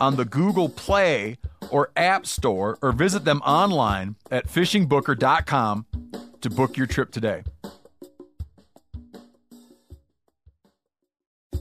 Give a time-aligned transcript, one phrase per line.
[0.00, 1.38] on the Google Play
[1.70, 5.86] or App Store or visit them online at fishingbooker.com
[6.40, 7.42] to book your trip today.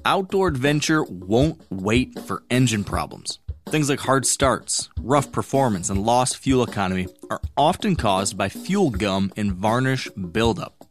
[0.06, 3.40] Outdoor adventure won't wait for engine problems.
[3.68, 8.90] Things like hard starts, rough performance, and lost fuel economy are often caused by fuel
[8.90, 10.86] gum and varnish buildup.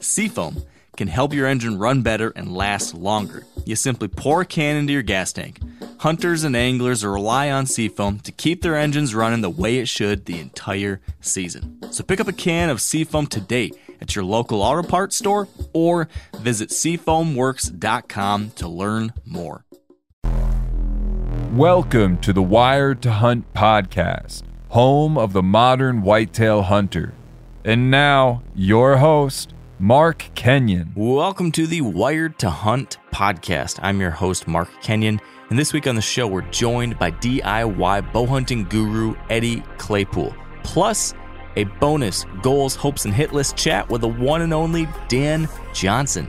[0.00, 0.62] Seafoam
[0.98, 3.46] can help your engine run better and last longer.
[3.64, 5.60] You simply pour a can into your gas tank.
[6.00, 10.26] Hunters and anglers rely on Seafoam to keep their engines running the way it should
[10.26, 11.78] the entire season.
[11.92, 16.08] So pick up a can of Seafoam today at your local auto parts store or
[16.38, 19.64] visit seafoamworks.com to learn more.
[21.52, 27.14] Welcome to the Wired to Hunt podcast, home of the modern whitetail hunter.
[27.64, 30.92] And now, your host, Mark Kenyon.
[30.96, 33.78] Welcome to the Wired to Hunt podcast.
[33.80, 35.20] I'm your host, Mark Kenyon.
[35.50, 40.34] And this week on the show, we're joined by DIY bow hunting guru Eddie Claypool,
[40.64, 41.14] plus
[41.54, 46.28] a bonus goals, hopes, and hit list chat with the one and only Dan Johnson.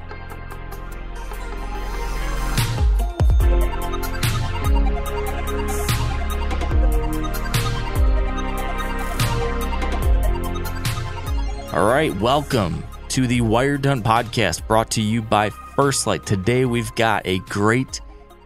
[11.74, 16.28] All right, welcome to the Wired Hunt podcast brought to you by First Light.
[16.28, 18.02] Today we've got a great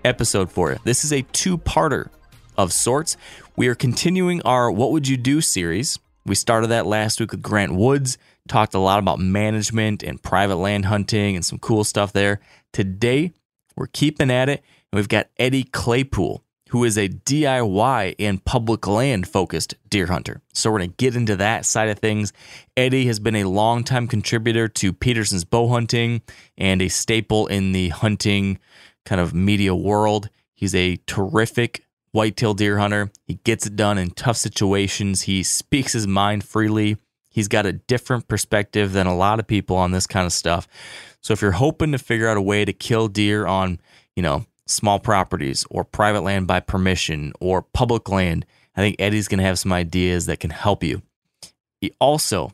[0.06, 0.80] episode for you.
[0.86, 2.08] This is a two parter
[2.58, 3.18] of sorts.
[3.58, 6.00] We are continuing our What Would You Do series.
[6.26, 10.56] We started that last week with Grant Woods, talked a lot about management and private
[10.56, 12.40] land hunting and some cool stuff there.
[12.72, 13.34] Today,
[13.76, 16.42] we're keeping at it, and we've got Eddie Claypool,
[16.74, 20.42] who is a DIY and public land focused deer hunter.
[20.54, 22.34] So we're going to get into that side of things.
[22.76, 26.24] Eddie has been a longtime contributor to Petersen's bow hunting
[26.58, 28.58] and a staple in the hunting
[29.06, 30.32] kind of media world.
[30.56, 33.12] He's a terrific whitetail deer hunter.
[33.28, 35.22] He gets it done in tough situations.
[35.22, 36.98] He speaks his mind freely.
[37.30, 40.68] He's got a different perspective than a lot of people on this kind of stuff.
[41.22, 43.80] So if you're hoping to figure out a way to kill deer on,
[44.16, 48.46] you know, small properties or private land by permission or public land,
[48.76, 51.02] I think Eddie's going to have some ideas that can help you.
[51.80, 52.52] He also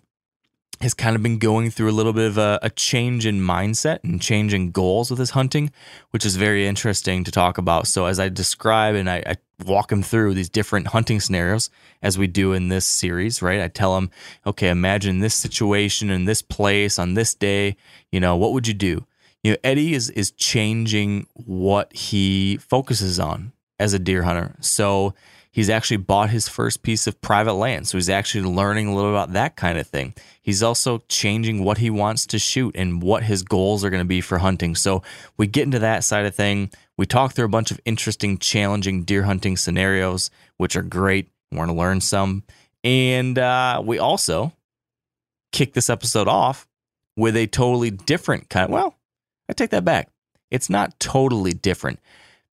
[0.82, 4.00] has kind of been going through a little bit of a, a, change in mindset
[4.04, 5.72] and change in goals with his hunting,
[6.12, 7.86] which is very interesting to talk about.
[7.86, 9.36] So, as I describe and I, I,
[9.66, 11.70] walk him through these different hunting scenarios,
[12.02, 13.60] as we do in this series, right?
[13.60, 14.10] I tell him,
[14.48, 17.76] okay, imagine this situation in this place on this day.
[18.10, 19.06] You know, what would you do?
[19.44, 24.56] You know, Eddie is is changing what he focuses on as a deer hunter.
[24.60, 25.14] So
[25.52, 27.88] He's actually bought his first piece of private land.
[27.88, 30.14] So he's actually learning a little about that kind of thing.
[30.42, 34.08] He's also changing what he wants to shoot and what his goals are going to
[34.08, 34.76] be for hunting.
[34.76, 35.02] So
[35.38, 36.70] we get into that side of thing.
[36.98, 41.30] We talk through a bunch of interesting, challenging deer hunting scenarios, which are great.
[41.52, 42.44] We're going to learn some.
[42.84, 44.54] And uh, we also
[45.52, 46.68] kick this episode off
[47.18, 48.99] with a totally different kind of, well,
[49.50, 50.10] I take that back.
[50.52, 52.00] It's not totally different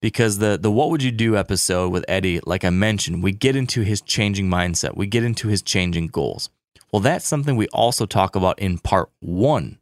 [0.01, 3.57] because the the what would you do episode with Eddie, like I mentioned, we get
[3.57, 6.51] into his changing mindset, we get into his changing goals.
[6.93, 9.79] Well, that's something we also talk about in part 1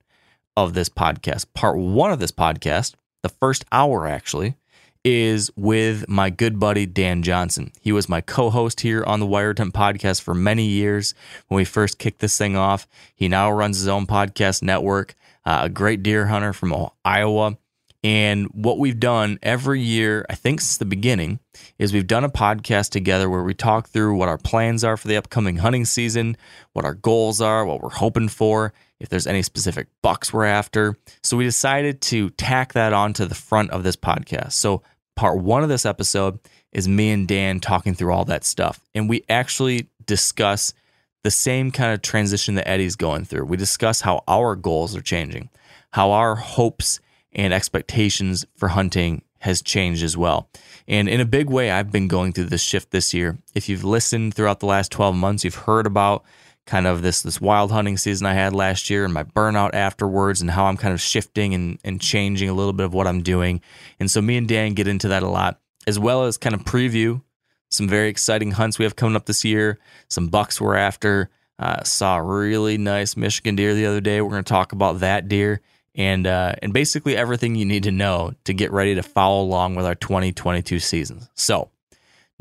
[0.56, 1.46] of this podcast.
[1.54, 4.56] Part 1 of this podcast, the first hour actually,
[5.04, 7.70] is with my good buddy Dan Johnson.
[7.80, 11.14] He was my co-host here on the Hunt podcast for many years
[11.48, 12.88] when we first kicked this thing off.
[13.14, 15.14] He now runs his own podcast network,
[15.44, 16.74] uh, a great deer hunter from
[17.04, 17.58] Iowa.
[18.02, 21.40] And what we've done every year, I think since the beginning,
[21.78, 25.08] is we've done a podcast together where we talk through what our plans are for
[25.08, 26.36] the upcoming hunting season,
[26.74, 30.96] what our goals are, what we're hoping for, if there's any specific bucks we're after.
[31.22, 34.52] So we decided to tack that onto the front of this podcast.
[34.52, 34.82] So
[35.16, 36.38] Part one of this episode
[36.72, 38.80] is me and Dan talking through all that stuff.
[38.94, 40.74] And we actually discuss
[41.22, 43.46] the same kind of transition that Eddie's going through.
[43.46, 45.50] We discuss how our goals are changing,
[45.92, 47.00] how our hopes
[47.32, 50.48] and expectations for hunting has changed as well.
[50.88, 53.38] And in a big way, I've been going through this shift this year.
[53.54, 56.24] If you've listened throughout the last 12 months, you've heard about
[56.66, 60.40] kind of this this wild hunting season I had last year and my burnout afterwards
[60.40, 63.22] and how I'm kind of shifting and, and changing a little bit of what I'm
[63.22, 63.60] doing.
[64.00, 66.62] And so me and Dan get into that a lot, as well as kind of
[66.62, 67.22] preview
[67.70, 69.78] some very exciting hunts we have coming up this year,
[70.08, 71.30] some bucks we're after.
[71.58, 74.20] Uh, saw a really nice Michigan deer the other day.
[74.20, 75.60] We're going to talk about that deer
[75.94, 79.76] and uh, and basically everything you need to know to get ready to follow along
[79.76, 81.22] with our 2022 season.
[81.34, 81.70] So,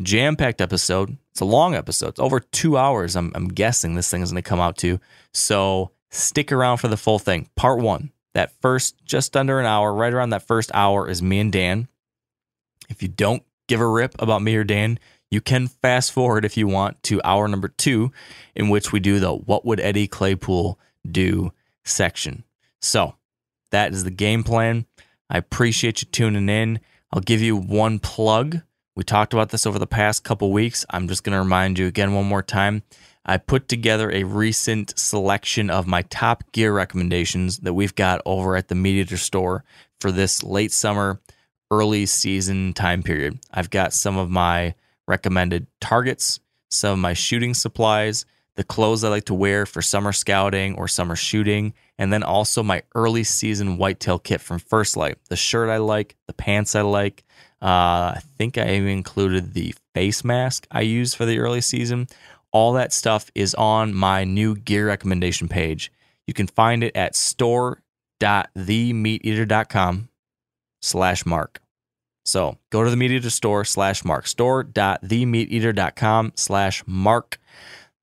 [0.01, 1.17] jam packed episode.
[1.31, 2.09] It's a long episode.
[2.09, 3.15] It's over two hours.
[3.15, 4.99] I'm, I'm guessing this thing is going to come out to.
[5.33, 7.49] So stick around for the full thing.
[7.55, 8.11] Part one.
[8.33, 11.87] That first, just under an hour, right around that first hour, is me and Dan.
[12.89, 14.99] If you don't give a rip about me or Dan,
[15.29, 18.11] you can fast forward if you want to hour number two,
[18.55, 20.79] in which we do the What Would Eddie Claypool
[21.09, 21.53] Do
[21.83, 22.43] section.
[22.81, 23.15] So
[23.71, 24.85] that is the game plan.
[25.29, 26.79] I appreciate you tuning in.
[27.11, 28.61] I'll give you one plug.
[28.95, 30.85] We talked about this over the past couple weeks.
[30.91, 32.83] I'm just going to remind you again one more time.
[33.25, 38.55] I put together a recent selection of my top gear recommendations that we've got over
[38.55, 39.63] at the MeatEater store
[39.99, 41.19] for this late summer,
[41.71, 43.39] early season time period.
[43.51, 44.75] I've got some of my
[45.07, 48.25] recommended targets, some of my shooting supplies,
[48.55, 52.61] the clothes I like to wear for summer scouting or summer shooting, and then also
[52.61, 56.81] my early season whitetail kit from First Light The shirt I like, the pants I
[56.81, 57.23] like.
[57.63, 62.09] Uh, I think I even included the face mask I used for the early season.
[62.51, 65.89] All that stuff is on my new gear recommendation page.
[66.27, 70.09] You can find it at store.themeateater.com
[70.81, 71.61] slash mark.
[72.25, 77.39] So go to the MeatEater store slash mark, store.themeateater.com slash mark.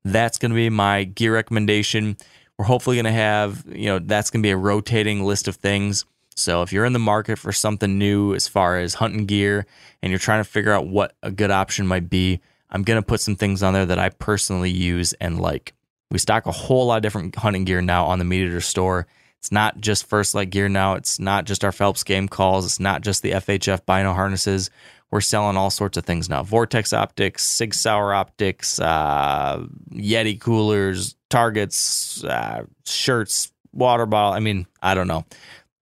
[0.04, 2.16] That's going to be my gear recommendation.
[2.58, 5.56] We're hopefully going to have, you know, that's going to be a rotating list of
[5.56, 6.06] things.
[6.36, 9.66] So if you're in the market for something new as far as hunting gear
[10.02, 12.40] and you're trying to figure out what a good option might be,
[12.70, 15.74] I'm going to put some things on there that I personally use and like.
[16.10, 19.06] We stock a whole lot of different hunting gear now on the MeatEater store.
[19.38, 20.94] It's not just First Light gear now.
[20.94, 22.66] It's not just our Phelps game calls.
[22.66, 24.70] It's not just the FHF bino harnesses.
[25.10, 31.16] We're selling all sorts of things now Vortex optics, Sig Sauer optics, uh, Yeti coolers,
[31.28, 34.32] targets, uh, shirts, water bottle.
[34.32, 35.24] I mean, I don't know.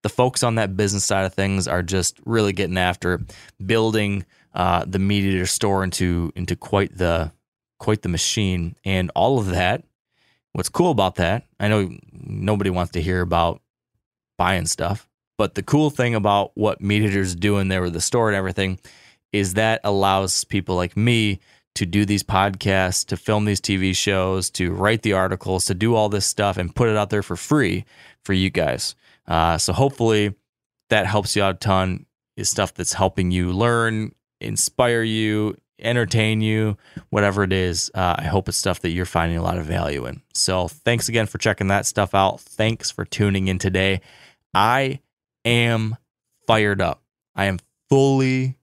[0.07, 3.19] The folks on that business side of things are just really getting after
[3.65, 7.33] building uh, the MeatEater store into into quite the
[7.77, 9.83] quite the machine, and all of that.
[10.53, 11.43] What's cool about that?
[11.59, 13.59] I know nobody wants to hear about
[14.37, 18.37] buying stuff, but the cool thing about what MeatEater's doing there with the store and
[18.37, 18.79] everything
[19.33, 21.41] is that allows people like me
[21.75, 25.95] to do these podcasts, to film these TV shows, to write the articles, to do
[25.95, 27.83] all this stuff and put it out there for free
[28.23, 28.95] for you guys.
[29.27, 30.33] Uh, so hopefully
[30.89, 32.05] that helps you out a ton.
[32.35, 36.77] Is stuff that's helping you learn, inspire you, entertain you,
[37.09, 37.91] whatever it is.
[37.93, 40.21] Uh, I hope it's stuff that you're finding a lot of value in.
[40.33, 42.39] So thanks again for checking that stuff out.
[42.39, 44.01] Thanks for tuning in today.
[44.53, 44.99] I
[45.45, 45.97] am
[46.45, 47.01] fired up.
[47.35, 47.59] I am
[47.89, 48.57] fully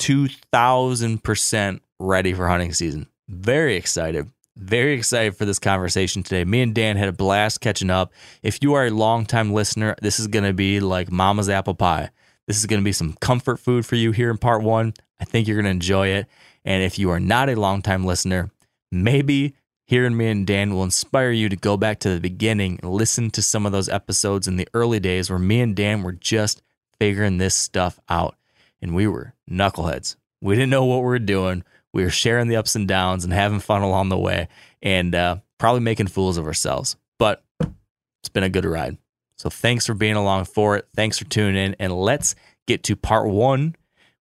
[0.00, 3.08] 2000% ready for hunting season.
[3.28, 4.30] Very excited.
[4.58, 6.44] Very excited for this conversation today.
[6.44, 8.12] Me and Dan had a blast catching up.
[8.42, 12.10] If you are a longtime listener, this is going to be like mama's apple pie.
[12.48, 14.94] This is going to be some comfort food for you here in part one.
[15.20, 16.26] I think you're going to enjoy it.
[16.64, 18.50] And if you are not a longtime listener,
[18.90, 19.54] maybe
[19.84, 23.30] hearing me and Dan will inspire you to go back to the beginning and listen
[23.30, 26.62] to some of those episodes in the early days where me and Dan were just
[26.98, 28.36] figuring this stuff out.
[28.82, 30.16] And we were knuckleheads.
[30.40, 31.62] We didn't know what we were doing.
[31.92, 34.48] We were sharing the ups and downs and having fun along the way
[34.82, 36.96] and uh, probably making fools of ourselves.
[37.18, 38.98] But it's been a good ride.
[39.36, 40.88] So thanks for being along for it.
[40.94, 41.76] Thanks for tuning in.
[41.78, 42.34] And let's
[42.66, 43.76] get to part one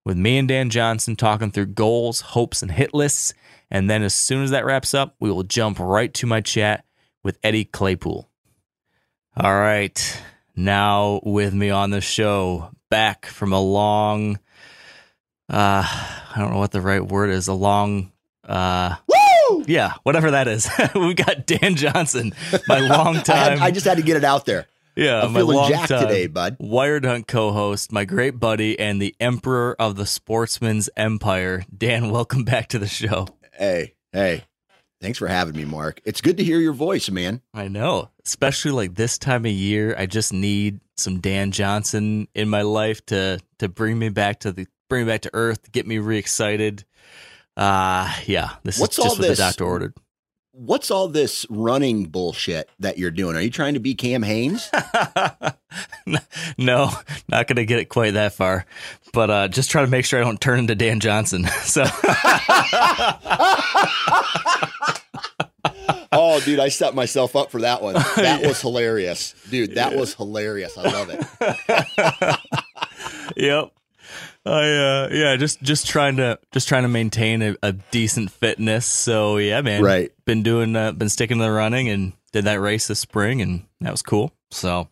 [0.04, 3.35] with me and Dan Johnson talking through goals, hopes, and hit lists.
[3.70, 6.85] And then as soon as that wraps up, we will jump right to my chat
[7.25, 8.28] with Eddie Claypool.
[9.37, 10.23] All right.
[10.54, 14.38] Now with me on the show, back from a long
[15.48, 18.12] uh I don't know what the right word is, a long
[18.44, 19.64] uh Woo!
[19.66, 20.68] yeah, whatever that is.
[20.94, 22.34] We've got Dan Johnson,
[22.68, 24.66] my long I, time had, I just had to get it out there.
[24.96, 26.56] yeah, I'm my feeling jacked today, bud.
[26.58, 31.64] Wired Hunt co-host, my great buddy and the emperor of the sportsman's empire.
[31.76, 33.28] Dan, welcome back to the show.
[33.52, 34.44] Hey, hey.
[35.00, 36.00] Thanks for having me, Mark.
[36.06, 37.42] It's good to hear your voice, man.
[37.52, 42.48] I know, especially like this time of year, I just need some Dan Johnson in
[42.48, 45.87] my life to to bring me back to the bring me back to earth, get
[45.87, 46.85] me re excited.
[47.57, 49.38] Uh yeah, this What's is just all what this?
[49.38, 49.95] the doctor ordered.
[50.52, 53.37] What's all this running bullshit that you're doing?
[53.37, 54.71] Are you trying to be Cam Hanes?
[56.59, 56.90] no,
[57.28, 58.64] not gonna get it quite that far,
[59.12, 61.47] but uh, just try to make sure I don't turn into Dan Johnson.
[61.62, 61.83] So
[66.12, 67.95] oh, dude, I set myself up for that one.
[68.16, 69.75] That was hilarious, dude.
[69.75, 70.78] That was hilarious.
[70.78, 72.38] I love it.
[73.37, 73.73] yep.
[74.46, 78.86] I uh yeah, just just trying to just trying to maintain a, a decent fitness.
[78.86, 79.82] So yeah, man.
[79.82, 80.12] Right.
[80.24, 83.64] Been doing uh, been sticking to the running and did that race this spring and
[83.80, 84.32] that was cool.
[84.50, 84.88] So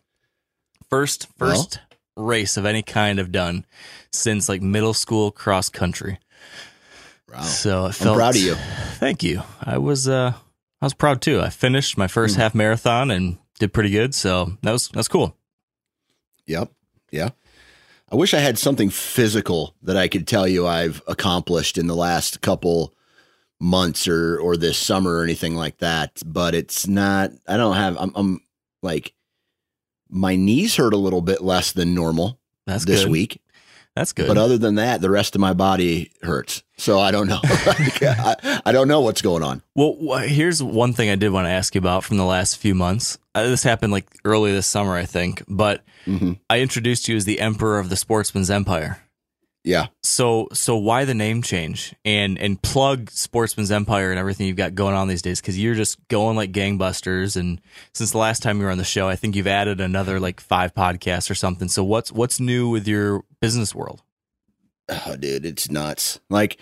[0.89, 1.79] first first
[2.17, 3.65] race of any kind I've done
[4.11, 6.19] since like middle school cross country.
[7.31, 7.41] Wow.
[7.41, 8.55] So I I'm felt proud of you.
[8.95, 9.43] Thank you.
[9.61, 10.33] I was uh
[10.81, 11.39] I was proud too.
[11.39, 14.13] I finished my first half marathon and did pretty good.
[14.13, 15.35] So that was that's cool.
[16.45, 16.71] Yep.
[17.11, 17.29] Yeah.
[18.11, 21.95] I wish I had something physical that I could tell you I've accomplished in the
[21.95, 22.93] last couple
[23.59, 27.97] months or or this summer or anything like that, but it's not I don't have
[27.99, 28.41] I'm, I'm
[28.83, 29.13] like
[30.09, 33.11] my knees hurt a little bit less than normal That's this good.
[33.11, 33.41] week,
[33.95, 34.27] That's good.
[34.27, 36.63] but other than that, the rest of my body hurts.
[36.77, 37.39] So I don't know.
[37.65, 39.61] Like, I, I don't know what's going on.
[39.73, 42.75] Well, here's one thing I did want to ask you about from the last few
[42.75, 43.17] months.
[43.33, 47.25] Uh, this happened like early this summer, I think, but hmm I introduced you as
[47.25, 48.99] the emperor of the sportsman's empire.
[49.65, 49.87] Yeah.
[50.03, 54.75] So, so why the name change and and plug Sportsman's Empire and everything you've got
[54.75, 55.41] going on these days?
[55.41, 57.35] Because you're just going like gangbusters.
[57.35, 57.59] And
[57.91, 60.39] since the last time you were on the show, I think you've added another like
[60.39, 61.67] five podcasts or something.
[61.67, 64.03] So what's what's new with your business world?
[64.89, 66.19] oh, dude, it's nuts.
[66.29, 66.57] Like,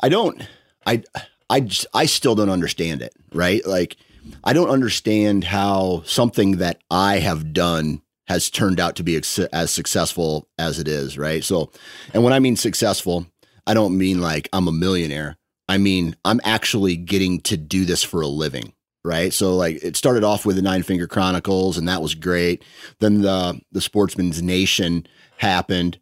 [0.00, 0.46] I don't,
[0.86, 1.02] I,
[1.48, 3.14] I, just, I still don't understand it.
[3.32, 3.64] Right?
[3.66, 3.96] Like,
[4.44, 9.38] I don't understand how something that I have done has turned out to be ex-
[9.38, 11.16] as successful as it is.
[11.18, 11.42] Right?
[11.42, 11.72] So,
[12.14, 13.26] and when I mean successful,
[13.66, 15.36] I don't mean like I'm a millionaire.
[15.68, 18.72] I mean I'm actually getting to do this for a living.
[19.04, 19.32] Right.
[19.32, 22.64] So like it started off with the Nine Finger Chronicles, and that was great.
[23.00, 25.06] Then the the Sportsman's Nation
[25.38, 25.98] happened,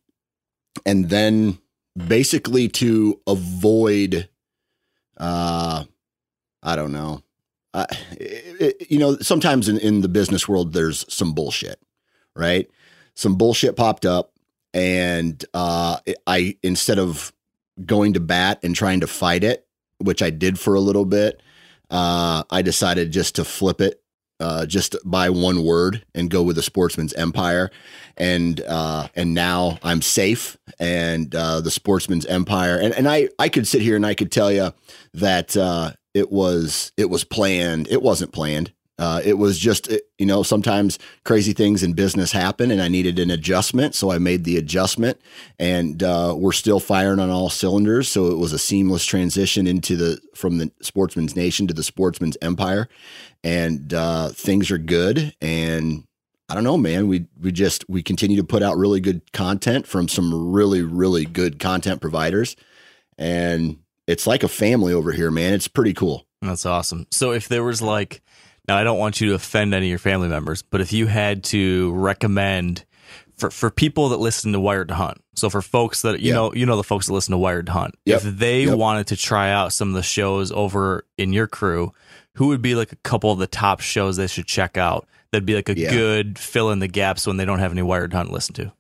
[0.85, 1.59] and then
[1.97, 4.29] basically to avoid
[5.17, 5.83] uh
[6.63, 7.23] i don't know
[7.73, 11.81] uh, it, it- you know sometimes in, in the business world there's some bullshit
[12.37, 12.71] right?
[13.15, 14.33] Some bullshit popped up
[14.77, 17.33] and uh i instead of
[17.85, 19.67] going to bat and trying to fight it
[19.99, 21.43] which i did for a little bit
[21.91, 24.03] uh i decided just to flip it
[24.39, 27.71] uh, just by one word and go with the sportsman's empire.
[28.19, 32.77] And uh, and now I'm safe and uh, the sportsman's empire.
[32.77, 34.75] And and I I could sit here and I could tell you
[35.15, 37.89] that uh, it was it was planned.
[37.89, 42.33] It wasn't planned uh, it was just it- you know sometimes crazy things in business
[42.33, 45.21] happen and I needed an adjustment so I made the adjustment
[45.59, 49.97] and uh, we're still firing on all cylinders so it was a seamless transition into
[49.97, 52.89] the from the sportsman's nation to the sportsman's empire
[53.45, 56.05] and uh, things are good and
[56.49, 57.09] I don't know, man.
[57.09, 61.25] We we just we continue to put out really good content from some really really
[61.25, 62.55] good content providers,
[63.19, 65.55] and it's like a family over here, man.
[65.55, 66.25] It's pretty cool.
[66.41, 67.09] That's awesome.
[67.11, 68.23] So if there was like,
[68.69, 71.07] now I don't want you to offend any of your family members, but if you
[71.07, 72.85] had to recommend
[73.37, 76.35] for for people that listen to Wired to Hunt, so for folks that you Yeah.
[76.35, 78.25] know, you know the folks that listen to Wired to Hunt, Yep.
[78.25, 78.77] if they Yep.
[78.79, 81.93] wanted to try out some of the shows over in your crew,
[82.35, 85.07] who would be like a couple of the top shows they should check out?
[85.33, 85.91] That'd be like a Yeah.
[85.91, 88.55] good fill in the gaps when they don't have any Wired to Hunt to listen
[88.55, 88.73] to.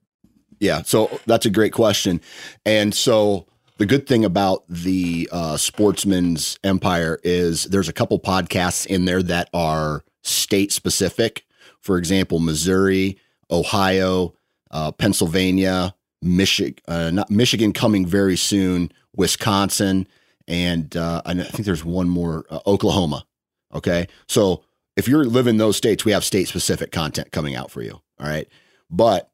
[0.58, 2.20] Yeah, so that's a great question.
[2.64, 3.46] And so
[3.78, 9.22] the good thing about the uh, Sportsman's Empire is there's a couple podcasts in there
[9.22, 11.44] that are state specific.
[11.80, 13.18] For example, Missouri,
[13.50, 14.34] Ohio,
[14.70, 20.08] uh, Pennsylvania, Michigan, uh, not Michigan coming very soon, Wisconsin,
[20.48, 23.26] and uh, I think there's one more, uh, Oklahoma.
[23.74, 24.64] Okay, so
[24.96, 28.00] if you're living in those states, we have state specific content coming out for you.
[28.18, 28.48] All right,
[28.90, 29.30] but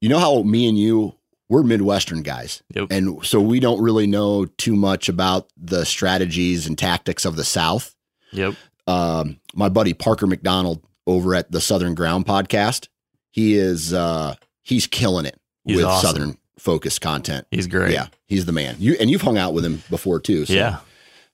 [0.00, 1.14] you know how me and you
[1.52, 2.88] we're midwestern guys Yep.
[2.90, 7.44] and so we don't really know too much about the strategies and tactics of the
[7.44, 7.94] south
[8.32, 8.54] Yep.
[8.86, 12.88] um, my buddy parker mcdonald over at the southern ground podcast
[13.30, 16.06] he is uh, he's killing it He's with awesome.
[16.10, 17.92] southern focused content He's great.
[17.92, 20.54] yeah he's the man you and you've hung out with him before too so.
[20.54, 20.78] Yeah.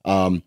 [0.04, 0.42] Um,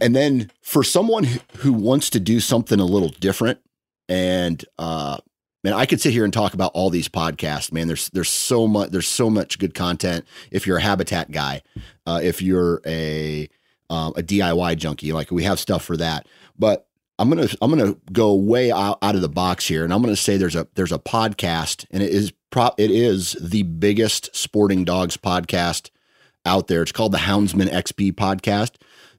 [0.00, 3.60] and then for someone who- who wants to do something a little different,
[4.08, 5.18] and uh,
[5.66, 7.72] man, I could sit here and talk about all these podcasts.
[7.72, 10.24] Man, there's there's so much there's so much good content.
[10.52, 11.62] If you're a habitat guy,
[12.06, 13.48] uh, if you're a
[13.90, 16.28] um, a DIY junkie, like we have stuff for that.
[16.56, 16.86] But
[17.18, 20.14] I'm gonna I'm gonna go way out, out of the box here, and I'm gonna
[20.14, 24.84] say there's a there's a podcast, and it is prop it is the biggest sporting
[24.84, 25.90] dogs podcast
[26.44, 26.82] out there.
[26.82, 28.76] It's called the Houndsman XP podcast.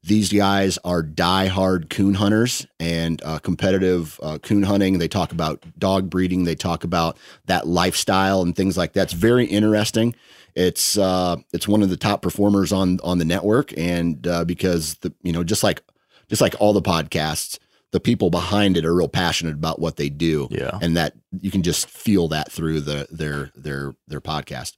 [0.08, 5.00] These guys are diehard coon hunters and uh, competitive uh, coon hunting.
[5.00, 6.46] They talk about dog breeding.
[6.46, 9.04] They talk about that lifestyle and things like that.
[9.04, 10.16] It's very interesting.
[10.56, 14.96] It's uh, it's one of the top performers on on the network, and uh, because
[15.02, 15.84] the you know just like
[16.30, 17.60] just like all the podcasts,
[17.92, 20.48] the people behind it are real passionate about what they do.
[20.50, 20.80] Yeah.
[20.82, 24.78] and that you can just feel that through the their their their podcast.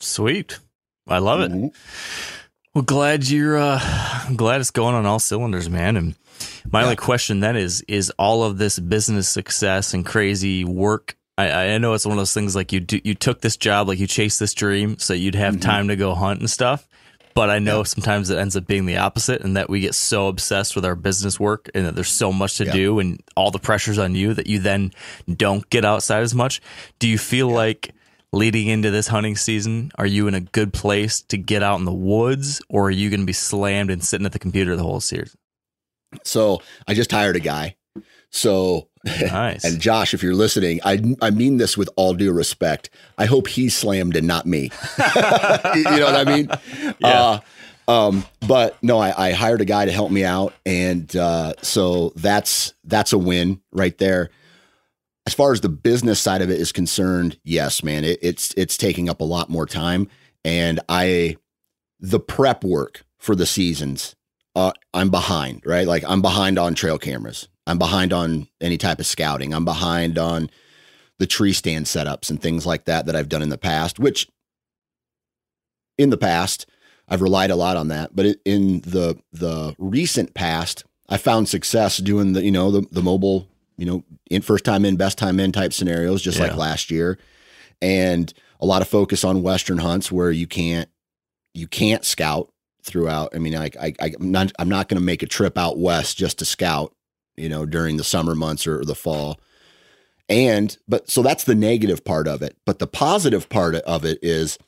[0.00, 0.58] Sweet.
[1.06, 1.52] I love it.
[1.52, 1.74] Mhm.
[2.74, 3.78] Well, glad you're uh
[4.26, 5.96] I'm glad it's going on all cylinders, man.
[5.96, 6.14] And
[6.70, 6.84] my Yeah.
[6.86, 11.78] only question then is is all of this business success and crazy work I, I
[11.78, 14.06] know it's one of those things like you do, you took this job, like you
[14.06, 15.60] chased this dream so you'd have Mhm.
[15.62, 16.86] time to go hunt and stuff.
[17.34, 20.28] But I know sometimes it ends up being the opposite and that we get so
[20.28, 22.72] obsessed with our business work and that there's so much to Yeah.
[22.72, 24.92] do and all the pressures on you that you then
[25.36, 26.62] don't get outside as much.
[27.00, 27.92] Do you feel like
[28.34, 31.84] leading into this hunting season, are you in a good place to get out in
[31.84, 34.82] the woods or are you going to be slammed and sitting at the computer the
[34.82, 35.36] whole series?
[36.22, 37.76] So I just hired a guy.
[38.30, 39.64] So Nice.
[39.64, 42.90] and Josh, if you're listening, I I mean this with all due respect.
[43.18, 44.70] I hope he's slammed and not me.
[44.98, 46.48] you know what I mean?
[47.00, 47.08] Yeah.
[47.08, 47.40] Uh,
[47.86, 52.12] um, but no, I, I hired a guy to help me out, and uh, so
[52.16, 54.30] that's that's a win right there.
[55.26, 58.76] As far as the business side of it is concerned, yes, man, it, it's it's
[58.76, 60.08] taking up a lot more time,
[60.44, 61.36] and I
[61.98, 64.14] the prep work for the seasons,
[64.54, 65.86] uh, I'm behind, right?
[65.86, 67.48] Like I'm behind on trail cameras.
[67.66, 69.54] I'm behind on any type of scouting.
[69.54, 70.50] I'm behind on
[71.18, 74.28] the tree stand setups and things like that that I've done in the past, which
[75.96, 76.66] in the past
[77.08, 81.98] I've relied a lot on that, but in the the recent past, I found success
[81.98, 85.40] doing the you know the the mobile you know in first time in best time
[85.40, 87.18] in type scenarios just like last year,
[87.82, 90.88] and a lot of focus on western hunts where you can't
[91.54, 92.50] you can't scout
[92.82, 93.34] throughout.
[93.34, 96.16] I mean, like I I'm not I'm not going to make a trip out west
[96.16, 96.94] just to scout,
[97.36, 99.40] you know, during the summer months or the fall.
[100.28, 102.56] And but so that's the negative part of it.
[102.64, 104.58] But the positive part of it is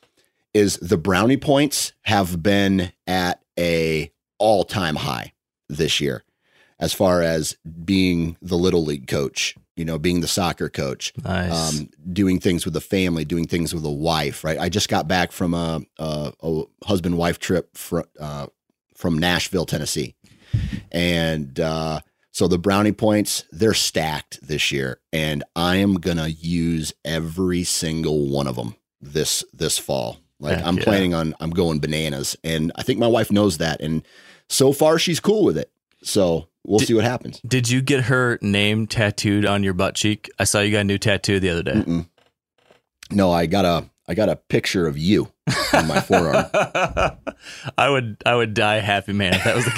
[0.55, 5.33] is the brownie points have been at a all-time high
[5.69, 6.23] this year
[6.79, 11.79] as far as being the little league coach, you know, being the soccer coach Nice.
[11.79, 14.45] um, doing things with the family, doing things with a wife.
[14.45, 14.59] Right.
[14.59, 18.47] I just got back from a, a, a husband wife trip fr- uh,
[18.95, 20.15] from Nashville, Tennessee,
[20.93, 26.93] and uh, so the brownie points they're stacked this year, and I am gonna use
[27.05, 30.19] every single one of them this this fall.
[30.39, 30.85] Like Heck I'm yeah.
[30.85, 34.03] planning on I'm going bananas, and I think my wife knows that, and
[34.49, 35.71] so far she's cool with it.
[36.03, 37.41] So we'll Did- see what happens.
[37.47, 40.31] Did you get her name tattooed on your butt cheek?
[40.39, 41.73] I saw you got a new tattoo the other day.
[41.75, 42.09] Mm-mm.
[43.11, 45.33] No, I got a I got a picture of you
[45.73, 46.47] on my forearm.
[47.79, 49.71] I would I would die happy man if that was the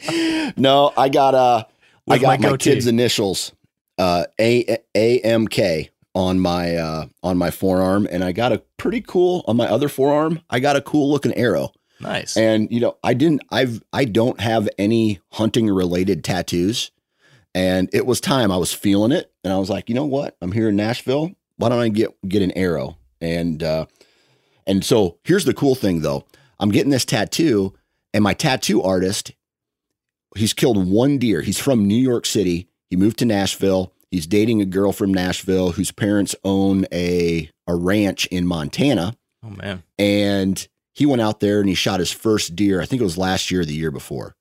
[0.00, 0.54] case.
[0.56, 1.64] no, I got uh
[2.08, 3.52] I got my my, kid's initials,
[3.98, 8.62] uh A A M K on my uh on my forearm, and I got a
[8.76, 10.40] pretty cool on my other forearm.
[10.50, 12.36] I got a cool looking arrow, nice.
[12.36, 16.90] and you know I didn't I've I don't have any hunting related tattoos,
[17.54, 18.50] and it was time.
[18.50, 20.36] I was feeling it, and I was like, you know what?
[20.40, 21.32] I'm here in Nashville.
[21.56, 22.98] Why don't I get get an arrow?
[23.20, 23.86] And uh,
[24.66, 26.26] and so here's the cool thing though.
[26.60, 27.74] I'm getting this tattoo,
[28.12, 29.32] and my tattoo artist,
[30.36, 31.42] he's killed one deer.
[31.42, 32.68] He's from New York City.
[32.90, 33.92] He moved to Nashville.
[34.10, 39.16] He's dating a girl from Nashville whose parents own a a ranch in Montana.
[39.42, 39.82] oh man.
[39.98, 42.80] And he went out there and he shot his first deer.
[42.80, 44.36] I think it was last year or the year before.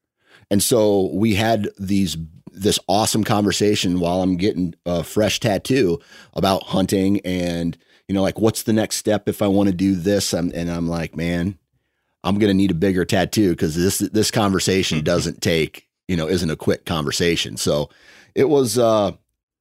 [0.49, 2.15] And so we had these
[2.51, 5.99] this awesome conversation while I'm getting a fresh tattoo
[6.33, 7.75] about hunting and
[8.07, 10.69] you know like what's the next step if I want to do this I'm, and
[10.69, 11.57] I'm like man
[12.23, 16.27] I'm going to need a bigger tattoo because this this conversation doesn't take you know
[16.27, 17.89] isn't a quick conversation so
[18.35, 19.13] it was uh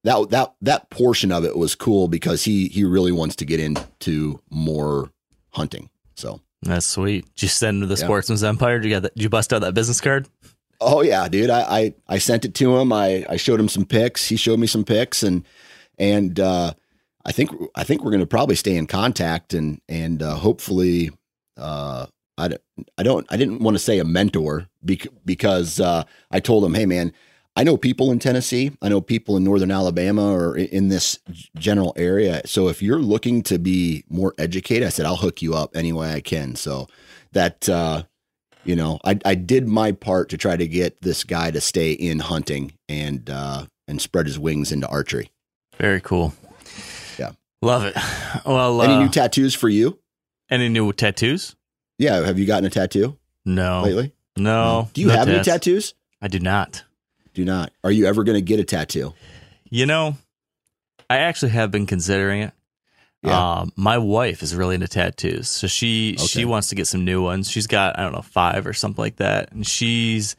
[0.03, 3.59] that that that portion of it was cool because he he really wants to get
[3.59, 5.11] into more
[5.49, 7.25] hunting so That's sweet.
[7.35, 8.05] Did you send him to the Yeah.
[8.05, 8.79] Sportsman's Empire?
[8.79, 9.15] Did you get that?
[9.15, 10.27] Did you bust out that business card?
[10.81, 11.49] Oh yeah, dude.
[11.49, 12.91] I, I I sent it to him.
[12.91, 14.27] I I showed him some pics.
[14.27, 15.43] He showed me some pics, and
[15.97, 16.73] and uh,
[17.25, 21.11] I think I think we're going to probably stay in contact, and and uh, hopefully,
[21.57, 22.61] uh, I don't
[22.97, 26.73] I don't I didn't want to say a mentor bec- because uh, I told him,
[26.73, 27.13] hey man,
[27.55, 31.19] I know people in Tennessee, I know people in Northern Alabama or in this
[31.55, 32.41] general area.
[32.45, 35.93] So if you're looking to be more educated, I said I'll hook you up any
[35.93, 36.55] way I can.
[36.55, 36.87] So
[37.33, 38.03] that uh,
[38.65, 41.91] you know, I I did my part to try to get this guy to stay
[41.91, 45.29] in hunting and uh and spread his wings into archery.
[45.77, 46.33] Very cool.
[47.19, 47.31] Yeah.
[47.61, 47.95] Love it.
[48.45, 49.99] Well, Any uh, new tattoos for you?
[50.49, 51.55] any new tattoos?
[51.99, 53.83] Yeah, have you gotten a tattoo No.
[53.83, 54.13] lately?
[54.37, 54.89] No.
[54.93, 55.93] Do you no have any tattoos?
[56.21, 56.83] I do not.
[57.33, 57.71] Do not.
[57.83, 59.13] Are you ever going to get a tattoo?
[59.69, 60.17] You know,
[61.09, 62.53] I actually have been considering it.
[63.23, 63.59] Yeah.
[63.61, 67.23] Um, my wife is really into tattoos, so she she wants to get some new
[67.23, 67.49] ones.
[67.49, 70.35] She's got I don't know five or something like that, and she's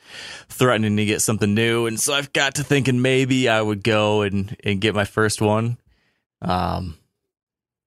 [0.51, 1.87] threatening to get something new.
[1.87, 5.41] And so I've got to thinking maybe I would go and and get my first
[5.41, 5.79] one.
[6.43, 6.99] Um,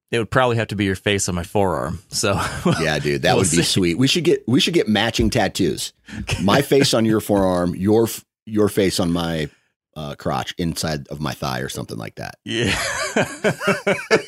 [0.10, 2.00] it would probably have to be your face on my forearm.
[2.10, 2.34] So
[2.82, 3.62] Yeah, dude, that We'll would be see.
[3.64, 4.00] sweet.
[4.00, 5.94] We should get we should get matching tattoos.
[6.42, 8.08] My face on your forearm, your
[8.48, 9.50] your face on my
[9.96, 12.36] uh, crotch, inside of my thigh, or something like that.
[12.46, 12.76] yeah,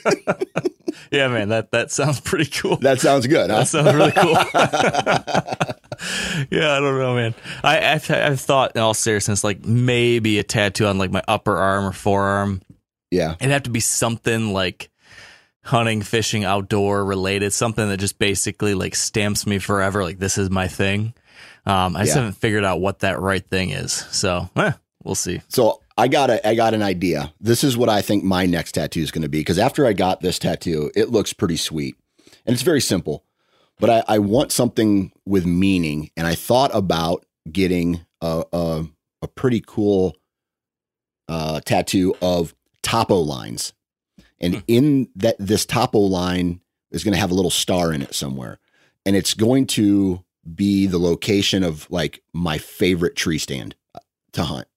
[1.12, 2.77] yeah, man, that that sounds pretty cool.
[2.77, 3.49] That sounds good.
[3.49, 3.60] Huh?
[3.60, 4.34] That sounds really cool.
[6.51, 7.36] yeah, I don't know, man.
[7.63, 11.58] I I've, I've thought in all seriousness, like maybe a tattoo on like my upper
[11.58, 12.62] arm or forearm.
[13.12, 14.89] yeah, It'd have to be something like
[15.63, 20.03] hunting, fishing, outdoor related, something that just basically like stamps me forever.
[20.03, 21.13] Like this is my thing.
[21.69, 22.21] Um, I just Yeah.
[22.23, 23.91] haven't figured out what that right thing is.
[24.12, 24.71] So eh,
[25.03, 25.41] we'll see.
[25.49, 27.34] So I got a I got an idea.
[27.39, 29.93] This is what I think my next tattoo is going to be because after I
[29.93, 31.95] got this tattoo, it looks pretty sweet,
[32.45, 33.23] and it's very simple.
[33.79, 38.86] But I, I want something with meaning, and I thought about getting a a,
[39.21, 40.15] a pretty cool
[41.27, 43.73] uh, tattoo of topo lines,
[44.39, 48.15] and in that this topo line is going to have a little star in it
[48.15, 48.60] somewhere,
[49.05, 50.23] and it's going to
[50.56, 54.00] be the location of like my favorite tree stand uh,
[54.34, 54.68] to hunt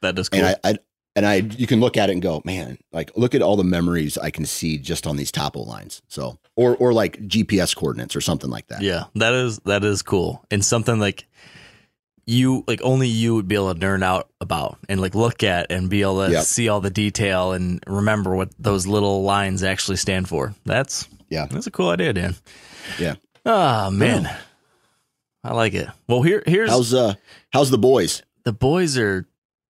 [0.00, 0.40] That is cool.
[0.44, 0.78] and I, I
[1.14, 3.64] and I you can look at it and go, man, like look at all the
[3.64, 6.00] memories I can see just on these topo lines.
[6.08, 8.80] So or or like GPS coordinates or something like that.
[8.82, 11.26] Yeah, that is that is cool, and something like
[12.24, 15.70] you like only you would be able to nerd out about and like look at
[15.70, 16.44] and be able to Yep.
[16.44, 20.54] see all the detail and remember what those little lines actually stand for.
[20.64, 21.46] That's Yeah.
[21.50, 22.36] that's a cool idea, Dan.
[22.98, 23.16] Yeah.
[23.44, 24.30] Oh man,
[25.44, 25.88] I like it.
[26.08, 27.14] Well, here here's How's uh
[27.52, 28.22] how's the boys?
[28.44, 29.26] the boys are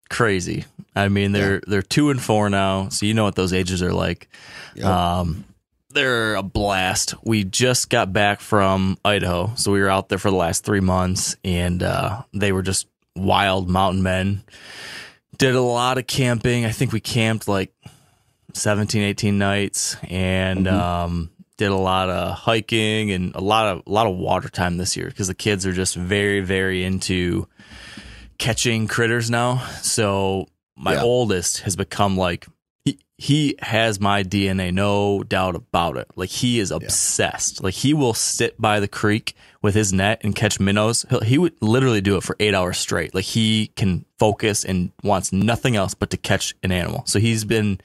[0.10, 0.66] crazy.
[0.96, 3.94] I mean, they're they're two and four now, so you know what those ages are
[3.94, 4.28] like.
[4.76, 4.86] Yep.
[4.86, 5.46] Um,
[5.90, 7.16] they're a blast.
[7.24, 10.80] We just got back from Idaho, so we were out there for the last three
[10.82, 14.44] months, and uh, they were just wild mountain men.
[15.38, 16.66] Did a lot of camping.
[16.66, 17.74] I think we camped like
[18.54, 20.72] 17, 18 nights, and Mhm.
[20.74, 21.30] um,
[21.62, 24.98] did a lot of hiking and a lot of a lot of water time this
[24.98, 27.48] year because the kids are just very, very into
[28.40, 29.58] catching critters now.
[29.84, 31.04] So my Yeah.
[31.04, 32.48] oldest has become like
[33.22, 36.08] he, has my DNA, no doubt about it.
[36.16, 37.64] Like he is obsessed.
[37.64, 41.06] Like he will sit by the creek with his net and catch minnows.
[41.08, 43.14] He'll, he would literally do it for eight hours straight.
[43.14, 47.04] Like he can focus and wants nothing else but to catch an animal.
[47.06, 47.80] So he's been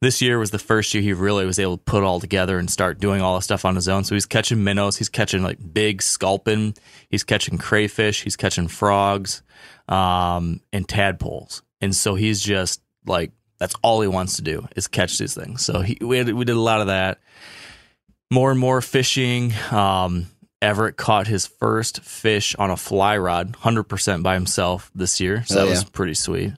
[0.00, 2.70] this year was the first year he really was able to put all together and
[2.70, 4.04] start doing all the stuff on his own.
[4.04, 6.72] So he's catching minnows, he's catching like big sculpin,
[7.10, 9.42] he's catching crayfish, he's catching frogs,
[9.88, 11.62] um, and tadpoles.
[11.82, 15.64] And so he's just like that's all he wants to do is catch these things.
[15.64, 17.18] So he we had, we did a lot of that.
[18.32, 19.52] More and more fishing.
[19.70, 20.26] Um,
[20.62, 25.44] Everett caught his first fish on a fly rod, hundred percent by himself this year.
[25.46, 26.52] So Oh, that was pretty sweet.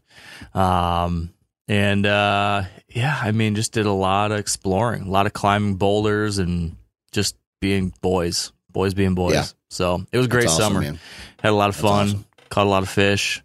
[0.54, 1.32] Um,
[1.68, 5.76] and uh, yeah, I mean, just did a lot of exploring, a lot of climbing
[5.76, 6.76] boulders, and
[7.12, 9.34] just being boys, boys being boys.
[9.34, 9.44] Yeah.
[9.70, 10.80] So it was a great awesome, summer.
[10.80, 10.98] man.
[11.40, 12.24] Had a lot of That's fun, awesome.
[12.50, 13.42] caught a lot of fish,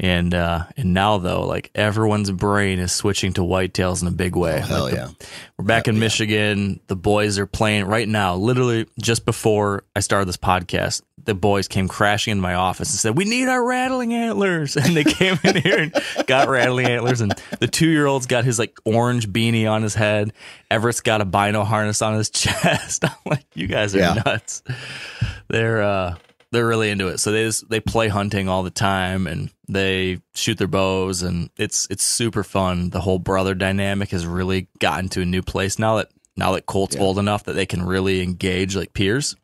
[0.00, 4.36] and uh, and now though, like everyone's brain is switching to whitetails in a big
[4.36, 4.58] way.
[4.58, 5.08] Oh, hell Like, the- yeah.
[5.56, 6.00] we're back in Yeah.
[6.00, 6.80] Michigan.
[6.86, 8.36] The boys are playing right now.
[8.36, 12.98] Literally just before I started this podcast, the boys came crashing into my office and
[13.00, 17.20] said, "We need our rattling antlers." And they came in here and got rattling antlers.
[17.20, 20.32] And the two year old's got his like orange beanie on his head.
[20.70, 23.04] Everett's got a bino harness on his chest.
[23.08, 24.22] I'm like, you guys are Yeah.
[24.24, 24.62] nuts.
[25.48, 26.14] They're uh,
[26.52, 27.18] they're really into it.
[27.18, 31.50] So they just, they play hunting all the time and they shoot their bows and
[31.58, 32.90] it's it's super fun.
[32.90, 36.66] The whole brother dynamic has really gotten to a new place now that now that
[36.66, 37.02] Colt's Yeah.
[37.02, 39.36] old enough that they can really engage like peers.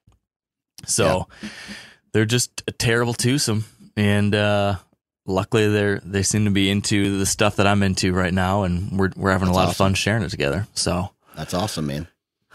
[0.86, 1.28] So
[2.12, 3.64] they're just a terrible twosome
[3.96, 4.76] and uh
[5.26, 8.98] luckily they're they seem to be into the stuff that I'm into right now and
[8.98, 10.66] we're we're having a That's lot of fun sharing it together.
[10.74, 12.08] So That's awesome, man.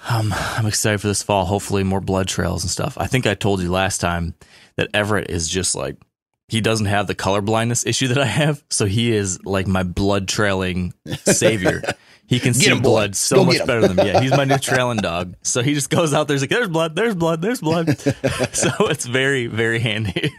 [0.09, 1.45] Um, I'm excited for this fall.
[1.45, 2.97] Hopefully, more blood trails and stuff.
[2.97, 4.35] I think I told you last time
[4.77, 5.97] that Everett is just like
[6.47, 9.83] he doesn't have the color blindness issue that I have, so he is like my
[9.83, 10.93] blood trailing
[11.25, 11.81] savior.
[12.27, 12.89] He can see him, boy.
[12.89, 14.07] blood so Go much better than me.
[14.07, 15.35] Yeah, he's my new trailing dog.
[15.43, 17.97] So he just goes out there, he's like, "There's blood, there's blood, there's blood."
[18.53, 20.31] so it's very, very handy.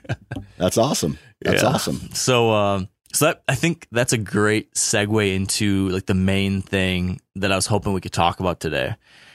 [0.57, 1.19] That's awesome.
[1.43, 1.69] That's Yeah.
[1.71, 2.11] awesome.
[2.15, 7.21] So, um, so that I think that's a great segue into like the main thing
[7.37, 8.95] that I was hoping we could talk about today,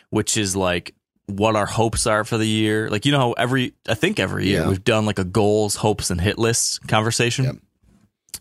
[0.09, 0.93] which is like
[1.27, 2.89] what our hopes are for the year.
[2.89, 4.69] Like you know how every I think every year Yeah.
[4.69, 7.45] we've done like a goals, hopes, and hit lists conversation.
[7.45, 7.55] Yep.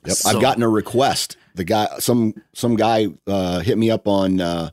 [0.07, 0.17] Yep.
[0.17, 1.37] So- I've gotten a request.
[1.55, 4.71] The guy, some some guy, uh, hit me up on uh,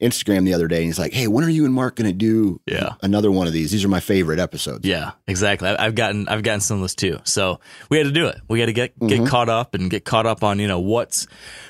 [0.00, 2.16] Instagram the other day, and he's like, "Hey, when are you and Mark going to
[2.16, 2.94] do Yeah.
[3.02, 3.70] another one of these?
[3.70, 5.68] These are my favorite episodes." Yeah, exactly.
[5.68, 7.18] I've gotten I've gotten some of those too.
[7.24, 8.36] So we had to do it.
[8.48, 9.26] We had to get get Mm-hmm.
[9.26, 11.26] caught up and get caught up on you know what's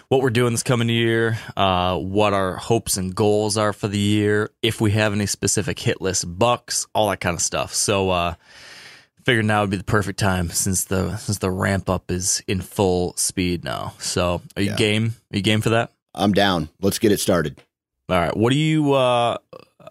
[0.09, 3.99] what we're doing this coming year, uh, what our hopes and goals are for the
[3.99, 7.75] year, if we have any specific hit list bucks, all that kind of stuff.
[7.75, 8.35] So uh,
[9.25, 12.61] figured now would be the perfect time since the since the ramp up is in
[12.61, 13.95] full speed now.
[13.99, 14.77] So are you Yeah.
[14.77, 15.15] game?
[15.33, 15.93] Are you game for that?
[16.15, 16.71] I'm down.
[16.81, 17.59] Let's get it started.
[18.09, 18.37] All right.
[18.37, 18.93] What do you?
[18.93, 19.39] Uh,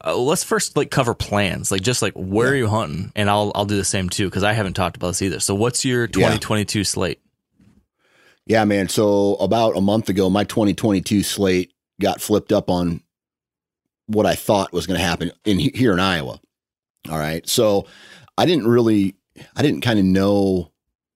[0.05, 3.51] uh, let's first like cover plans, like just like where are you hunting, and I'll
[3.55, 5.39] I'll do the same too because I haven't talked about this either.
[5.39, 7.19] So what's your 2022 slate?
[8.45, 8.89] Yeah, man.
[8.89, 13.01] So about a month ago, my 2022 slate got flipped up on
[14.07, 16.39] what I thought was going to happen in here in Iowa.
[17.09, 17.47] All right.
[17.49, 17.87] So
[18.37, 19.15] I didn't really,
[19.55, 20.71] I didn't kind of know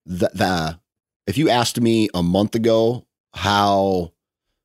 [0.08, 0.36] that.
[0.36, 0.80] The,
[1.28, 4.14] if you asked me a month ago how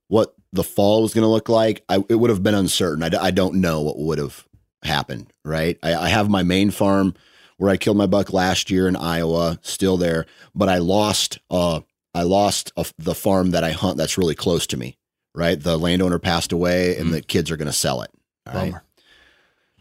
[0.09, 3.03] what the fall was going to look like, I, it would have been uncertain.
[3.03, 4.47] I don't know what would have
[4.83, 5.33] happened.
[5.45, 5.79] Right.
[5.83, 7.15] I, I have my main farm
[7.59, 11.39] where I killed my buck last year in Iowa, still there, but I lost.
[11.51, 11.81] Uh,
[12.15, 14.97] I lost a, the farm that I hunt that's really close to me,
[15.35, 15.61] right?
[15.61, 17.13] The landowner passed away and Mm.
[17.13, 18.11] the kids are going to sell it.
[18.47, 18.71] all right?
[18.71, 18.85] Bummer.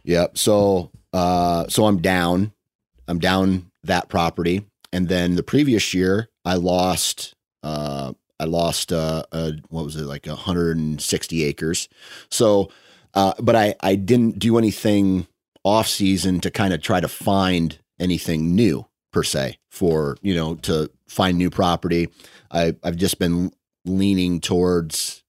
[0.03, 0.37] Yep.
[0.37, 2.51] So, uh, so I'm down.
[3.07, 4.65] I'm down that property.
[4.91, 10.03] And then the previous year, I lost, uh, I lost, uh, uh, what was it,
[10.03, 11.87] like 160 acres.
[12.29, 12.69] So,
[13.13, 15.27] uh, but I, I didn't do anything
[15.63, 20.55] off season to kind of try to find anything new per se for, you know,
[20.55, 22.09] to find new property.
[22.51, 23.53] I, I've just been
[23.85, 25.23] leaning towards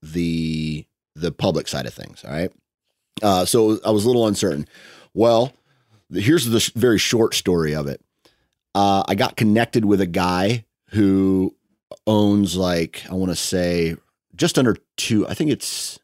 [0.00, 2.24] the, the public side of things.
[2.24, 2.52] All right.
[3.20, 4.68] Uh, so I was a little uncertain.
[5.12, 5.52] Well,
[6.12, 8.00] here's the sh- very short story of it.
[8.76, 11.56] Uh, I got connected with a guy who
[12.06, 13.96] owns like I want to say
[14.34, 15.26] just under two.
[15.28, 15.98] I think it's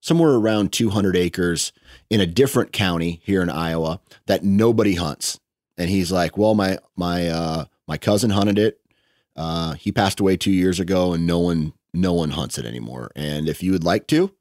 [0.00, 1.72] somewhere around 200 acres
[2.10, 5.38] in a different county here in Iowa that nobody hunts.
[5.76, 8.80] And he's like, "Well, my my uh, my cousin hunted it.
[9.36, 13.10] Uh, he passed away two years ago, and no one no one hunts it anymore.
[13.14, 14.32] And if you would like to,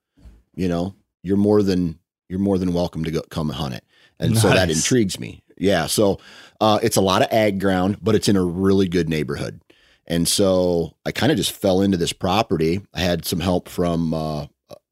[0.55, 3.83] you know, you're more than you're more than welcome to go come hunt it.
[4.19, 5.43] And so that intrigues me.
[5.57, 5.85] Yeah.
[5.87, 6.19] So
[6.59, 9.61] uh, it's a lot of ag ground, but it's in a really good neighborhood.
[10.07, 12.81] And so I kind of just fell into this property.
[12.93, 14.47] I had some help from uh,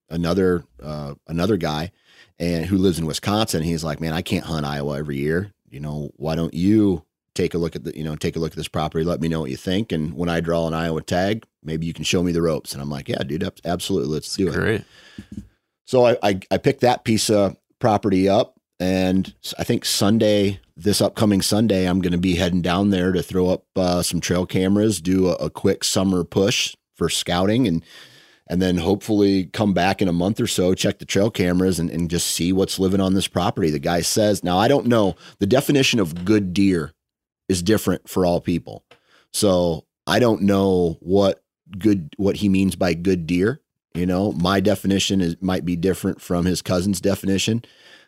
[0.09, 1.91] another uh, another guy,
[2.37, 3.63] and who lives in Wisconsin.
[3.63, 5.53] He's like, "Man, I can't hunt Iowa every year.
[5.69, 8.51] You know, why don't you take a look at the you know take a look
[8.51, 9.05] at this property?
[9.05, 9.91] Let me know what you think.
[9.91, 12.81] And when I draw an Iowa tag, maybe you can show me the ropes." And
[12.81, 14.83] I'm like, "Yeah, dude, absolutely, let's do it." Great.
[15.85, 21.01] So I, I I picked that piece of property up, and I think Sunday, this
[21.01, 24.45] upcoming Sunday, I'm going to be heading down there to throw up uh, some trail
[24.45, 27.83] cameras, do a, a quick summer push for scouting, and
[28.47, 31.89] and then hopefully come back in a month or so, check the trail cameras, and,
[31.89, 33.71] and just see what's living on this property.
[33.71, 36.91] The guy says, now I don't know the definition of good deer
[37.49, 38.83] is different for all people,
[39.31, 41.43] so I don't know what
[41.77, 43.61] good what he means by good deer.
[43.93, 47.63] You know, my definition is might be different from his cousin's definition.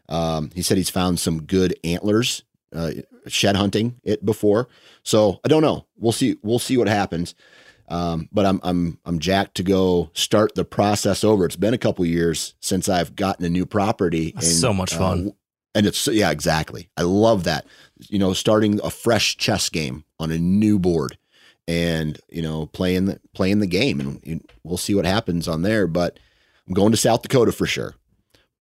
[0.10, 2.43] Um, he said he's found some good antlers,
[2.74, 2.91] uh,
[3.28, 4.67] shed hunting it before.
[5.04, 5.86] So I don't know.
[5.98, 6.38] We'll see.
[6.43, 7.36] We'll see what happens.
[7.89, 11.46] Um, but I'm I'm I'm jacked to go start the process over.
[11.46, 14.32] It's been a couple years since I've gotten a new property.
[14.36, 15.34] That's so much fun.
[15.74, 16.89] and it's yeah, exactly.
[16.98, 17.65] I love that.
[18.10, 21.17] You know, starting a fresh chess game on a new board
[21.67, 25.63] and you know playing the playing the game and you- we'll see what happens on
[25.63, 26.17] there but
[26.65, 27.93] i'm going to south dakota for sure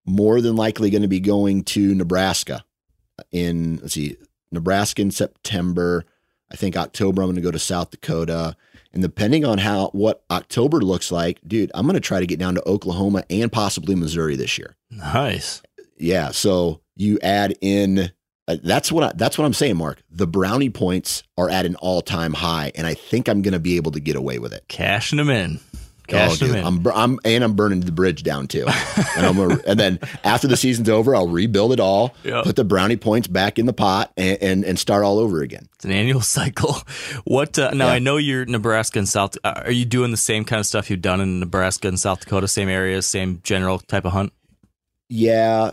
[0.06, 2.64] more than likely going to be going to nebraska
[3.32, 4.16] in let's see
[4.52, 6.04] nebraska in september
[6.50, 8.56] i think october i'm going to go to south dakota
[8.92, 12.38] and depending on how what october looks like dude i'm going to try to get
[12.38, 15.62] down to oklahoma and possibly missouri this year Nice.
[15.98, 16.30] yeah.
[16.30, 18.12] So you add in.
[18.48, 20.00] Uh, that's what I, that's what I'm saying, Mark.
[20.08, 23.58] The brownie points are at an all time high, and I think I'm going to
[23.58, 24.64] be able to get away with it.
[24.68, 25.58] Cashing them in.
[26.06, 26.64] Cash dude, in.
[26.64, 28.66] I'm, I'm and I'm burning the bridge down too.
[29.16, 32.42] and, I'm gonna, and then after the season's over, I'll rebuild it all, Yeah.
[32.42, 35.68] put the brownie points back in the pot, and and, and start all over again.
[35.74, 36.76] It's an annual cycle.
[37.24, 37.86] What uh, now?
[37.86, 37.92] Yeah.
[37.94, 39.36] I know you're Nebraska and South.
[39.44, 42.20] Uh, are you doing the same kind of stuff you've done in Nebraska and South
[42.20, 42.48] Dakota?
[42.48, 44.32] Same areas, same general type of hunt.
[45.08, 45.72] Yeah,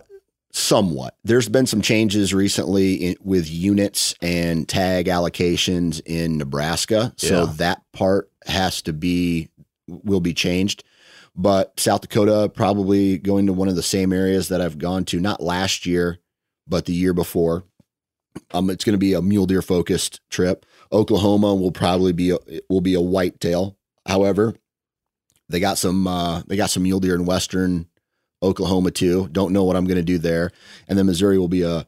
[0.52, 1.16] somewhat.
[1.24, 7.54] There's been some changes recently in, with units and tag allocations in Nebraska, so Yeah.
[7.58, 9.50] that part has to be
[9.88, 10.84] will be changed.
[11.36, 15.20] But South Dakota probably going to one of the same areas that I've gone to
[15.20, 16.20] not last year,
[16.68, 17.64] but the year before.
[18.52, 20.66] Um, it's going to be a mule deer focused trip.
[20.92, 22.38] Oklahoma will probably be a,
[22.70, 23.78] will be a whitetail.
[24.08, 24.56] However,
[25.50, 27.88] they got some uh, they got some mule deer in western
[28.42, 29.30] Oklahoma too.
[29.32, 30.52] Don't know what I'm going to do there.
[30.88, 31.88] And then Missouri will be a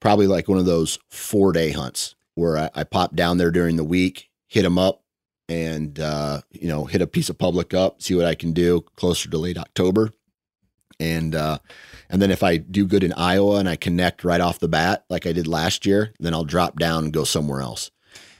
[0.00, 3.76] probably like one of those four day hunts where I, I pop down there during
[3.76, 5.01] the week, hit them up,
[5.52, 8.80] and uh, you know hit a piece of public up, see what I can do
[8.96, 10.10] closer to late October,
[10.98, 11.58] and uh,
[12.08, 15.04] and then if I do good in Iowa and I connect right off the bat
[15.10, 17.90] like I did last year, then I'll drop down and go somewhere else,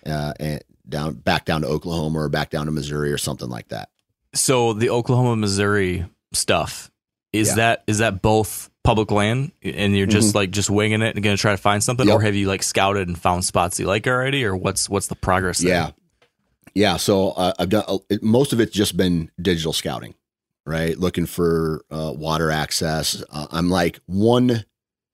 [0.06, 3.68] uh, and down back down to Oklahoma or back down to Missouri or something like
[3.68, 3.88] that.
[4.34, 6.90] So the Oklahoma Missouri stuff
[7.32, 7.54] is Yeah.
[7.56, 11.36] that is that both public land and you're just like just winging it and going
[11.36, 12.16] to try to find something, Yep.
[12.16, 15.14] or have you like scouted and found spots you like already, or what's what's the
[15.14, 15.58] progress?
[15.58, 15.68] there?
[15.70, 15.90] Yeah.
[16.74, 16.96] Yeah.
[16.96, 20.14] So uh, I've done it, most of it's just been digital scouting,
[20.66, 20.96] right?
[20.98, 23.22] Looking for uh, water access.
[23.30, 24.64] Uh, I'm like one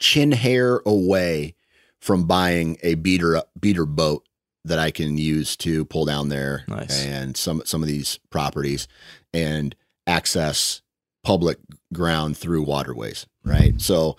[0.01, 1.55] chin hair away
[2.01, 4.25] from buying a beater beater boat
[4.65, 7.05] that I can use to pull down there Nice.
[7.05, 8.87] and some some of these properties
[9.33, 9.75] and
[10.07, 10.83] access
[11.25, 11.59] public
[11.93, 13.81] ground through waterways, right?
[13.81, 14.17] So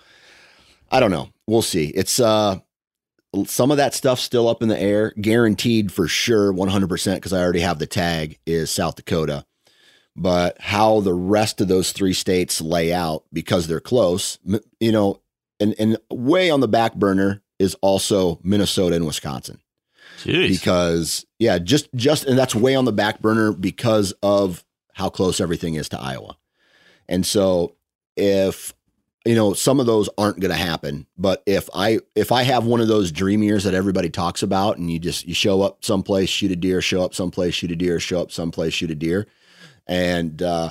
[0.90, 1.30] I don't know.
[1.46, 1.86] We'll see.
[1.88, 2.58] It's uh
[3.46, 5.12] some of that stuff still up in the air.
[5.20, 9.44] Guaranteed for sure, 100% because I already have the tag is South Dakota.
[10.16, 14.38] But how the rest of those three states lay out because they're close,
[14.80, 15.20] you know,
[15.60, 19.60] and, and way on the back burner is also Minnesota and Wisconsin
[20.18, 20.48] Jeez.
[20.48, 24.64] because yeah, just just and that's way on the back burner because of
[24.94, 26.36] how close everything is to Iowa.
[27.08, 27.76] And so
[28.16, 28.74] if
[29.24, 32.64] you know some of those aren't going to happen, but if I if I have
[32.64, 35.84] one of those dream years that everybody talks about and you just you show up
[35.84, 38.94] someplace, shoot a deer, show up someplace, shoot a deer, show up someplace, shoot a
[38.94, 39.26] deer,
[39.86, 40.70] and uh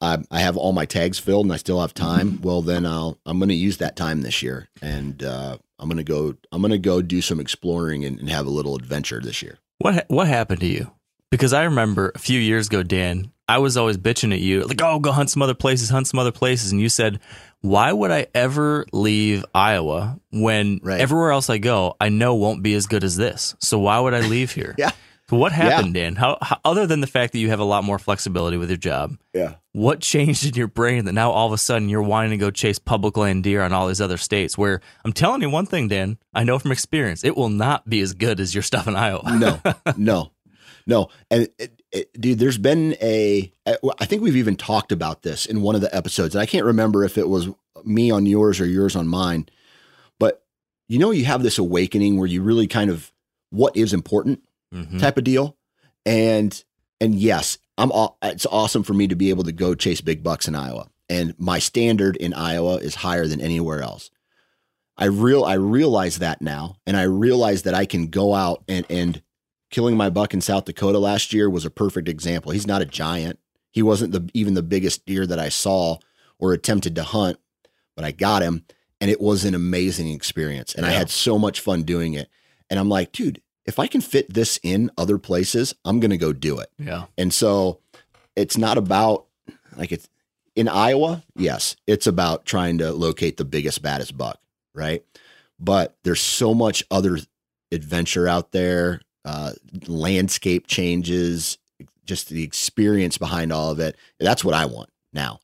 [0.00, 2.40] I, I have all my tags filled and I still have time.
[2.40, 5.98] Well, then I'll I'm going to use that time this year, and uh, I'm going
[5.98, 9.20] to go I'm going to go do some exploring and, and have a little adventure
[9.20, 9.58] this year.
[9.78, 10.92] What ha- what happened to you?
[11.30, 14.80] Because I remember a few years ago, Dan, I was always bitching at you, like,
[14.82, 17.18] "Oh, go hunt some other places, hunt some other places," and you said,
[17.60, 21.00] "Why would I ever leave Iowa when Right.
[21.00, 23.54] everywhere else I go, I know won't be as good as this?
[23.60, 24.90] So why would I leave here?" Yeah.
[25.30, 26.16] So what happened, Dan?
[26.16, 28.78] How, how other than the fact that you have a lot more flexibility with your
[28.78, 29.56] job, Yeah.
[29.72, 32.50] what changed in your brain that now all of a sudden you're wanting to go
[32.50, 34.56] chase public land deer on all these other states?
[34.56, 38.00] Where I'm telling you one thing, Dan, I know from experience, it will not be
[38.00, 39.36] as good as your stuff in Iowa.
[39.38, 39.60] No,
[39.98, 40.30] no,
[40.86, 41.08] no.
[41.30, 43.50] And it, it, dude, there's been a.
[43.66, 46.64] I think we've even talked about this in one of the episodes, and I can't
[46.66, 47.48] remember if it was
[47.84, 49.48] me on yours or yours on mine.
[50.18, 50.44] But
[50.88, 53.12] you know, you have this awakening where you really kind of
[53.50, 54.42] what is important
[54.74, 54.98] Mhm.
[55.00, 55.56] type of deal,
[56.04, 56.62] and
[57.00, 57.90] and yes, I'm.
[57.92, 60.88] aw- It's awesome for me to be able to go chase big bucks in Iowa,
[61.08, 64.10] and my standard in Iowa is higher than anywhere else.
[64.96, 68.84] I real I realize that now, and I realize that I can go out and
[68.90, 69.22] and
[69.70, 72.52] killing my buck in South Dakota last year was a perfect example.
[72.52, 73.38] He's not a giant.
[73.70, 75.98] He wasn't the even the biggest deer that I saw
[76.38, 77.38] or attempted to hunt,
[77.94, 78.64] but I got him,
[79.00, 82.28] and it was an amazing experience, and I had so much fun doing it.
[82.70, 86.32] And I'm like, dude, if I can fit this in other places, I'm gonna go
[86.32, 86.70] do it.
[86.78, 87.04] Yeah.
[87.16, 87.80] And so
[88.36, 89.26] it's not about
[89.76, 90.08] like it's
[90.56, 94.40] in Iowa, yes, it's about trying to locate the biggest, baddest buck,
[94.74, 95.04] right?
[95.60, 97.18] But there's so much other
[97.70, 99.52] adventure out there, uh,
[99.86, 101.58] landscape changes,
[102.06, 103.94] just the experience behind all of it.
[104.18, 105.40] That's what I want now.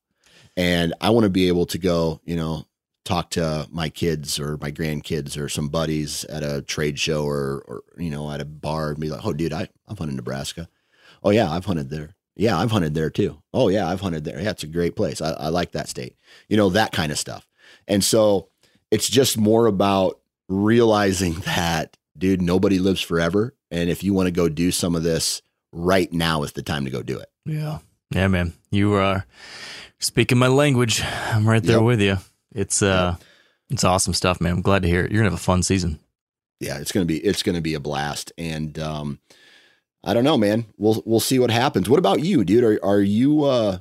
[0.57, 2.65] And I want to be able to go, you know,
[3.05, 7.63] talk to my kids or my grandkids or some buddies at a trade show or,
[7.67, 10.67] or you know, at a bar and be like, oh, dude, I, I've hunted Nebraska.
[11.23, 12.15] Oh, yeah, I've hunted there.
[12.37, 13.43] Yeah, I've hunted there too.
[13.53, 14.41] Oh, yeah, I've hunted there.
[14.41, 15.21] Yeah, it's a great place.
[15.21, 16.17] I, I like that state.
[16.49, 17.47] You know, that kind of stuff.
[17.87, 18.49] And so
[18.91, 23.55] it's just more about realizing that, dude, nobody lives forever.
[23.71, 26.85] And if you want to go do some of this right now is the time
[26.85, 27.29] to go do it.
[27.45, 27.79] Yeah.
[28.11, 28.53] Yeah, man.
[28.71, 29.27] You are
[29.99, 31.03] speaking my language.
[31.05, 31.85] I'm right there Yep.
[31.85, 32.19] with you.
[32.55, 33.17] It's uh
[33.71, 34.53] it's awesome stuff, man.
[34.53, 35.11] I'm glad to hear it.
[35.11, 35.99] You're gonna have a fun season.
[36.61, 38.33] yeah, it's gonna be it's gonna be a blast.
[38.39, 39.19] And um,
[40.05, 40.67] I don't know, man.
[40.77, 41.89] We'll we'll see what happens.
[41.89, 42.63] What about you, dude?
[42.63, 43.45] Are are you?
[43.45, 43.79] uh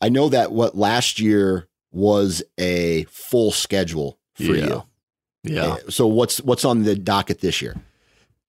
[0.00, 4.66] I know that what last year was a full schedule for Yeah.
[4.66, 4.82] you.
[5.44, 5.64] Yeah.
[5.64, 7.76] Uh, So what's what's on the docket this year?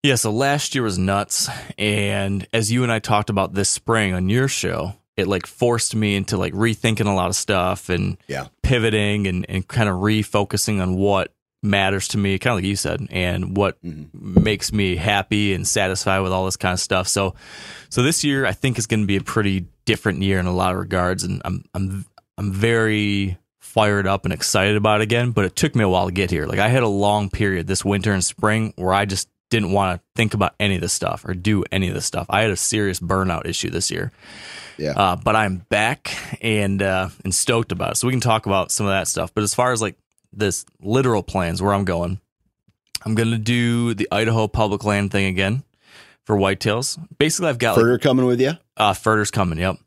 [0.04, 1.50] Yeah, so last year was nuts.
[1.78, 5.96] And as you and I talked about this spring on your show, it like forced
[5.96, 8.48] me into like rethinking a lot of stuff and Yeah.
[8.64, 11.32] pivoting and, and kind of refocusing on what
[11.66, 13.78] matters to me, kind of like you said, and what
[14.14, 17.08] makes me happy and satisfied with all this kind of stuff.
[17.08, 17.36] So
[17.90, 20.74] so this year I think is gonna be a pretty different year in a lot
[20.74, 21.24] of regards.
[21.24, 22.06] And I'm I'm
[22.38, 23.38] I'm very
[23.74, 26.30] fired up and excited about it again, but it took me a while to get
[26.30, 26.46] here.
[26.46, 30.00] Like I had a long period this winter and spring where I just didn't want
[30.00, 32.28] to think about any of this stuff or do any of this stuff.
[32.30, 34.12] I had a serious burnout issue this year.
[34.78, 34.92] Yeah.
[34.92, 37.98] Uh, but I'm back and uh, and stoked about it.
[37.98, 39.34] So we can talk about some of that stuff.
[39.34, 39.96] But as far as like
[40.32, 42.20] this literal plans where I'm going,
[43.06, 45.64] I'm gonna do the Idaho public land thing again
[46.26, 46.98] for whitetails.
[47.18, 48.54] Basically, I've got like coming with you?
[48.78, 49.60] uh, Furter's coming.
[49.60, 49.78] Yep.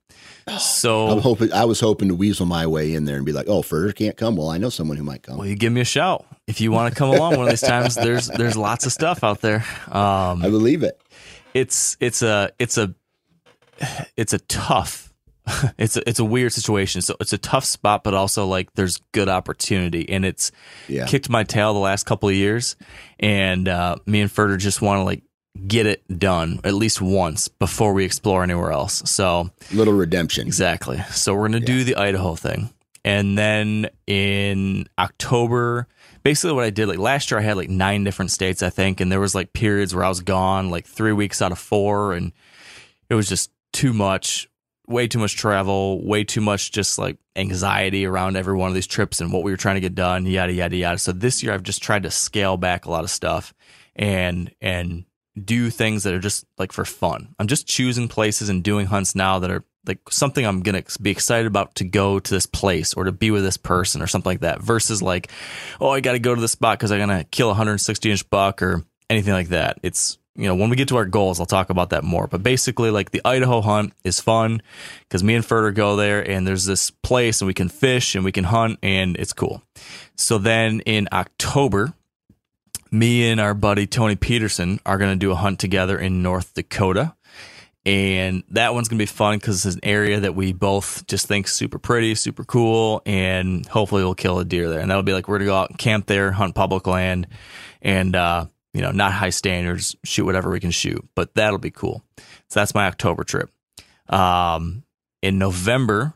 [0.48, 1.52] I'm So hoping.
[1.52, 4.16] I was hoping to weasel my way in there and be like, "Oh, Furter can't
[4.16, 5.38] come." Well, I know someone who might come.
[5.38, 7.60] well, you give me a shout if you want to come along one of these
[7.60, 7.94] times.
[7.96, 9.64] There's there's lots of stuff out there.
[9.88, 11.00] Um, I believe it.
[11.54, 12.94] it's it's a it's a
[14.16, 15.12] it's a tough
[15.78, 17.02] it's a it's a weird situation.
[17.02, 20.52] So it's a tough spot, but also like there's good opportunity, and it's
[20.88, 21.06] Yeah.
[21.06, 22.76] kicked my tail the last couple of years,
[23.18, 25.22] and uh, me and Furter just want to like
[25.56, 29.02] get it done at least once before we explore anywhere else.
[29.10, 30.46] So Little redemption.
[30.46, 30.98] Exactly.
[31.10, 32.70] So we're going to do the Idaho thing.
[33.04, 35.86] And then in October,
[36.24, 39.00] basically what I did like last year I had like nine different states I think
[39.00, 42.14] and there was like periods where I was gone like 3 weeks out of 4
[42.14, 42.32] and
[43.08, 44.48] it was just too much,
[44.88, 48.88] way too much travel, way too much just like anxiety around every one of these
[48.88, 50.98] trips and what we were trying to get done, yada yada yada.
[50.98, 53.54] So this year I've just tried to scale back a lot of stuff
[53.94, 55.04] and and
[55.42, 57.34] do things that are just like for fun.
[57.38, 61.10] I'm just choosing places and doing hunts now that are like something I'm gonna be
[61.10, 64.30] excited about to go to this place or to be with this person or something
[64.30, 64.60] like that.
[64.60, 65.30] Versus like,
[65.80, 68.28] oh, I got to go to this spot because I'm gonna kill a 160 inch
[68.30, 69.78] buck or anything like that.
[69.82, 72.26] It's you know when we get to our goals, I'll talk about that more.
[72.26, 74.62] But basically, like the Idaho hunt is fun
[75.00, 78.24] because me and Furter go there and there's this place and we can fish and
[78.24, 79.62] we can hunt and it's cool.
[80.16, 81.94] So then in October,
[82.98, 86.54] me and our buddy Tony Peterson are going to do a hunt together in North
[86.54, 87.14] Dakota.
[87.84, 91.28] And that one's going to be fun because it's an area that we both just
[91.28, 94.80] think super pretty, super cool, and hopefully we'll kill a deer there.
[94.80, 97.28] And that'll be like we're going to go out and camp there, hunt public land,
[97.80, 101.70] and, uh, you know, not high standards, shoot whatever we can shoot, but that'll be
[101.70, 102.02] cool.
[102.48, 103.50] So that's my October trip.
[104.08, 104.82] Um,
[105.22, 106.14] in November,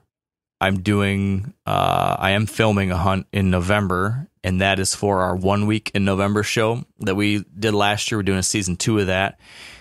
[0.60, 5.36] I'm doing, uh, I am filming a hunt in November, and that is for our
[5.36, 8.18] one week in November show that we did last year.
[8.18, 9.38] We're doing a season two of that,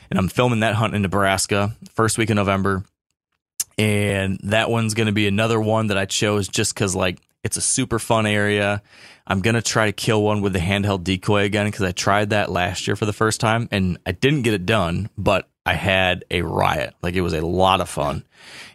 [0.10, 2.84] and I'm filming that hunt in Nebraska, first week in November.
[3.78, 7.56] And that one's going to be another one that I chose just because, like, it's
[7.56, 8.82] a super fun area.
[9.26, 12.32] I'm going to try to kill one with the handheld decoy again because I tried
[12.32, 15.76] that last year for the first time and I didn't get it done, but I
[15.76, 16.94] had a riot.
[17.02, 18.26] Like, it was a lot of fun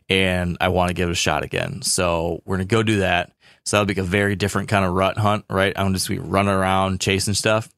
[0.09, 1.83] and I want to give it a shot again.
[1.83, 3.33] So we're gonna go do that.
[3.65, 5.73] So that'll be a very different kind of rut hunt, right?
[5.77, 7.69] I'm just be running around chasing stuff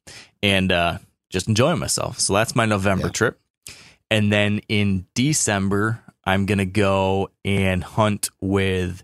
[0.43, 0.99] and uh,
[1.31, 2.19] just enjoying myself.
[2.19, 3.13] So that's my November Yeah.
[3.13, 3.41] trip.
[4.11, 9.03] And then in December, I'm gonna go and hunt with.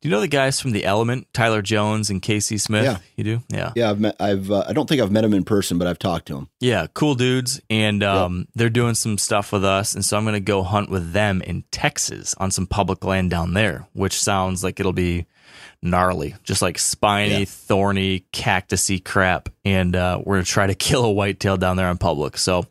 [0.00, 2.82] Do you know the guys from The Element, Tyler Jones and Casey Smith?
[2.84, 2.98] Yeah.
[3.14, 3.42] You do?
[3.50, 3.72] Yeah.
[3.76, 4.16] Yeah, I've met.
[4.18, 4.50] I've.
[4.50, 6.48] Uh, I don't think I've met him in person, but I've talked to him.
[6.60, 10.32] Yeah, cool dudes, and um, they're doing some stuff with us, and so I'm going
[10.34, 14.64] to go hunt with them in Texas on some public land down there, which sounds
[14.64, 15.26] like it'll be
[15.82, 17.44] gnarly, just like spiny, Yeah.
[17.46, 21.98] thorny, cactusy crap, and uh, we're to try to kill a whitetail down there in
[21.98, 22.38] public.
[22.38, 22.66] So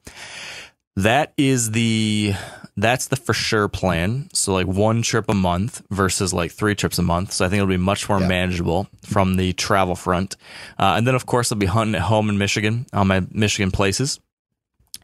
[0.96, 2.34] that is the
[2.78, 4.30] that's the for sure plan.
[4.34, 7.34] So like one trip a month versus like three trips a month.
[7.34, 8.28] So I think it'll be much more Yeah.
[8.28, 10.36] manageable from the travel front.
[10.80, 13.72] Uh, and then of course I'll be hunting at home in Michigan on my Michigan
[13.72, 14.20] places.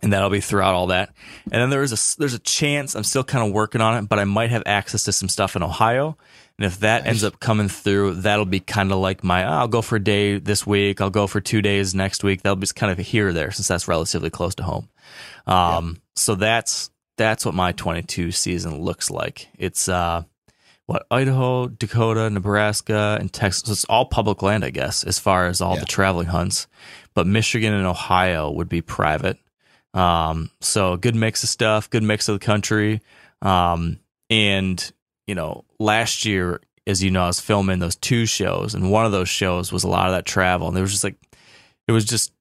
[0.01, 1.09] And that'll be throughout all that.
[1.51, 4.07] And then there is a there's a chance I'm still kind of working on it,
[4.07, 6.17] but I might have access to some stuff in Ohio.
[6.59, 9.67] And if that ends up coming through, that'll be kind of like my "Ah, I'll
[9.67, 12.41] go for a day this week, I'll go for two days next week.
[12.41, 14.89] That'll be kind of here or there since that's relatively close to home.
[15.45, 19.47] Um, so that's that's what my 22 season looks like.
[19.57, 20.23] It's uh,
[20.87, 23.63] what Idaho, Dakota, Nebraska, and Texas.
[23.65, 25.81] So it's all public land, I guess, as far as all Yeah.
[25.81, 26.67] the traveling hunts.
[27.13, 29.37] But Michigan and Ohio would be private.
[29.93, 33.01] Um, so good mix of stuff, good mix of the country.
[33.41, 33.99] Um,
[34.29, 34.91] and
[35.27, 39.05] you know, last year, as you know, I was filming those two shows, and one
[39.05, 41.15] of those shows was a lot of that travel, and it was just like,
[41.87, 42.31] it was just,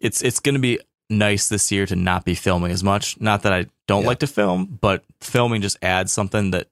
[0.00, 0.78] it's it's going to be
[1.08, 3.20] nice this year to not be filming as much.
[3.20, 4.08] Not that I don't Yeah.
[4.08, 6.68] like to film, but filming just adds something that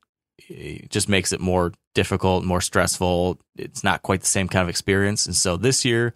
[0.50, 3.38] eh, just makes it more difficult, more stressful.
[3.56, 5.26] It's not quite the same kind of experience.
[5.26, 6.12] And so this year,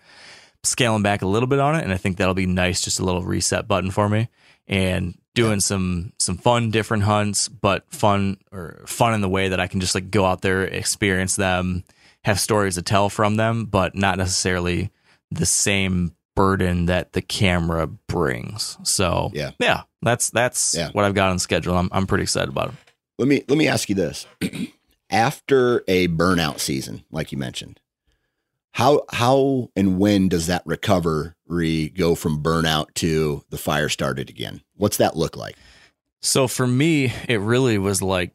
[0.65, 3.05] scaling back a little bit on it, and I think that'll be nice, just a
[3.05, 4.29] little reset button for me,
[4.67, 9.61] and doing some some fun, different hunts, but fun or fun in the way that
[9.61, 11.85] I can just like go out there, experience them,
[12.25, 14.91] have stories to tell from them, but not necessarily
[15.31, 18.77] the same burden that the camera brings.
[18.85, 19.51] So Yeah.
[19.59, 20.91] yeah, that's that's Yeah.
[20.93, 21.77] what I've got on schedule.
[21.77, 22.75] I'm I'm pretty excited about it.
[23.19, 24.27] Let me let me ask you this:
[25.11, 27.81] After a burnout season, like you mentioned,
[28.79, 34.63] how how and when does that recovery go from burnout to the fire started again?
[34.77, 35.57] What's that look like?
[36.23, 38.31] So for me, it really was like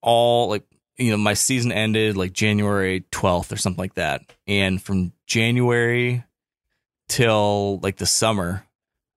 [0.00, 0.64] all like
[0.96, 6.24] you know my season ended like January 12th or something like that, and from January
[7.08, 8.64] till like the summer,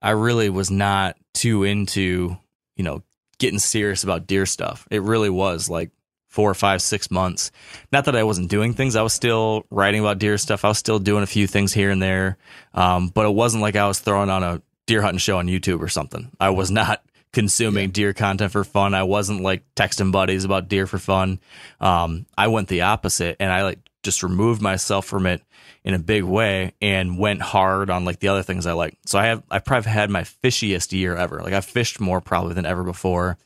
[0.02, 2.36] I really was not too into
[2.76, 3.02] you know
[3.38, 4.86] getting serious about deer stuff.
[4.90, 5.90] It really was like
[6.30, 7.50] four or five, six months.
[7.92, 8.96] Not that I wasn't doing things.
[8.96, 10.64] I was still writing about deer stuff.
[10.64, 12.38] I was still doing a few things here and there.
[12.72, 15.80] Um, but it wasn't like I was throwing on a deer hunting show on YouTube
[15.80, 16.30] or something.
[16.40, 17.02] I was not
[17.32, 18.94] consuming deer content for fun.
[18.94, 21.40] I wasn't like texting buddies about deer for fun.
[21.80, 25.42] Um, I went the opposite and I like just removed myself from it
[25.84, 28.96] in a big way and went hard on like the other things I like.
[29.06, 31.40] So I have I probably had my fishiest year ever.
[31.40, 33.36] Like I've fished more probably than ever before.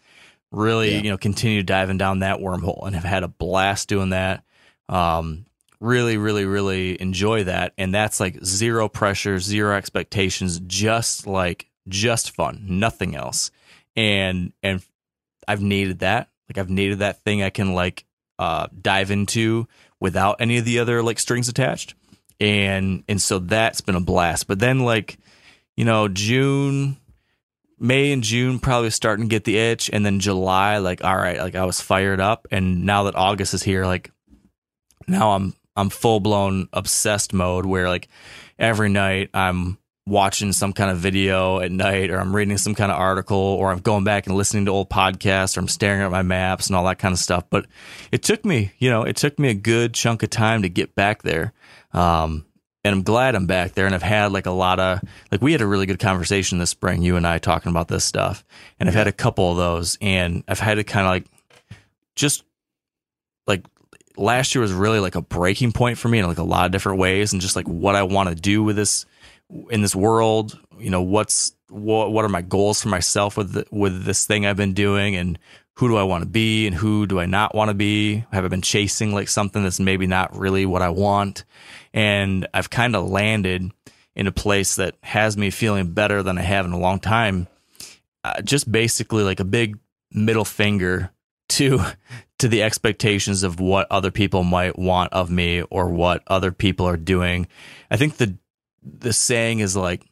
[0.55, 1.03] Really, Yeah.
[1.03, 4.45] you know, continue diving down that wormhole and have had a blast doing that.
[4.89, 5.47] Um,
[5.81, 7.73] really, really, really enjoy that.
[7.77, 13.51] And that's like zero pressure, zero expectations, just like just fun, nothing else.
[13.97, 14.83] And and
[15.47, 16.29] I've needed that.
[16.49, 18.05] Like I've needed that thing I can like
[18.39, 19.67] uh dive into
[20.01, 21.95] without any of the other like strings attached.
[22.41, 24.47] And and so that's been a blast.
[24.47, 25.19] But then like,
[25.77, 26.97] you know, June
[27.79, 31.39] May and June probably starting to get the itch, and then July, like, all right,
[31.39, 34.11] like I was fired up, and now that August is here, like
[35.07, 38.09] now I'm I'm full blown obsessed mode where like
[38.59, 42.93] every night I'm watching some kind of video at night or I'm reading some kind
[42.93, 46.11] of article or I'm going back and listening to old podcasts or I'm staring at
[46.11, 47.45] my maps and all that kind of stuff.
[47.49, 47.67] But
[48.13, 50.95] it took me, you know, it took me a good chunk of time to get
[50.95, 51.53] back there.
[51.93, 52.45] Um,
[52.85, 55.01] and I'm glad I'm back there and I've had like a lot of
[55.33, 58.05] like we had a really good conversation this spring, you and I talking about this
[58.05, 58.45] stuff.
[58.79, 61.27] And I've had a couple of those and I've had to kind of like
[62.15, 62.45] just
[63.47, 63.65] like
[64.17, 66.73] last year was really like a breaking point for me in like a lot of
[66.73, 69.07] different ways and just like what I want to do with this
[69.71, 73.67] in this world, you know, what's what what are my goals for myself with the,
[73.71, 75.39] with this thing I've been doing and
[75.77, 78.25] who do I want to be and who do I not want to be?
[78.33, 81.45] Have I been chasing like something that's maybe not really what I want?
[81.93, 83.73] And I've kind of landed
[84.15, 87.49] in a place that has me feeling better than I have in a long time.
[88.23, 89.79] Uh, just basically like a big
[90.13, 91.11] middle finger
[91.51, 91.81] to
[92.39, 96.87] to the expectations of what other people might want of me or what other people
[96.87, 97.49] are doing.
[97.91, 98.37] I think the
[98.83, 100.05] the saying is like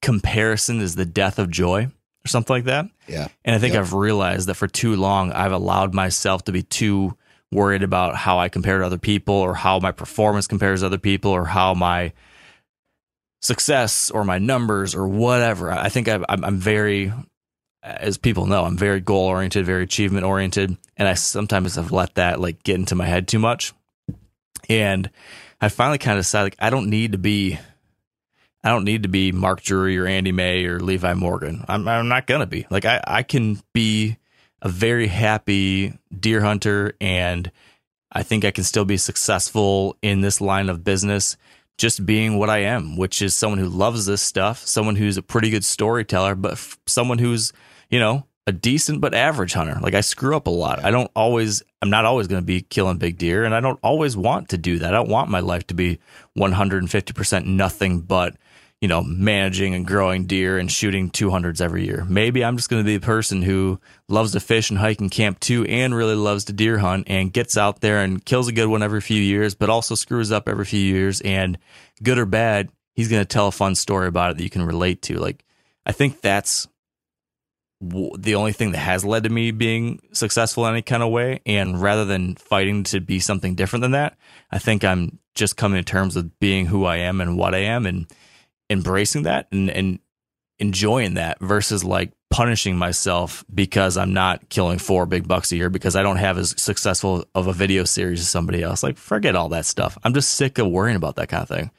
[0.00, 1.90] comparison is the death of joy
[2.24, 2.86] or something like that.
[3.06, 3.28] Yeah.
[3.44, 3.80] And I think Yep.
[3.82, 7.16] I've realized that for too long I've allowed myself to be too
[7.52, 10.98] worried about how I compare to other people or how my performance compares to other
[10.98, 12.12] people or how my
[13.42, 15.70] success or my numbers or whatever.
[15.70, 17.12] I think I've, I'm, I'm very,
[17.82, 20.76] as people know, I'm very goal oriented, very achievement oriented.
[20.96, 23.74] And I sometimes have let that like get into my head too much.
[24.68, 25.10] And
[25.60, 27.58] I finally kind of decided like, I don't need to be
[28.64, 31.64] I don't need to be Mark Drury or Andy May or Levi Morgan.
[31.68, 32.66] I'm I'm not gonna be.
[32.70, 34.16] Like I, I can be
[34.62, 37.52] a very happy deer hunter and
[38.10, 41.36] I think I can still be successful in this line of business
[41.76, 45.22] just being what I am, which is someone who loves this stuff, someone who's a
[45.22, 47.52] pretty good storyteller, but f- someone who's,
[47.90, 49.78] you know, a decent but average hunter.
[49.80, 50.84] Like I screw up a lot.
[50.84, 53.80] I don't always I'm not always going to be killing big deer and I don't
[53.82, 54.94] always want to do that.
[54.94, 55.98] I don't want my life to be
[56.38, 58.36] 150% nothing but
[58.84, 62.04] you know, managing and growing deer and shooting 200s every year.
[62.06, 63.80] Maybe I'm just going to be a person who
[64.10, 67.32] loves to fish and hike and camp too and really loves to deer hunt and
[67.32, 70.50] gets out there and kills a good one every few years, but also screws up
[70.50, 71.22] every few years.
[71.22, 71.56] And
[72.02, 74.66] good or bad, he's going to tell a fun story about it that you can
[74.66, 75.16] relate to.
[75.16, 75.46] Like,
[75.86, 76.68] I think that's
[77.80, 81.40] the only thing that has led to me being successful in any kind of way.
[81.46, 84.18] And rather than fighting to be something different than that,
[84.50, 87.60] I think I'm just coming to terms with being who I am and what I
[87.60, 88.06] am and
[88.70, 89.98] embracing that and, and
[90.58, 95.70] enjoying that versus like punishing myself because I'm not killing four big bucks a year
[95.70, 98.82] because I don't have as successful of a video series as somebody else.
[98.82, 99.96] Like forget all that stuff.
[100.02, 101.70] I'm just sick of worrying about that kind of thing.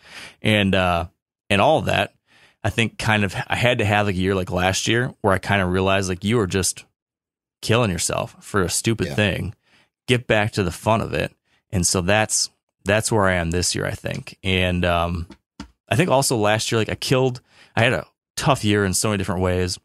[0.41, 1.07] And uh
[1.49, 2.13] and all of that,
[2.63, 5.33] I think kind of I had to have like a year like last year where
[5.33, 6.85] I kind of realized like you were just
[7.61, 9.15] killing yourself for a stupid Yeah.
[9.15, 9.55] thing.
[10.07, 11.33] Get back to the fun of it.
[11.71, 12.49] And so that's
[12.85, 14.37] that's where I am this year, I think.
[14.43, 15.27] And um
[15.89, 17.41] I think also last year like I killed
[17.75, 18.05] I had a
[18.35, 19.79] tough year in so many different ways.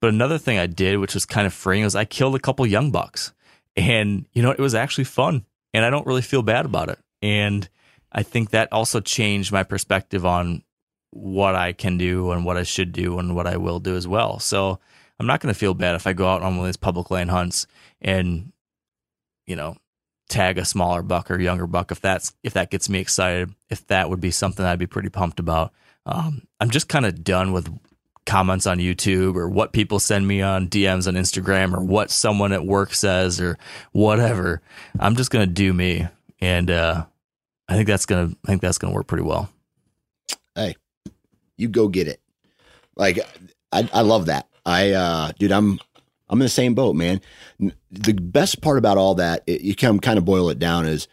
[0.00, 2.66] But another thing I did, which was kind of freeing, was I killed a couple
[2.66, 3.32] young bucks.
[3.76, 5.44] And you know, it was actually fun.
[5.74, 6.98] And I don't really feel bad about it.
[7.22, 7.68] And
[8.12, 10.62] I think that also changed my perspective on
[11.10, 14.06] what I can do and what I should do and what I will do as
[14.06, 14.38] well.
[14.38, 14.78] So
[15.18, 17.10] I'm not going to feel bad if I go out on one of these public
[17.10, 17.66] land hunts
[18.00, 18.52] and,
[19.46, 19.76] you know,
[20.28, 23.54] tag a smaller buck or younger buck if that's if that gets me excited.
[23.70, 25.72] If that would be something I'd be pretty pumped about.
[26.04, 27.68] Um, I'm just kind of done with
[28.24, 32.52] comments on YouTube or what people send me on DMs on Instagram or what someone
[32.52, 33.58] at work says or
[33.92, 34.62] whatever.
[34.98, 36.06] I'm just gonna do me,
[36.40, 37.04] and uh,
[37.68, 39.50] I think that's gonna I think that's gonna work pretty well.
[40.54, 40.76] Hey
[41.56, 42.20] you go get it.
[42.96, 43.18] Like
[43.72, 44.48] I, I love that.
[44.64, 45.78] I, uh, dude, I'm,
[46.28, 47.20] I'm in the same boat, man.
[47.58, 51.08] The best part about all that, it, you can kind of boil it down is,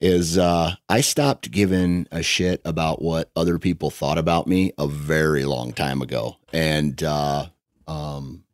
[0.00, 4.86] is, uh, I stopped giving a shit about what other people thought about me a
[4.86, 6.36] very long time ago.
[6.52, 7.46] And, uh,
[7.86, 8.44] um,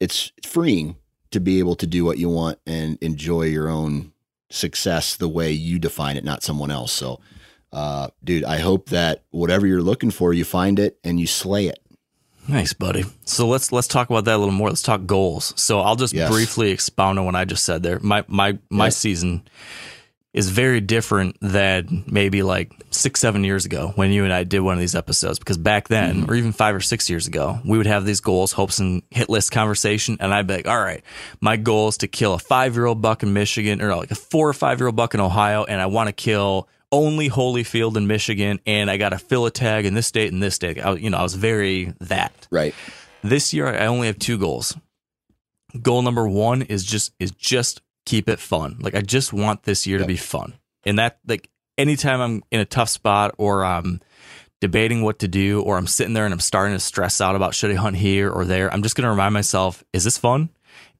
[0.00, 0.96] it's freeing
[1.30, 4.12] to be able to do what you want and enjoy your own
[4.50, 6.92] success the way you define it, not someone else.
[6.92, 7.20] So,
[7.72, 11.66] uh, dude, I hope that whatever you're looking for, you find it and you slay
[11.66, 11.78] it.
[12.48, 13.04] Nice, buddy.
[13.24, 14.68] So let's let's talk about that a little more.
[14.68, 15.52] Let's talk goals.
[15.56, 16.30] So I'll just Yes.
[16.30, 17.98] briefly expound on what I just said there.
[18.00, 18.90] My my my Yeah.
[18.90, 19.42] season
[20.32, 24.60] is very different than maybe like six, seven years ago when you and I did
[24.60, 25.40] one of these episodes.
[25.40, 26.30] Because back then, mm-hmm.
[26.30, 29.28] or even five or six years ago, we would have these goals, hopes, and hit
[29.28, 30.16] list conversation.
[30.20, 31.02] And I'd be like, all right,
[31.40, 34.14] my goal is to kill a five year old buck in Michigan or like a
[34.14, 35.64] four or five year old buck in Ohio.
[35.64, 38.60] And I want to kill only Holyfield in Michigan.
[38.66, 40.84] And I got to fill a tag in this state and this state.
[40.84, 42.48] I, you know, I was very that.
[42.50, 42.74] Right.
[43.22, 44.76] This year I only have two goals.
[45.80, 48.78] Goal number one is just is just keep it fun.
[48.80, 50.54] Like I just want this year to be fun.
[50.84, 54.00] And that like anytime I'm in a tough spot or I'm
[54.60, 57.54] debating what to do or I'm sitting there and I'm starting to stress out about
[57.54, 60.50] should I hunt here or there, I'm just gonna remind myself, is this fun?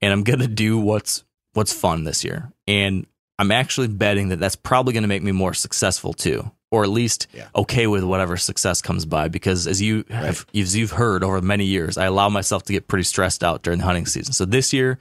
[0.00, 1.24] And I'm gonna do what's
[1.54, 2.52] what's fun this year.
[2.66, 3.06] And
[3.40, 6.50] I'm actually betting that that's probably gonna make me more successful too.
[6.70, 7.48] Or at least Yeah.
[7.56, 11.64] okay with whatever success comes by because as you have as you've heard over many
[11.64, 14.32] years i allow myself to get pretty stressed out during the hunting season.
[14.32, 14.98] So this year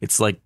[0.00, 0.40] it's like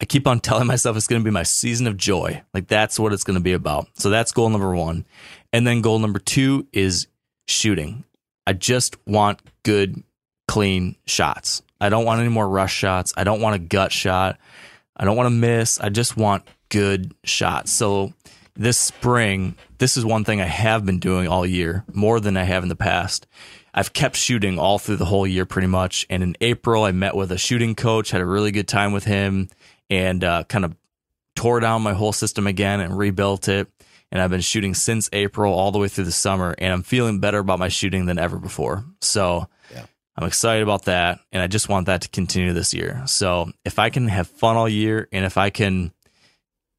[0.00, 2.42] i keep on telling myself it's going to be my season of joy.
[2.54, 3.88] Like that's what it's going to be about.
[3.98, 5.04] So that's goal number one.
[5.52, 7.06] And then goal number two is
[7.46, 8.04] shooting.
[8.46, 10.02] I just want good
[10.48, 11.62] clean shots.
[11.80, 13.12] I don't want any more rush shots.
[13.16, 14.38] I don't want a gut shot
[14.96, 15.80] I don't want to miss.
[15.80, 17.72] I just want good shots.
[17.72, 18.12] So
[18.54, 22.44] this spring, this is one thing I have been doing all year, more than I
[22.44, 23.26] have in the past.
[23.74, 26.06] I've kept shooting all through the whole year pretty much.
[26.08, 29.04] And in April, I met with a shooting coach, had a really good time with
[29.04, 29.48] him,
[29.90, 30.76] and uh, kind of
[31.34, 33.68] tore down my whole system again and rebuilt it.
[34.12, 37.18] And I've been shooting since April all the way through the summer, and I'm feeling
[37.18, 38.84] better about my shooting than ever before.
[39.00, 39.48] So.
[40.16, 43.02] I'm excited about that, and I just want that to continue this year.
[43.06, 45.92] So if I can have fun all year, and if I can,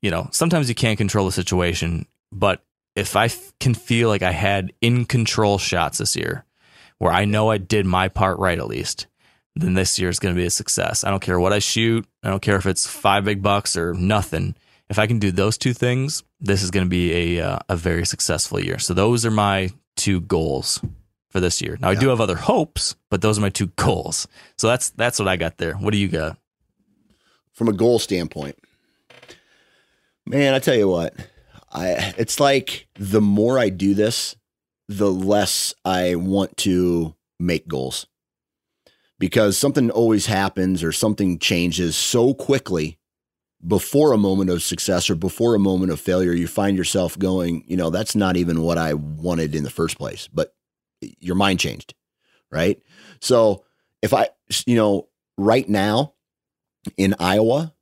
[0.01, 2.63] you know, sometimes you can't control the situation, but
[2.95, 6.45] if I f- can feel like I had in control shots this year,
[6.97, 9.07] where I know I did my part right at least,
[9.57, 11.03] then this year is going to be a success.
[11.03, 12.05] I don't care what I shoot.
[12.23, 14.55] I don't care if it's five big bucks or nothing.
[14.89, 17.75] If I can do those two things, this is going to be a uh, a
[17.75, 18.79] very successful year.
[18.79, 20.79] So those are my two goals
[21.35, 21.77] for this year.
[21.81, 24.25] Now I do have other hopes, but those are my two goals.
[24.57, 25.73] So that's that's what I got there.
[25.73, 26.37] What do you got?
[27.51, 28.57] From a goal standpoint,
[30.25, 31.13] man, I tell you what,
[31.73, 34.37] I it's like the more I do this,
[34.87, 38.07] the less I want to make goals
[39.19, 42.97] because something always happens or something changes so quickly
[43.67, 47.65] before a moment of success or before a moment of failure you find yourself going
[47.67, 50.55] you know that's not even what i wanted in the first place but
[51.01, 51.93] your mind changed
[52.51, 52.81] right?
[53.21, 53.63] So
[54.01, 54.29] if i
[54.65, 56.13] you know right now
[56.97, 57.73] in iowa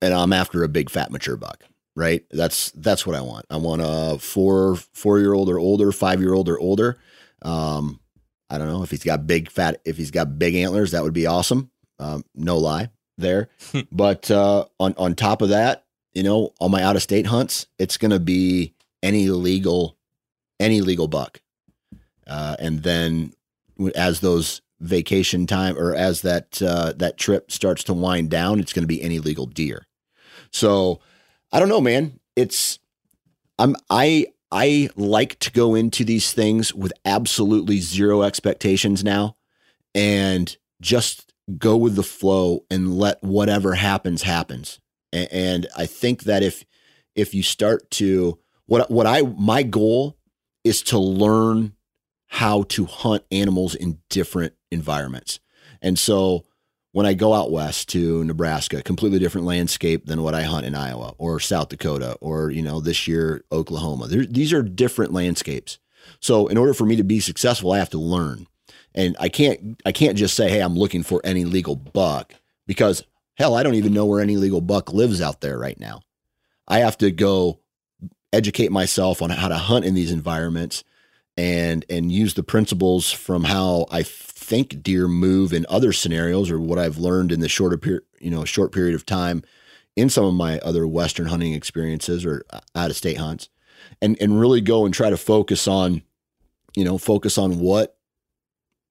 [0.00, 1.64] and i'm after a big fat mature buck
[1.96, 2.24] right?
[2.30, 3.46] That's that's what i want.
[3.50, 6.98] I want a four four year old or older five year old or older.
[7.42, 8.00] Um
[8.50, 11.12] i don't know if he's got big fat if he's got big antlers that would
[11.12, 11.70] be awesome.
[11.98, 13.48] Um, no lie there.
[13.90, 15.84] But uh on on top of that
[16.14, 19.98] you know on my out of state hunts it's gonna be any legal
[20.60, 21.40] any legal buck
[22.28, 23.32] uh and then
[23.94, 28.72] as those vacation time or as that uh that trip starts to wind down it's
[28.72, 29.86] going to be any legal deer
[30.52, 31.00] so
[31.52, 32.78] i don't know man it's
[33.58, 39.36] i'm i I like to go into these things with absolutely zero expectations now
[39.94, 44.80] and just go with the flow and let whatever happens happens.
[45.12, 46.64] A- And I think that if
[47.14, 50.16] if you start to what what I my goal
[50.64, 51.74] is to learn
[52.28, 55.40] how to hunt animals in different environments.
[55.82, 56.44] And so
[56.92, 60.74] when I go out west to Nebraska, completely different landscape than what I hunt in
[60.74, 64.08] Iowa or South Dakota or you know this year Oklahoma.
[64.08, 65.78] There, these are different landscapes.
[66.20, 68.46] So in order for me to be successful, I have to learn,
[68.94, 72.34] and I can't I can't just say, hey, I'm looking for any legal buck
[72.66, 73.04] because
[73.36, 76.00] hell, I don't even know where any legal buck lives out there right now.
[76.66, 77.60] I have to go
[78.32, 80.84] educate myself on how to hunt in these environments
[81.38, 86.60] and and use the principles from how I think deer move in other scenarios or
[86.60, 89.42] what I've learned in the shorter period, you know, short period of time
[89.96, 93.48] in some of my other western hunting experiences or out of state hunts
[94.02, 96.02] and and really go and try to focus on
[96.78, 97.96] you know, focus on what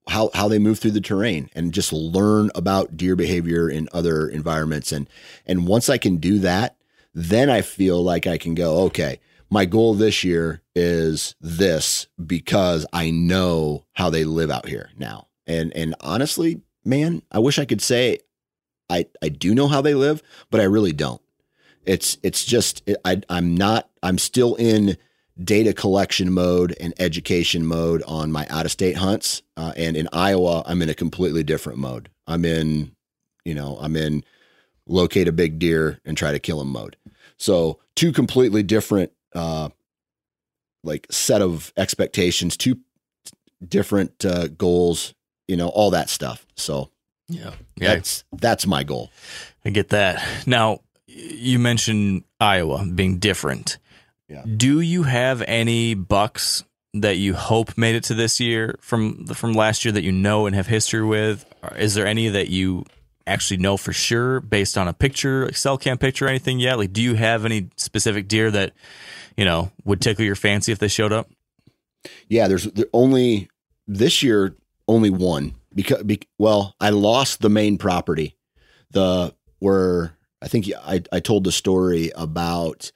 [0.10, 4.28] how how they move through the terrain and just learn about deer behavior in other
[4.28, 4.92] environments.
[4.92, 5.10] And
[5.46, 6.78] and once I can do that,
[7.14, 9.20] then I feel like I can go, okay,
[9.50, 15.28] my goal this year is this because I know how they live out here now.
[15.46, 18.20] And and honestly, man, I wish I could say
[18.90, 21.22] I I do know how they live, but I really don't.
[21.86, 24.98] It's it's just I I'm not I'm still in
[25.44, 29.42] data collection mode and education mode on my out of state hunts.
[29.56, 32.10] Uh, and in Iowa, I'm in a completely different mode.
[32.26, 32.96] I'm in,
[33.46, 34.24] you know, I'm in
[34.88, 36.98] locate a big deer and try to kill him mode.
[37.38, 39.70] So two completely different, uh,
[40.84, 42.78] like set of expectations, two
[43.68, 45.14] different uh, goals,
[45.48, 46.46] you know, all that stuff.
[46.56, 46.90] So
[47.28, 47.54] Yeah.
[47.76, 47.96] Yeah.
[47.96, 49.12] that's that's my goal.
[49.66, 50.24] I get that.
[50.46, 53.78] Now, you mentioned Iowa being different.
[54.30, 54.44] Yeah.
[54.44, 56.64] Do you have any bucks
[56.94, 60.46] that you hope made it to this year from from last year that you know
[60.46, 61.46] and have history with?
[61.64, 62.86] Or Is there any that you
[63.28, 66.78] actually know for sure based on a picture, like cell cam picture, or anything yet?
[66.78, 68.74] Like, do you have any specific deer that
[69.36, 71.30] you know would tickle your fancy if they showed up?
[72.28, 73.50] Yeah, there's there only
[73.88, 74.56] this year
[74.88, 78.36] only one because be, well, I lost the main property,
[78.92, 82.92] the where I think I I told the story about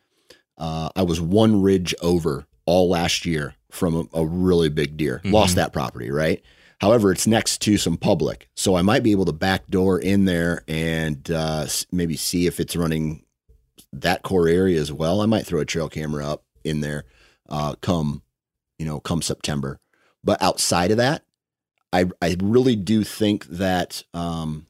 [0.57, 5.21] uh, I was one ridge over all last year from a, a really big deer.
[5.23, 6.41] Lost that property, right?
[6.81, 10.63] However, it's next to some public, so I might be able to backdoor in there
[10.67, 13.23] and uh, maybe see if it's running
[13.93, 15.21] that core area as well.
[15.21, 17.05] I might throw a trail camera up in there
[17.49, 18.23] uh, come
[18.81, 19.79] you know, come September.
[20.23, 21.23] But outside of that,
[21.93, 24.65] I I really do think that um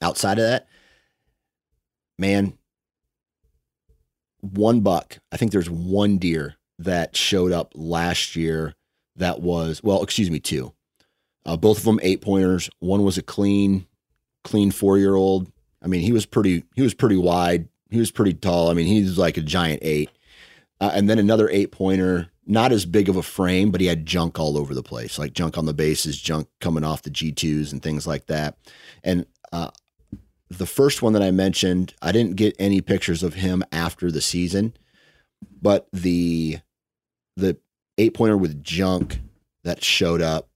[0.00, 0.68] outside of that,
[2.18, 2.56] man,
[4.40, 5.18] one buck.
[5.30, 8.74] I think there's one deer that showed up last year
[9.16, 10.72] that was well, excuse me, two.
[11.46, 12.70] Uh, both of them eight pointers.
[12.80, 13.86] One was a clean,
[14.42, 15.50] clean four year old.
[15.82, 16.64] I mean, he was pretty.
[16.74, 17.68] He was pretty wide.
[17.90, 18.70] He was pretty tall.
[18.70, 20.10] I mean, he's like a giant eight.
[20.80, 24.04] Uh, and then another eight pointer, not as big of a frame, but he had
[24.04, 27.72] junk all over the place, like junk on the bases, junk coming off the G2s
[27.72, 28.58] and things like that.
[29.04, 29.70] And uh,
[30.50, 34.20] the first one that I mentioned, I didn't get any pictures of him after the
[34.20, 34.74] season,
[35.60, 36.58] but the
[37.36, 37.56] the
[37.98, 39.20] eight pointer with junk
[39.62, 40.48] that showed up,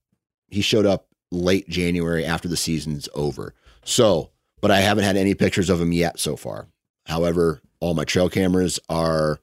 [0.49, 3.53] he showed up late January after the season's over.
[3.83, 4.31] So,
[4.61, 6.67] but I haven't had any pictures of him yet so far.
[7.05, 9.39] However, all my trail cameras are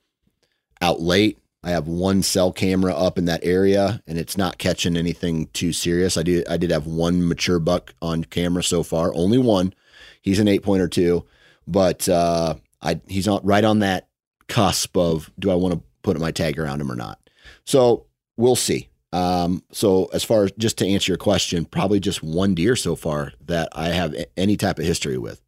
[0.80, 1.38] out late.
[1.62, 5.72] I have one cell camera up in that area and it's not catching anything too
[5.72, 6.16] serious.
[6.16, 9.74] I did I did have one mature buck on camera so far, only one.
[10.22, 11.24] He's an eight pointer too,
[11.66, 14.08] but uh, I he's on right on that
[14.46, 17.18] cusp of do I want to put my tag around him or not.
[17.64, 18.88] So we'll see.
[19.16, 22.94] Um, so as far as just to answer your question, probably just one deer so
[22.94, 25.40] far that I have any type of history with.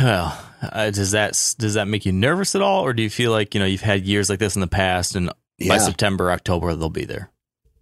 [0.00, 3.30] Well, uh, does that does that make you nervous at all, or do you feel
[3.30, 5.30] like you know you've had years like this in the past, and
[5.68, 7.30] by September, October, they'll be there?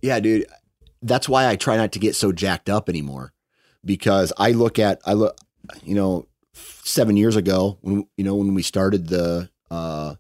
[0.03, 0.47] Yeah, dude.
[1.01, 3.33] That's why I try not to get so jacked up anymore
[3.83, 5.39] because I look at I look
[5.83, 10.17] you know 7 years ago when you know when we started the uh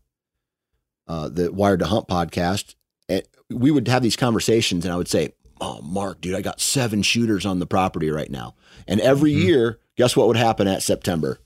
[1.07, 2.75] uh the Wired to Hunt podcast
[3.09, 3.20] eh,
[3.51, 7.03] we would have these conversations and I would say, "Oh, Mark, dude, I got 7
[7.03, 8.55] shooters on the property right now."
[8.86, 9.47] And every mm-hmm.
[9.47, 11.38] year, guess what would happen at September?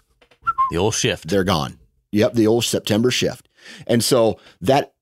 [0.70, 1.28] The old shift.
[1.28, 1.78] they're gone.
[2.12, 3.48] Yep, the old September shift.
[3.86, 4.94] And so that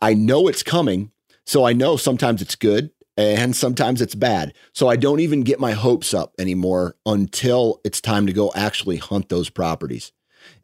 [0.00, 1.10] I, know it's coming.
[1.44, 4.54] So I know sometimes it's good and sometimes it's bad.
[4.72, 8.96] So I don't even get my hopes up anymore until it's time to go actually
[8.96, 10.12] hunt those properties.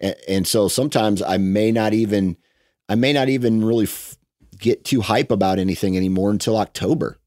[0.00, 2.36] And, and so sometimes I may not even
[2.88, 3.86] I may not even really
[4.60, 7.18] get too hype about anything anymore until October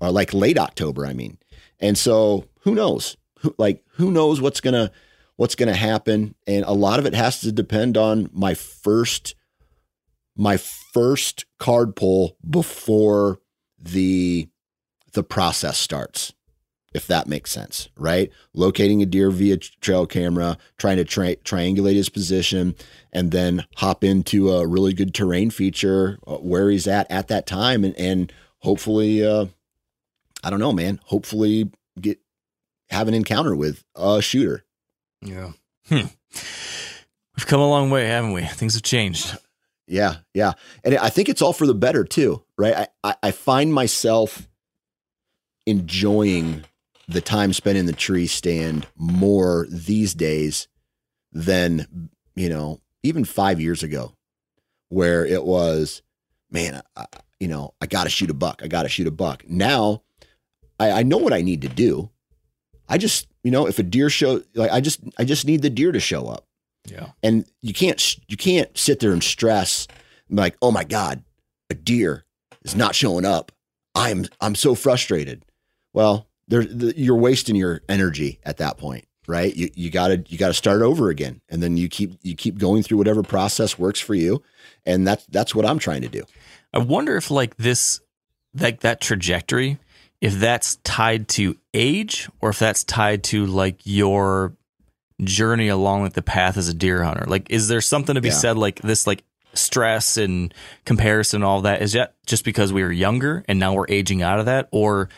[0.00, 1.38] or like late October, I mean.
[1.80, 3.16] And so who knows?
[3.56, 4.90] Like who knows what's going to
[5.36, 9.36] what's going to happen and a lot of it has to depend on my first
[10.36, 13.38] my first card pull before
[13.78, 14.48] the
[15.12, 16.32] the process starts
[16.92, 18.30] if that makes sense, right?
[18.54, 22.74] Locating a deer via trail camera, trying to tri- triangulate his position,
[23.12, 27.46] and then hop into a really good terrain feature uh, where he's at at that
[27.46, 29.46] time, and, and hopefully, uh,
[30.42, 31.00] I don't know, man.
[31.04, 31.70] Hopefully,
[32.00, 32.18] get
[32.90, 34.64] have an encounter with a shooter.
[35.20, 35.52] Yeah.
[35.88, 36.06] Hmm.
[37.36, 38.42] We've come a long way, haven't we?
[38.42, 39.36] Things have changed.
[39.86, 40.52] Yeah, yeah,
[40.84, 42.74] and I think it's all for the better too, right?
[42.74, 44.46] I, I, I find myself
[45.66, 46.64] enjoying
[47.08, 50.68] the time spent in the tree stand more these days
[51.32, 54.12] than you know even five years ago,
[54.88, 56.02] where it was,
[56.50, 57.06] man, I,
[57.40, 58.60] you know, I got to shoot a buck.
[58.62, 59.48] I got to shoot a buck.
[59.48, 60.02] Now,
[60.78, 62.10] I, I know what I need to do.
[62.88, 65.70] I just, you know, if a deer show, like I just, I just need the
[65.70, 66.46] deer to show up.
[66.86, 67.10] Yeah.
[67.22, 69.86] And you can't, you can't sit there and stress
[70.30, 71.22] like, oh my god,
[71.70, 72.24] a deer
[72.64, 73.52] is not showing up.
[73.94, 75.44] I'm, I'm so frustrated.
[75.92, 79.54] Well, there you're wasting your energy at that point right?
[79.54, 81.40] You you got to you got to start over again.
[81.48, 84.42] And then you keep you keep going through whatever process works for you.
[84.86, 86.22] And that's that's what I'm trying to do.
[86.72, 88.00] I wonder if like this
[88.58, 89.78] like that trajectory
[90.20, 94.56] if that's tied to age or if that's tied to like your
[95.22, 97.26] journey along like the path as a deer hunter.
[97.28, 98.34] Like is there something to be Yeah.
[98.34, 99.22] said like this like
[99.58, 100.52] stress and
[100.84, 104.22] comparison and all that is that just because we were younger and now we're aging
[104.22, 104.68] out of that?
[104.72, 105.08] Or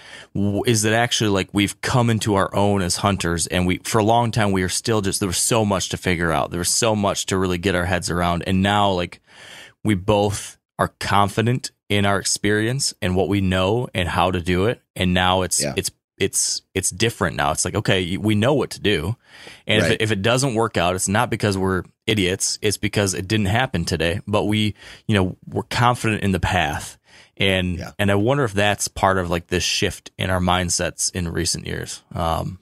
[0.67, 4.05] is it actually like we've come into our own as hunters and we for a
[4.05, 6.51] long time we were still just there was so much to figure out.
[6.51, 8.45] There was so much to really get our heads around.
[8.47, 9.21] And now like
[9.85, 14.67] we both are confident in our experience and what we know and how to do
[14.67, 14.81] it.
[14.95, 15.75] And now it's Yeah.
[15.77, 15.91] it's
[16.21, 17.51] it's it's different now.
[17.51, 19.17] It's like okay we know what to do.
[19.67, 22.59] And if, it, if it doesn't work out it's not because we're idiots.
[22.63, 24.75] It's because it didn't happen today but we
[25.09, 26.99] you know we're confident in the path.
[27.37, 27.93] And Yeah.
[27.99, 31.67] and i wonder if that's part of like this shift in our mindsets in recent
[31.67, 32.03] years.
[32.15, 32.61] Um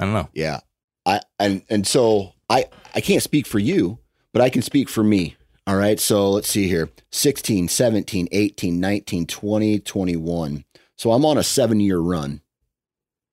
[0.00, 0.28] i don't know.
[0.32, 0.60] Yeah.
[1.04, 3.98] I and and so I I can't speak for you
[4.32, 5.34] but I can speak for me.
[5.66, 5.98] All right.
[5.98, 6.88] So let's see here.
[7.10, 10.64] 16 17 18 19 20 21
[10.98, 12.40] so I'm on a 7 year run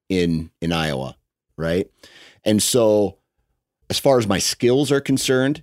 [0.10, 1.16] in in Iowa
[1.58, 1.90] right
[2.44, 3.18] and so
[3.90, 5.62] as far as my skills are concerned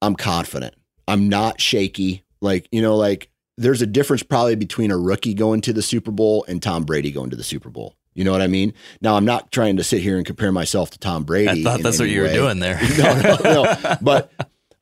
[0.00, 0.74] I'm confident
[1.06, 5.60] I'm not shaky like you know like there's a difference probably between a rookie going
[5.62, 8.42] to the Super Bowl and Tom Brady going to the Super Bowl you know what
[8.42, 11.60] I mean now I'm not trying to sit here and compare myself to Tom Brady
[11.60, 13.96] i thought that's what you were doing there no, no, no.
[14.02, 14.32] But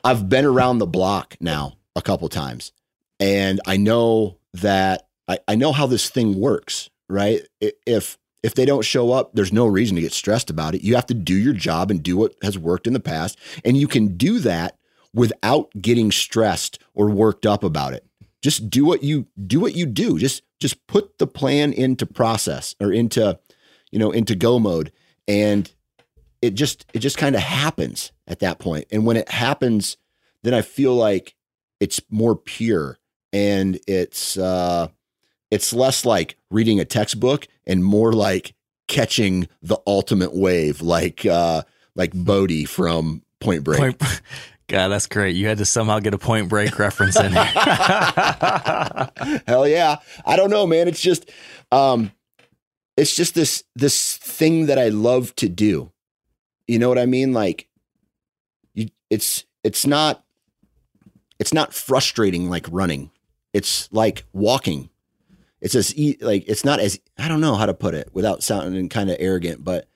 [0.02, 2.72] I've been around the block now a couple times,
[3.18, 6.90] and I know that I, I know how this thing works.
[7.08, 7.42] Right?
[7.60, 10.82] If if they don't show up, there's no reason to get stressed about it.
[10.82, 13.76] You have to do your job and do what has worked in the past, and
[13.76, 14.78] you can do that
[15.12, 18.06] without getting stressed or worked up about it.
[18.42, 20.18] Just do what you do what you do.
[20.18, 23.38] Just just put the plan into process or into
[23.90, 24.92] you know into go mode
[25.26, 25.72] and
[26.42, 28.86] it just it just kind of happens at that point.
[28.92, 29.96] and when it happens
[30.42, 31.34] then i feel like
[31.80, 32.98] it's more pure
[33.32, 34.88] and it's uh
[35.50, 38.54] it's less like reading a textbook and more like
[38.88, 41.62] catching the ultimate wave like uh
[41.94, 44.02] like Bodhi from point break Point,
[44.68, 45.34] God, that's great.
[45.34, 47.42] You had to somehow get a point break reference in here.
[49.46, 49.96] Hell yeah.
[50.24, 50.86] I don't know, man.
[50.86, 51.28] It's just
[51.72, 52.12] um
[52.96, 55.90] it's just this this thing that I love to do.
[56.68, 57.32] You know what I mean?
[57.32, 57.66] Like
[58.74, 60.24] you it's it's not
[61.40, 63.10] it's not frustrating like running.
[63.52, 64.90] It's like walking.
[65.60, 68.42] It's as e- like it's not as I don't know how to put it without
[68.42, 69.88] sounding kind of arrogant, but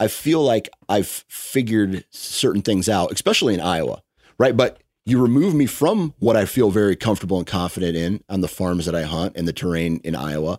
[0.00, 4.02] I feel like I've figured certain things out, especially in Iowa,
[4.38, 4.56] right?
[4.56, 8.48] But you remove me from what I feel very comfortable and confident in on the
[8.48, 10.58] farms that I hunt and the terrain in Iowa.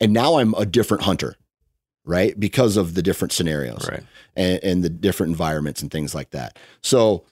[0.00, 1.36] And now I'm a different hunter,
[2.04, 2.38] right?
[2.38, 4.02] Because of the different scenarios right.
[4.36, 6.58] and, and the different environments and things like that.
[6.82, 7.24] So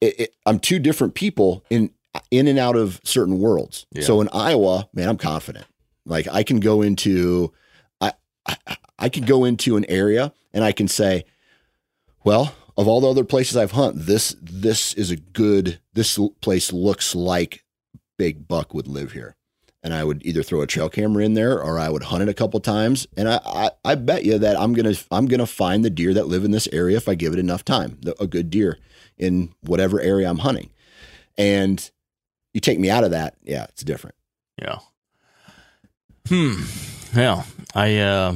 [0.00, 1.90] it, it, I'm two different people in
[2.30, 3.86] in and out of certain worlds.
[3.92, 4.02] Yeah.
[4.02, 5.66] So in Iowa, man, I'm confident.
[6.08, 7.52] Like I can go into
[8.00, 8.12] I,
[8.46, 11.24] I I could go into an area and I can say,
[12.24, 15.80] well, of all the other places I've hunt, this this is a good.
[15.94, 17.64] This place looks like
[18.16, 19.36] big buck would live here,
[19.82, 22.28] and I would either throw a trail camera in there or I would hunt it
[22.28, 25.84] a couple times, and I I, I bet you that I'm gonna I'm gonna find
[25.84, 28.48] the deer that live in this area if I give it enough time, a good
[28.50, 28.78] deer
[29.16, 30.70] in whatever area I'm hunting,
[31.36, 31.90] and
[32.54, 34.14] you take me out of that, yeah, it's different.
[34.60, 34.78] Yeah.
[36.28, 36.62] Hmm.
[37.14, 37.42] Yeah.
[37.74, 38.34] I uh,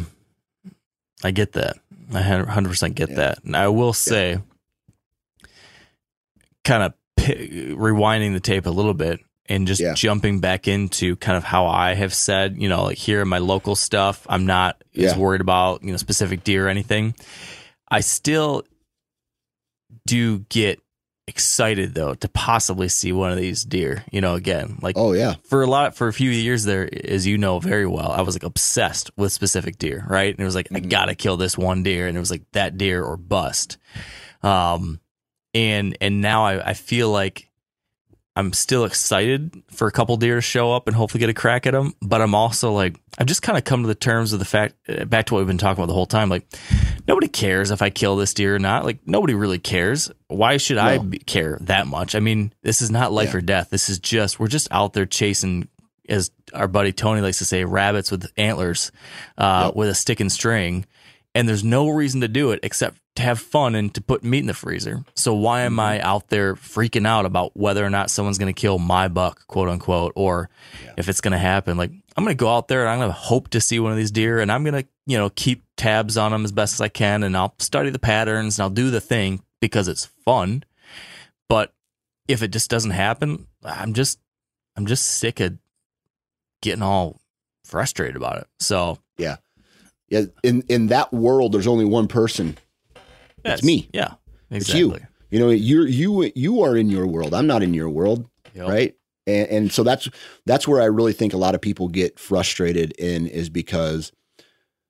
[1.25, 1.77] I get that.
[2.13, 3.17] I 100% get Yeah.
[3.17, 3.45] that.
[3.45, 4.39] And I will say,
[6.65, 9.95] kind of p- rewinding the tape a little bit and just Yeah.
[9.95, 13.39] jumping back into kind of how I have said, you know, like here in my
[13.39, 17.15] local stuff, I'm not as worried about, you know, specific deer or anything.
[17.89, 18.63] I still
[20.07, 20.81] do get
[21.33, 25.35] excited though to possibly see one of these deer, you know, again, like Oh yeah,
[25.45, 28.35] for a lot for a few years there as you know very well i was
[28.35, 30.33] like obsessed with specific deer right?
[30.35, 30.91] And it was like i Mhm.
[30.91, 33.79] gotta kill this one deer and it was like that deer or bust.
[34.43, 35.01] Um
[35.55, 37.49] and and now i, I feel like
[38.37, 41.67] i'm still excited for a couple deer to show up and hopefully get a crack
[41.67, 44.39] at them but i'm also like i've just kind of come to the terms of
[44.39, 46.47] the fact uh, back to what we've been talking about the whole time like
[47.07, 50.11] nobody cares if i kill this deer or not like nobody really cares.
[50.29, 52.15] Why should i be, care that much?
[52.15, 53.37] I mean this is not life Yeah.
[53.39, 53.69] or death.
[53.71, 55.69] This is just we're just out there chasing
[56.09, 58.91] as our buddy tony likes to say rabbits with antlers
[59.39, 59.77] uh, Yep.
[59.77, 60.85] with a stick and string
[61.35, 64.39] and there's no reason to do it except to have fun and to put meat
[64.39, 65.05] in the freezer.
[65.15, 66.07] So why am i mm-hmm.
[66.07, 69.69] out there freaking out about whether or not someone's going to kill my buck quote
[69.69, 70.51] unquote or
[70.97, 71.77] if it's going to happen?
[71.77, 73.91] Like i'm going to go out there and i'm going to hope to see one
[73.91, 76.75] of these deer and i'm going to you know keep tabs on them as best
[76.75, 80.05] as i can and i'll study the patterns and i'll do the thing because it's
[80.05, 80.65] fun.
[81.49, 81.73] But
[82.29, 84.19] if it just doesn't happen i'm just
[84.77, 85.59] i'm just sick of
[86.63, 87.21] getting all
[87.65, 88.47] frustrated about it.
[88.61, 88.99] So
[90.13, 90.23] yeah.
[90.45, 92.57] In in that world, there's only one person.
[93.45, 93.89] yeah, It's me.
[93.93, 94.15] yeah
[94.51, 94.97] It's you.
[95.31, 97.33] You know, you're you you are in your world.
[97.35, 98.29] I'm not in your world.
[98.55, 98.69] Yep.
[98.69, 98.95] right
[99.27, 100.07] and, and so that's
[100.45, 104.13] that's where i really think a lot of people get frustrated in is because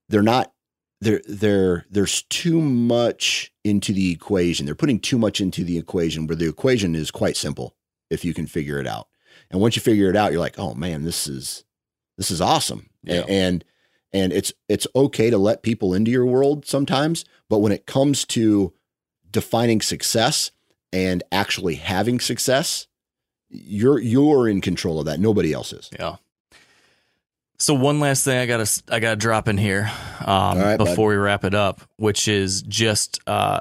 [0.09, 0.53] they're not
[1.01, 6.27] there there there's too much into the equation they're putting too much into the equation
[6.27, 7.77] where the equation is quite simple
[8.11, 9.07] if you can figure it out
[9.51, 11.63] and once you figure it out you're like oh man this is
[12.19, 13.25] this is awesome Yeah.
[13.29, 13.65] and
[14.13, 18.25] and it's it's okay to let people into your world sometimes but when it comes
[18.25, 18.73] to
[19.31, 20.51] defining success
[20.93, 22.87] and actually having success
[23.49, 26.17] you're you're in control of that nobody else is Yeah.
[27.59, 29.89] So one last thing I gotta I gotta drop in here
[30.21, 30.85] um, right, bud.
[30.85, 33.61] before we wrap it up, which is just uh,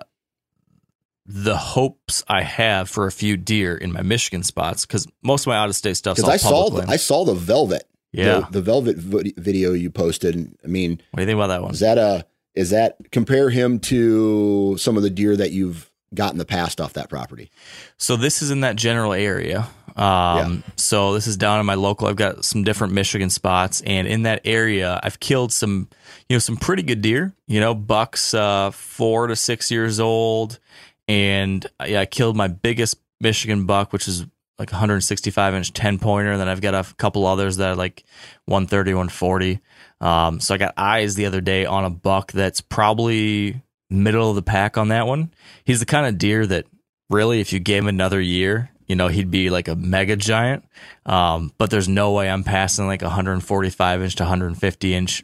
[1.28, 5.47] the hopes I have for a few deer in my Michigan spots because most of
[5.47, 6.18] my out of state stuff.
[6.18, 8.41] because i saw the, i saw the velvet yeah.
[8.41, 11.47] the, the velvet vid- video you posted and i mean what do you think about
[11.47, 11.72] that one?
[11.72, 16.34] is that a is that compare him to some of the deer that you've got
[16.34, 17.49] in the past off that property
[17.97, 19.70] So this is in that general area.
[19.95, 22.07] Um, So this is down in my local.
[22.07, 25.89] I've got some different Michigan spots, and in that area, I've killed some,
[26.30, 27.34] you know, some pretty good deer.
[27.47, 30.59] You know, bucks uh, four to six years old,
[31.07, 34.26] and uh, yeah, I killed my biggest Michigan buck, which is
[34.62, 36.32] like 165 inch 10 pointer.
[36.32, 38.03] And then I've got a couple others that are like
[38.45, 39.59] 130, 140.
[39.99, 44.36] Um, so I got eyes the other day on a buck that's probably middle of
[44.36, 45.34] the pack on that one.
[45.66, 46.66] He's the kind of deer that
[47.09, 50.64] really, if you gave him another year, you know, he'd be like a mega giant.
[51.07, 55.24] Um, but there's no way I'm passing like 145 inch to 150 inch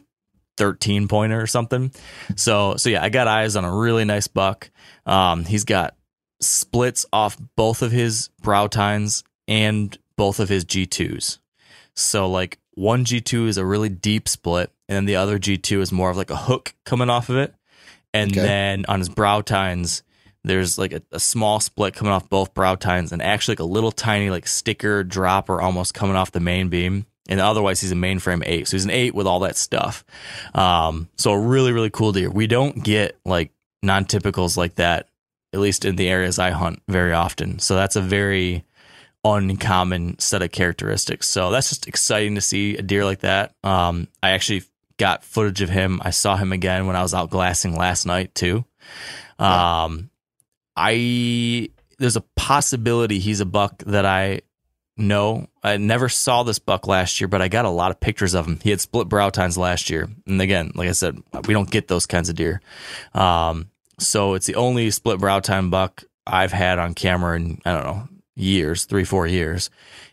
[0.56, 1.92] 13 pointer or something.
[2.34, 4.70] So, so yeah, I got eyes on a really nice buck.
[5.06, 5.94] Um, he's got
[6.40, 11.38] splits off both of his brow tines and both of his G2s.
[11.94, 15.90] So like one G2 is a really deep split and then the other G2 is
[15.90, 17.54] more of like a hook coming off of it.
[18.14, 18.40] And Okay.
[18.40, 20.02] then on his brow tines,
[20.44, 23.64] there's like a, a small split coming off both brow tines and actually like a
[23.64, 27.06] little tiny like sticker dropper almost coming off the main beam.
[27.28, 28.68] And otherwise he's a mainframe eight.
[28.68, 30.04] So he's an eight with all that stuff.
[30.54, 32.30] Um, so a really, really cool deer.
[32.30, 33.50] We don't get like
[33.82, 35.08] non-typicals like that,
[35.52, 37.58] at least in the areas I hunt very often.
[37.58, 38.64] So that's a very
[39.24, 41.28] uncommon set of characteristics.
[41.28, 43.54] So that's just exciting to see a deer like that.
[43.64, 44.62] Um, I actually
[44.98, 46.00] got footage of him.
[46.04, 48.64] I saw him again when I was out glassing last night too.
[49.38, 50.10] Um,
[50.76, 54.40] I there's a possibility he's a buck that I
[54.96, 55.48] know.
[55.62, 58.46] I never saw this buck last year, but I got a lot of pictures of
[58.46, 58.58] him.
[58.62, 61.88] He had split brow tines last year, and again, like I said, we don't get
[61.88, 62.60] those kinds of deer.
[63.14, 67.72] Um, so it's the only split brow tine buck I've had on camera in I
[67.72, 68.08] don't know
[68.38, 69.70] years, three four years,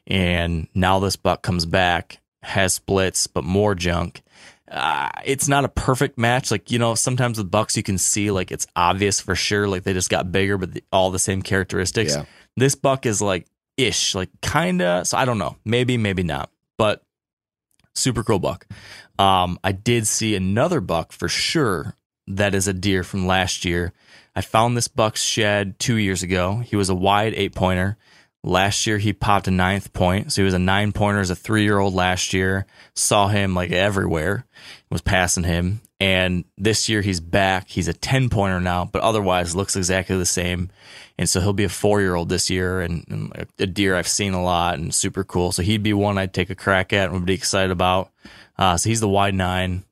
[0.07, 4.21] and now this buck comes back, has splits, but more junk.
[4.69, 6.49] Uh, it's not a perfect match.
[6.49, 9.67] Like, you know, sometimes with bucks, you can see like it's obvious for sure.
[9.67, 12.15] Like they just got bigger, but the, all the same characteristics.
[12.15, 12.25] Yeah.
[12.57, 13.45] This buck is like
[13.77, 15.07] ish, like kind of.
[15.07, 15.55] So I don't know.
[15.65, 16.49] Maybe, maybe not.
[16.77, 17.03] But
[17.93, 18.65] super cool buck.
[19.17, 21.95] Um, I did see another buck for sure
[22.27, 23.93] that is a deer from last year.
[24.35, 26.57] I found this buck's shed two years ago.
[26.57, 27.97] He was a wide eight pointer,
[28.45, 31.35] Last year he popped a ninth point, so he was a nine pointer as a
[31.35, 32.67] three year old last year.
[32.93, 34.45] Saw him like everywhere,
[34.91, 37.67] was passing him, and this year he's back.
[37.67, 40.69] He's a ten pointer now, but otherwise looks exactly the same.
[41.17, 44.07] And so he'll be a four year old this year, and, and a deer I've
[44.07, 45.51] seen a lot and super cool.
[45.51, 48.11] So he'd be one I'd take a crack at and would be excited about.
[48.59, 49.85] Uh, so he's the wide nine,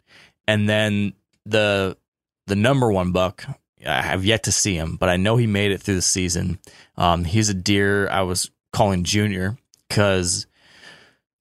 [0.48, 1.14] and then
[1.48, 1.98] the
[2.46, 3.46] the number one buck.
[3.86, 6.60] I have yet to see him, but I know he made it through the season.
[6.98, 9.58] Um, he's a deer I was calling junior
[9.88, 10.48] because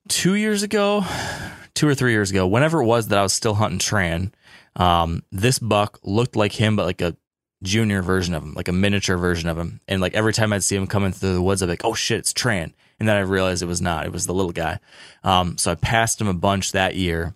[0.09, 1.05] two years ago,
[1.75, 4.33] two or three years ago, whenever it was that I was still hunting Tran,
[4.77, 7.17] um, this buck looked like him, but like a
[7.63, 9.81] junior version of him, like a miniature version of him.
[9.87, 11.95] And like every time I'd see him coming through the woods, I'd be like, oh
[11.95, 12.73] shit, it's Tran.
[12.99, 14.79] And then I realized it was not, it was the little guy.
[15.25, 17.35] Um, so I passed him a bunch that year.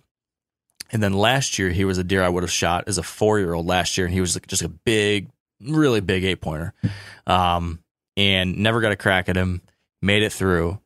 [0.91, 3.39] And then last year, he was a deer I would have shot as a four
[3.39, 4.05] year old last year.
[4.07, 5.29] And he was just a big,
[5.61, 6.73] really big eight pointer.
[7.25, 7.79] Um,
[8.15, 9.61] and never got a crack at him,
[10.01, 10.79] made it through.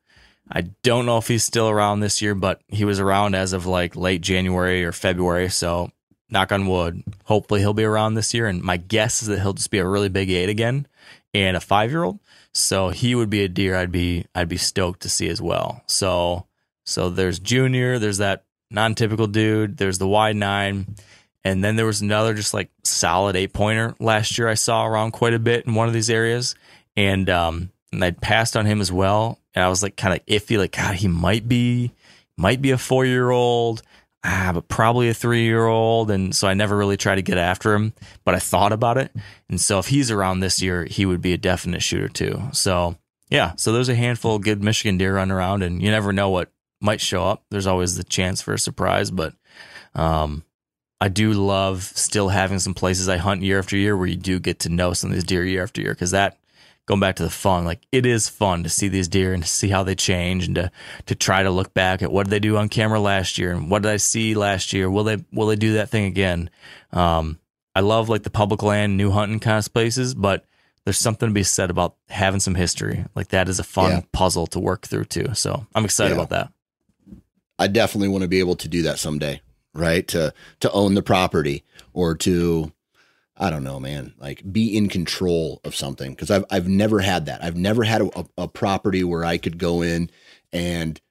[0.49, 3.66] I don't know if he's still around this year, but he was around as of
[3.66, 5.49] like late January or February.
[5.49, 5.91] So
[6.30, 8.47] knock on wood, hopefully he'll be around this year.
[8.47, 10.88] And my guess is that he'll just be a really big eight again
[11.34, 12.20] and a five year old.
[12.54, 15.84] So he would be a deer I'd be I'd be stoked to see as well.
[15.88, 16.47] So
[16.86, 20.95] so there's Junior, there's that non-typical dude, there's the wide nine,
[21.43, 25.11] and then there was another just like solid eight pointer last year I saw around
[25.11, 26.55] quite a bit in one of these areas,
[26.95, 30.26] and um and I'd passed on him as well, and I was like kind of
[30.26, 31.91] iffy, like God, he might be
[32.38, 33.84] might be a four year old
[34.24, 36.11] ah, but probably a three year old.
[36.11, 37.93] And so I never really tried to get after him,
[38.24, 39.11] but I thought about it.
[39.49, 42.41] And so if he's around this year, he would be a definite shooter too.
[42.53, 42.97] So
[43.30, 46.30] yeah, so there's a handful of good Michigan deer running around, and you never know
[46.30, 46.51] what
[46.82, 47.43] might show up.
[47.51, 49.34] There's always the chance for a surprise, but
[49.95, 50.43] um,
[50.99, 54.39] I do love still having some places I hunt year after year where you do
[54.39, 56.38] get to know some of these deer year after year because that
[56.88, 59.49] going back to the fun, like it is fun to see these deer and to
[59.49, 60.71] see how they change and to
[61.05, 63.69] to try to look back at what did they do on camera last year and
[63.69, 64.89] what did I see last year?
[64.89, 66.49] Will they will they do that thing again?
[66.91, 67.39] Um,
[67.75, 70.45] I love like the public land, new hunting kind of places, but
[70.84, 73.05] there's something to be said about having some history.
[73.15, 74.01] Like that is a fun Yeah.
[74.11, 75.29] puzzle to work through too.
[75.36, 76.15] So I'm excited Yeah.
[76.23, 76.51] about that.
[77.60, 79.41] I definitely want to be able to do that someday,
[79.74, 80.08] right?
[80.10, 82.72] To to own the property or to
[83.41, 87.26] I don't know, man, like be in control of something because I've I've never had
[87.26, 87.43] that.
[87.43, 90.12] I've never had a, a, property where I could go in
[90.54, 91.02] and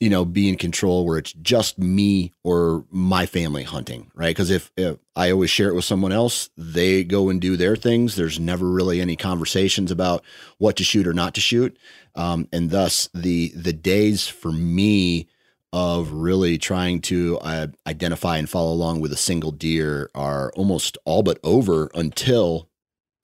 [0.00, 4.34] you know be in control where it's just me or my family hunting, right?
[4.34, 7.76] Because if, if I always share it with someone else, they go and do their
[7.76, 8.16] things.
[8.16, 10.24] There's never really any conversations about
[10.56, 11.76] what to shoot or not to shoot,
[12.14, 15.28] um, and thus the the days for me
[15.72, 20.98] of really trying to uh, identify and follow along with a single deer are almost
[21.04, 22.68] all but over until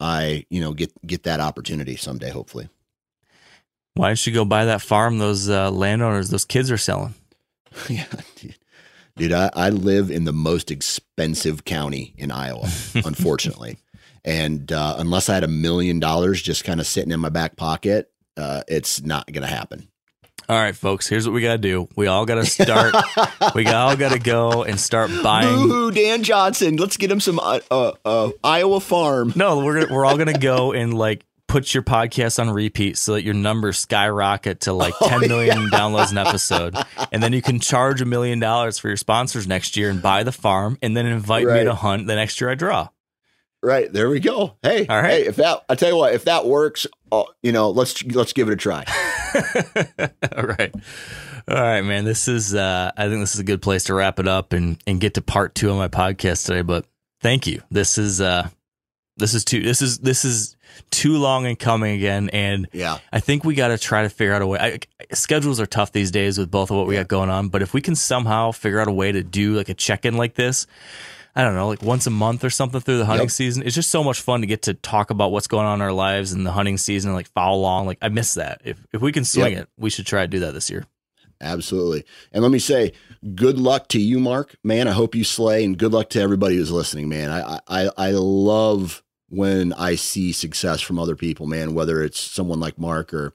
[0.01, 2.68] I, you know, get get that opportunity someday, hopefully.
[3.94, 7.14] Why don't you go buy that farm those uh, landowners, those kids are selling?
[7.88, 8.57] yeah, dude.
[9.16, 13.78] Dude, I, I live in the most expensive county in Iowa, unfortunately.
[14.24, 17.57] And uh, unless I had a million dollars just kind of sitting in my back
[17.57, 19.88] pocket, uh, it's not going to happen.
[20.51, 21.88] All right, folks, here's what we got to do.
[21.94, 22.94] We all got to start.
[23.55, 25.68] we all got to go and start buying.
[25.68, 26.76] Boo, Dan Johnson.
[26.76, 29.34] Let's get him some uh, uh, uh, Iowa farm.
[29.36, 33.12] No, we're gonna, we're all gonna go and like put your podcast on repeat so
[33.12, 36.74] that your numbers skyrocket to like 10 million downloads an episode,
[37.12, 40.22] and then you can charge a million dollars for your sponsors next year and buy
[40.22, 42.88] the farm, and then invite me to hunt the next year I draw.
[43.62, 44.57] Right there we go.
[44.62, 45.11] Hey, All right.
[45.11, 48.32] Hey, if that I tell you what, if that works, uh, you know, let's let's
[48.32, 48.84] give it a try.
[50.36, 50.74] all right.
[51.48, 52.04] All right, man.
[52.04, 54.82] This is uh I think this is a good place to wrap it up and
[54.86, 56.84] and get to part 2 of my podcast today, but
[57.20, 57.62] thank you.
[57.70, 58.48] This is uh
[59.16, 60.56] this is too this is this is
[60.90, 64.32] too long and coming again and Yeah, I think we got to try to figure
[64.32, 64.59] out a way.
[64.61, 67.62] I, schedules are tough these days with both of what we got going on, but
[67.62, 70.34] if we can somehow figure out a way to do like a check in like
[70.34, 70.66] this,
[71.37, 73.31] I don't know, like once a month or something through the hunting Yep.
[73.31, 75.83] season, it's just so much fun to get to talk about what's going on in
[75.83, 77.87] our lives in the hunting season, like follow along.
[77.87, 78.61] Like I miss that.
[78.64, 79.63] If if we can swing Yep.
[79.63, 80.87] it, we should try to do that this year.
[81.41, 82.05] absolutely.
[82.33, 82.92] And let me say,
[83.34, 84.57] good luck to you, Mark.
[84.64, 87.09] Man, I hope you slay, and good luck to everybody who's listening.
[87.09, 91.46] Man, I I I love when I see success from other people.
[91.46, 93.34] Man, whether it's someone like Mark or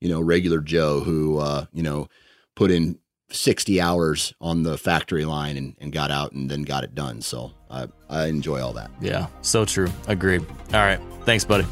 [0.00, 2.08] you know regular Joe who uh, you know
[2.54, 2.98] put in
[3.32, 7.20] 60 hours on the factory line and, and got out and then got it done.
[7.22, 8.90] So I, I enjoy all that.
[9.00, 9.88] Yeah, so true.
[10.08, 10.44] Agreed.
[10.72, 11.66] All right, thanks, buddy.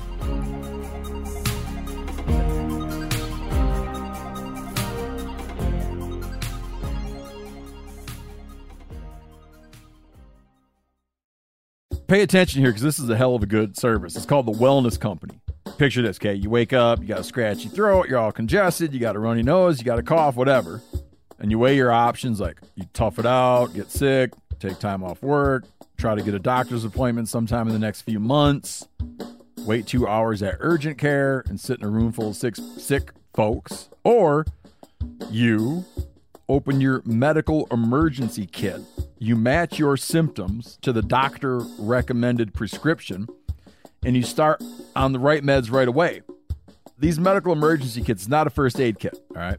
[12.08, 14.16] Pay attention here because this is a hell of a good service.
[14.16, 15.42] It's called the Wellness Company.
[15.76, 16.32] picture this, okay?
[16.32, 19.42] You wake up, you got a scratchy throat, you're all congested, you got a runny
[19.42, 20.80] nose, you got a cough, whatever.
[21.38, 25.22] And you weigh your options like you tough it out, get sick, take time off
[25.22, 25.64] work,
[25.96, 28.88] try to get a doctor's appointment sometime in the next few months,
[29.58, 33.12] wait two hours at urgent care and sit in a room full of six sick
[33.34, 34.46] folks, or
[35.30, 35.84] you
[36.48, 38.80] open your medical emergency kit.
[39.18, 43.28] You match your symptoms to the doctor recommended prescription
[44.04, 44.62] and you start
[44.94, 46.22] on the right meds right away.
[46.98, 49.58] These medical emergency kits not a first aid kit, all right?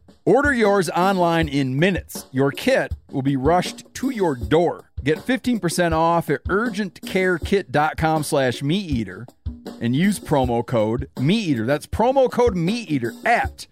[0.23, 2.27] Order yours online in minutes.
[2.31, 4.91] Your kit will be rushed to your door.
[5.03, 9.25] Get 15% off at urgentcarekit.com slash meateater
[9.81, 11.65] and use promo code meateater.
[11.65, 13.65] That's promo code meateater at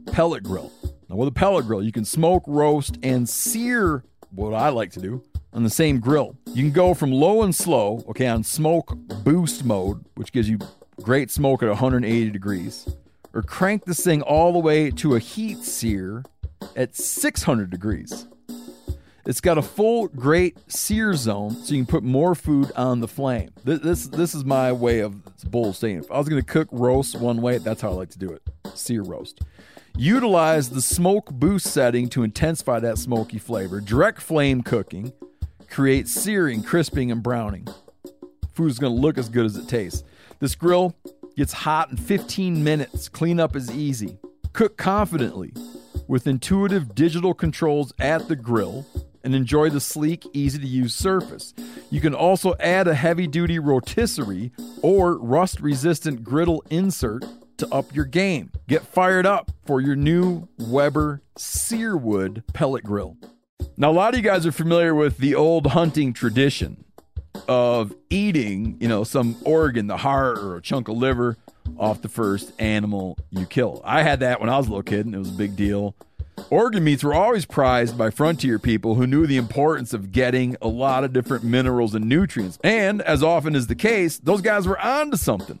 [0.06, 0.72] pellet grill.
[1.10, 5.00] Now, with a pellet grill, you can smoke, roast, and sear what I like to
[5.00, 6.36] do on the same grill.
[6.46, 10.60] You can go from low and slow, okay, on smoke boost mode, which gives you
[11.02, 12.88] great smoke at 180 degrees,
[13.34, 16.22] or crank this thing all the way to a heat sear
[16.76, 18.28] at 600 degrees.
[19.26, 23.08] It's got a full great sear zone, so you can put more food on the
[23.08, 23.50] flame.
[23.64, 25.98] This this, this is my way of bull saying.
[25.98, 28.30] If I was going to cook roast one way, that's how I like to do
[28.30, 28.42] it:
[28.74, 29.40] sear roast.
[30.00, 33.82] Utilize the smoke boost setting to intensify that smoky flavor.
[33.82, 35.12] Direct flame cooking
[35.68, 37.68] creates searing, crisping, and browning.
[38.54, 40.02] Food is going to look as good as it tastes.
[40.38, 40.96] This grill
[41.36, 43.10] gets hot in 15 minutes.
[43.10, 44.16] Cleanup is easy.
[44.54, 45.52] Cook confidently
[46.08, 48.86] with intuitive digital controls at the grill
[49.22, 51.52] and enjoy the sleek, easy to use surface.
[51.90, 54.50] You can also add a heavy duty rotisserie
[54.80, 57.26] or rust resistant griddle insert
[57.60, 58.50] to up your game.
[58.68, 63.16] Get fired up for your new Weber Searwood pellet grill.
[63.76, 66.84] Now, a lot of you guys are familiar with the old hunting tradition
[67.48, 71.36] of eating, you know, some organ, the heart or a chunk of liver
[71.78, 73.80] off the first animal you kill.
[73.84, 75.94] I had that when I was a little kid, and it was a big deal.
[76.48, 80.68] Organ meats were always prized by frontier people who knew the importance of getting a
[80.68, 82.58] lot of different minerals and nutrients.
[82.64, 85.60] And as often is the case, those guys were onto something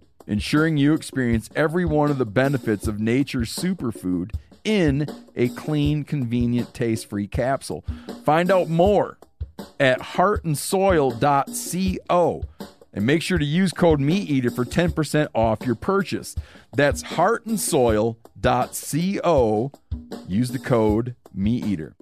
[0.31, 4.33] ensuring you experience every one of the benefits of nature's superfood
[4.63, 7.83] in a clean, convenient, taste free capsule.
[8.23, 9.19] Find out more
[9.79, 12.43] at heartandsoil.co
[12.93, 16.35] and make sure to use code MeatEater for 10% off your purchase.
[16.73, 19.71] That's heartandsoil.co.
[20.27, 21.93] Use the code MeatEater.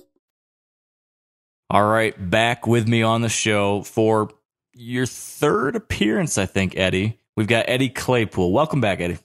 [1.72, 4.32] All right, back with me on the show for
[4.74, 7.19] your third appearance, I think, Eddie.
[7.40, 8.52] We've got Eddie Claypool.
[8.52, 9.18] Welcome back, Eddie.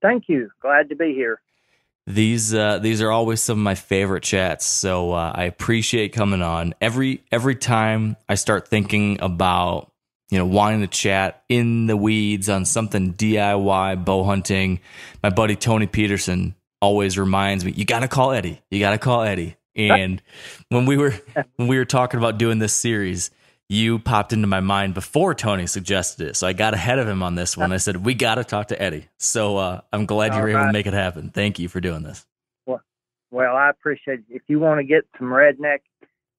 [0.00, 0.48] Thank you.
[0.62, 1.42] Glad to be here.
[2.06, 6.40] These uh, these are always some of my favorite chats, so uh, I appreciate coming
[6.40, 6.72] on.
[6.80, 9.92] Every every time I start thinking about
[10.30, 14.80] you know wanting to chat in the weeds on something DIY bow hunting,
[15.22, 18.62] my buddy Tony Peterson always reminds me, you got to call Eddie.
[18.70, 19.56] You got to call Eddie.
[19.76, 20.20] And
[20.68, 21.14] when we were
[21.56, 23.30] when we were talking about doing this series,
[23.70, 26.36] you popped into my mind before Tony suggested it.
[26.36, 27.70] So I got ahead of him on this one.
[27.70, 29.06] I said, we got to talk to Eddie.
[29.16, 31.30] So uh, I'm glad you were able to make it happen.
[31.30, 32.26] Thank you for doing this.
[32.66, 32.82] Well,
[33.30, 34.24] well, I appreciate it.
[34.28, 35.78] If you want to get some redneck,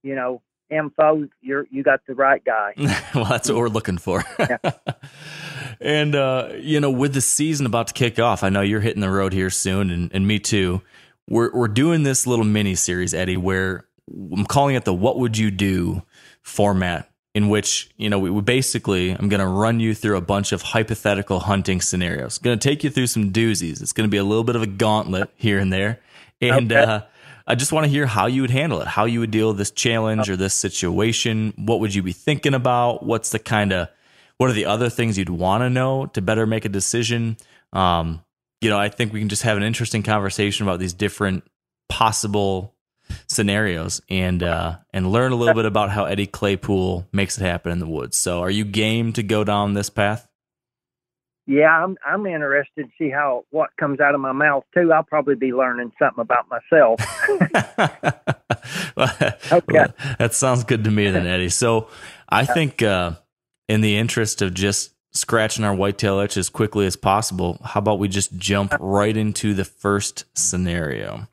[0.03, 2.74] you know, info, you're, you got the right guy.
[3.16, 4.26] well, that's what we're looking for.
[5.80, 9.02] and, uh, you know, with the season about to kick off, I know you're hitting
[9.02, 10.82] the road here soon and, and me too.
[11.30, 15.38] We're, we're doing this little mini series, Eddie, where I'm calling it the What Would
[15.38, 16.02] You Do
[16.41, 20.52] format in which you know we, basically I'm going to run you through a bunch
[20.52, 22.38] of hypothetical hunting scenarios.
[22.38, 23.82] Going to take you through some doozies.
[23.82, 25.99] It's going to be a little bit of a gauntlet here and there,
[26.41, 26.82] and okay.
[26.82, 27.02] uh,
[27.48, 29.58] I just want to hear how you would handle it, how you would deal with
[29.58, 31.53] this challenge or this situation.
[31.58, 33.03] What would you be thinking about?
[33.03, 33.90] What's the kind of,
[34.38, 37.38] what are the other things you'd want to know to better make a decision?
[37.74, 38.24] Um,
[38.62, 41.44] you know, I think we can just have an interesting conversation about these different
[41.90, 42.70] possible
[43.28, 47.72] scenarios and uh, and learn a little bit about how Eddie Claypool makes it happen
[47.72, 48.18] in the woods.
[48.18, 50.28] So, are you game to go down this path?
[51.48, 54.94] Yeah, I'm I'm interested to see how what comes out of my mouth too.
[54.94, 57.02] I'll probably be learning something about myself.
[58.96, 59.12] well,
[59.52, 59.64] okay.
[59.68, 61.50] Well, that sounds good to me then, Eddie.
[61.50, 61.90] So
[62.30, 63.14] I think uh,
[63.68, 68.00] in the interest of just scratching our whitetail itch as quickly as possible, how about
[68.00, 71.28] we just jump right into the first scenario?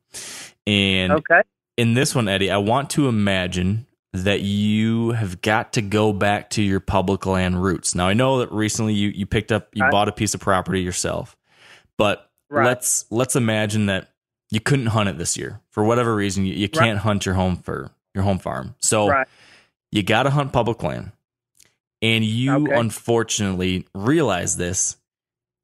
[0.67, 1.43] And okay.
[1.79, 6.51] In this one, Eddie, I want to imagine that you have got to go back
[6.51, 7.95] to your public land roots.
[7.95, 9.93] Now I know that recently you, you picked up you right.
[9.93, 11.37] bought a piece of property yourself.
[11.97, 12.67] But right.
[12.67, 14.11] let's let's imagine that
[14.51, 15.61] you couldn't hunt it this year.
[15.71, 16.99] For whatever reason, you, you can't right.
[16.99, 18.75] hunt your home for your home farm.
[18.81, 19.25] So
[19.93, 21.13] you gotta hunt public land.
[22.03, 22.75] And you okay.
[22.75, 24.97] unfortunately realize this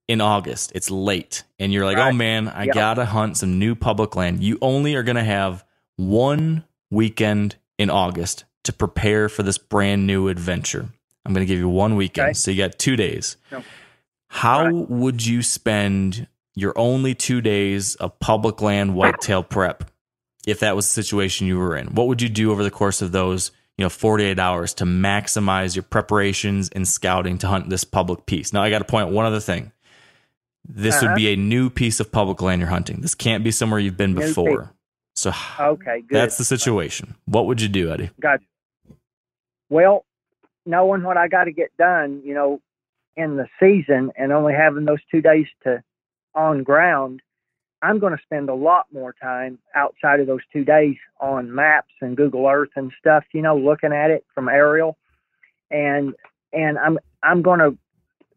[0.07, 0.73] in August.
[0.74, 1.43] It's late.
[1.59, 2.74] And you're like, oh man, I yep.
[2.74, 4.45] gotta hunt some new public land.
[4.45, 5.65] You only are gonna have
[5.97, 10.89] one weekend in August to prepare for this brand new adventure.
[11.25, 12.29] I'm going to give you one weekend.
[12.29, 12.35] Okay.
[12.35, 13.37] So you got two days.
[13.51, 13.62] No.
[14.29, 14.91] How right.
[14.91, 19.91] would you spend your only two days of public land whitetail prep
[20.47, 21.89] if that was the situation you were in?
[21.89, 25.77] What would you do over the course of those, you know, 48 hours to maximize
[25.77, 28.53] your preparations and scouting to hunt this public piece?
[28.53, 29.73] Now, I got to point out one other thing.
[30.66, 31.09] This uh-huh.
[31.09, 33.01] would be a new piece of public land you're hunting.
[33.03, 34.73] This can't be somewhere you've been before.
[35.15, 36.16] So okay, good.
[36.16, 37.15] That's the situation.
[37.27, 38.11] What would you do, Eddie?
[38.20, 38.41] Got.
[39.69, 40.05] Well,
[40.66, 42.61] knowing what I got to get done, you know,
[43.16, 45.82] in the season, and only having those two days to
[46.35, 47.23] on ground,
[47.81, 51.93] I'm going to spend a lot more time outside of those two days on maps
[52.01, 53.24] and Google Earth and stuff.
[53.32, 54.97] You know, looking at it from aerial,
[55.70, 56.15] and
[56.53, 57.78] and I'm I'm going to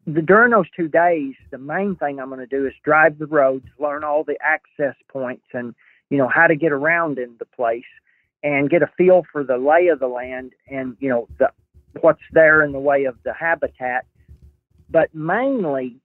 [0.06, 3.26] the, during those two days, the main thing I'm going to do is drive the
[3.26, 5.74] roads, learn all the access points, and
[6.10, 7.84] you know, how to get around in the place
[8.42, 11.50] and get a feel for the lay of the land and, you know, the,
[12.00, 14.06] what's there in the way of the habitat.
[14.90, 15.96] But mainly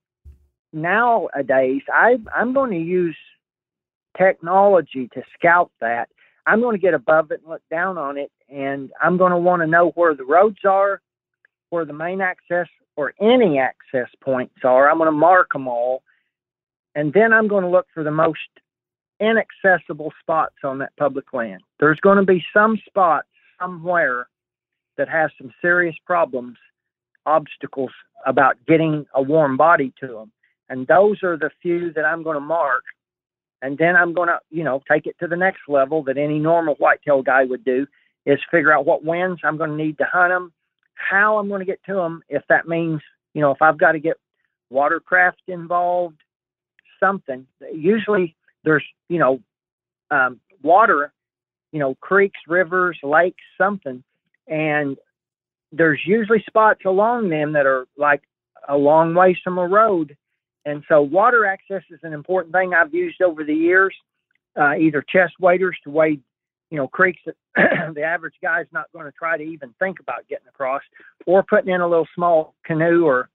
[0.72, 3.16] nowadays, I, I'm going to use
[4.16, 6.08] technology to scout that.
[6.46, 9.38] I'm going to get above it and look down on it, and I'm going to
[9.38, 11.00] want to know where the roads are,
[11.70, 14.90] where the main access or any access points are.
[14.90, 16.02] I'm going to mark them all,
[16.94, 18.38] and then I'm going to look for the most
[19.24, 21.62] inaccessible spots on that public land.
[21.80, 23.28] There's going to be some spots
[23.60, 24.26] somewhere
[24.96, 26.56] that have some serious problems,
[27.26, 27.90] obstacles
[28.26, 30.32] about getting a warm body to them.
[30.68, 32.84] And those are the few that I'm going to mark.
[33.62, 36.38] And then I'm going to, you know, take it to the next level that any
[36.38, 37.86] normal whitetail guy would do
[38.26, 40.52] is figure out what winds I'm going to need to hunt them,
[40.94, 42.22] how I'm going to get to them.
[42.28, 43.00] If that means,
[43.32, 44.16] you know, if I've got to get
[44.70, 46.16] watercraft involved,
[47.00, 47.46] something.
[47.72, 48.34] Usually
[48.64, 49.40] there's you know
[50.10, 51.12] um, water,
[51.72, 54.02] you know creeks, rivers, lakes, something,
[54.48, 54.96] and
[55.72, 58.22] there's usually spots along them that are like
[58.68, 60.16] a long ways from a road,
[60.64, 63.94] and so water access is an important thing I've used over the years.
[64.56, 66.22] Uh, either chest waders to wade,
[66.70, 67.34] you know, creeks that
[67.94, 70.82] the average guy's not going to try to even think about getting across,
[71.26, 73.28] or putting in a little small canoe or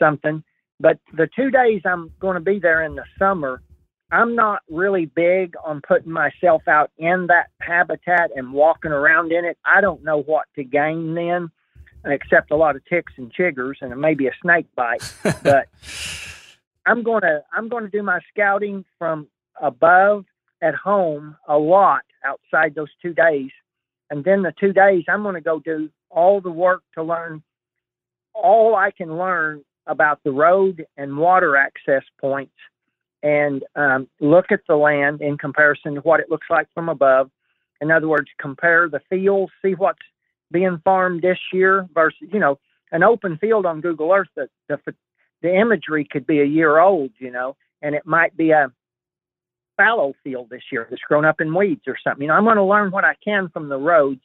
[0.00, 0.42] something.
[0.80, 3.62] But the two days I'm going to be there in the summer,
[4.10, 9.44] I'm not really big on putting myself out in that habitat and walking around in
[9.44, 9.58] it.
[9.64, 11.50] I don't know what to gain then,
[12.04, 15.02] except a lot of ticks and chiggers and maybe a snake bite.
[15.42, 15.68] but
[16.86, 19.28] I'm gonna I'm gonna do my scouting from
[19.60, 20.26] above
[20.60, 23.50] at home a lot outside those two days,
[24.10, 27.42] and then the two days I'm gonna go do all the work to learn
[28.34, 32.54] all I can learn about the road and water access points
[33.24, 37.30] and um, look at the land in comparison to what it looks like from above.
[37.80, 39.98] In other words, compare the fields, see what's
[40.52, 42.58] being farmed this year versus, you know,
[42.92, 44.28] an open field on Google Earth.
[44.36, 44.78] The, the
[45.42, 48.72] the imagery could be a year old, you know, and it might be a
[49.76, 52.22] fallow field this year that's grown up in weeds or something.
[52.22, 54.22] You know, I'm going to learn what I can from the roads,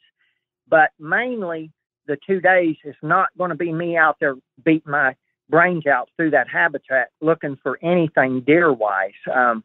[0.68, 1.72] but mainly
[2.06, 5.14] the two days is not going to be me out there beating my
[5.50, 9.12] brains out through that habitat looking for anything deer wise.
[9.32, 9.64] Um,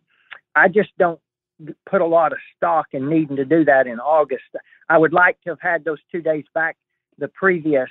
[0.56, 1.20] I just don't
[1.86, 4.44] put a lot of stock in needing to do that in August.
[4.90, 6.78] I would like to have had those two days back
[7.18, 7.90] the previous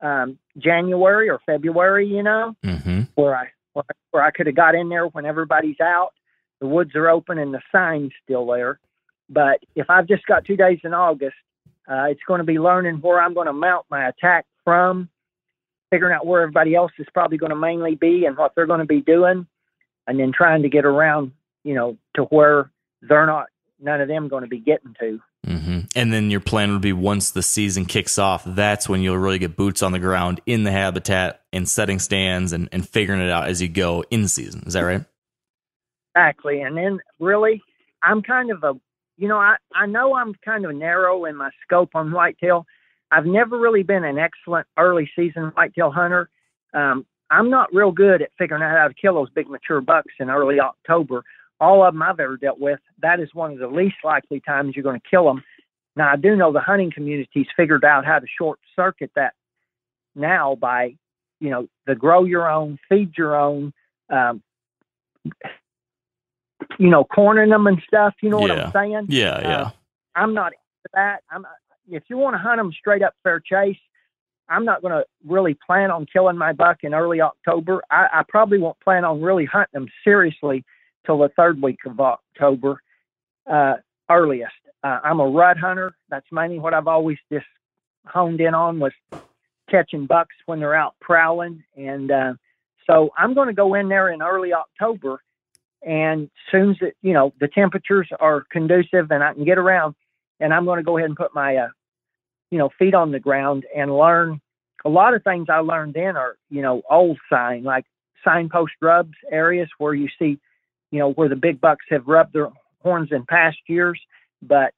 [0.00, 3.02] um, January or February, you know, mm-hmm.
[3.14, 3.48] where I
[4.10, 6.12] where I could have got in there when everybody's out,
[6.60, 8.78] the woods are open and the sign's still there.
[9.28, 11.34] But if I've just got two days in August,
[11.90, 15.08] uh, it's going to be learning where I'm going to mount my attack from,
[15.94, 18.80] figuring out where everybody else is probably going to mainly be and what they're going
[18.80, 19.46] to be doing,
[20.08, 21.30] and then trying to get around,
[21.62, 22.72] you know, to where
[23.02, 23.46] they're not,
[23.78, 25.20] none of them going to be getting to.
[25.46, 25.80] Mm-hmm.
[25.94, 29.38] And then your plan would be once the season kicks off, that's when you'll really
[29.38, 33.30] get boots on the ground in the habitat and setting stands and, and figuring it
[33.30, 34.64] out as you go in season.
[34.66, 35.04] Is that right?
[36.16, 36.60] Exactly.
[36.60, 37.62] And then really,
[38.02, 38.72] I'm kind of a,
[39.16, 42.66] you know, I, I know I'm kind of narrow in my scope on whitetail.
[43.10, 46.28] I've never really been an excellent early season whitetail hunter.
[46.72, 50.12] Um, I'm not real good at figuring out how to kill those big mature bucks
[50.20, 51.24] in early October.
[51.60, 54.74] All of them I've ever dealt with, that is one of the least likely times
[54.74, 55.42] you're going to kill them.
[55.96, 59.34] Now, I do know the hunting community's figured out how to short circuit that
[60.16, 60.96] now by,
[61.40, 63.72] you know, the grow your own, feed your own,
[64.10, 64.42] um,
[66.78, 68.14] you know, cornering them and stuff.
[68.20, 68.66] You know what Yeah.
[68.66, 69.06] I'm saying?
[69.08, 69.60] Yeah, yeah.
[69.62, 69.70] Uh,
[70.16, 71.22] I'm not into that.
[71.30, 71.46] I'm
[71.88, 73.78] if you want to hunt them straight up fair chase,
[74.48, 77.82] I'm not going to really plan on killing my buck in early October.
[77.90, 80.64] I, I probably won't plan on really hunting them seriously
[81.06, 82.80] till the third week of October,
[83.50, 83.76] uh,
[84.10, 84.52] earliest.
[84.82, 85.94] Uh, I'm a rut hunter.
[86.10, 87.46] That's mainly what I've always just
[88.06, 88.92] honed in on was
[89.70, 92.34] catching bucks when they're out prowling, and uh,
[92.86, 95.22] so I'm going to go in there in early October
[95.84, 99.94] and soon as it, you know the temperatures are conducive and I can get around,
[100.44, 101.68] and I'm going to go ahead and put my uh,
[102.50, 104.40] you know feet on the ground and learn
[104.84, 107.86] a lot of things I learned then are you know old sign like
[108.22, 110.38] signpost rubs areas where you see
[110.90, 112.50] you know where the big bucks have rubbed their
[112.82, 113.98] horns in past years,
[114.42, 114.74] but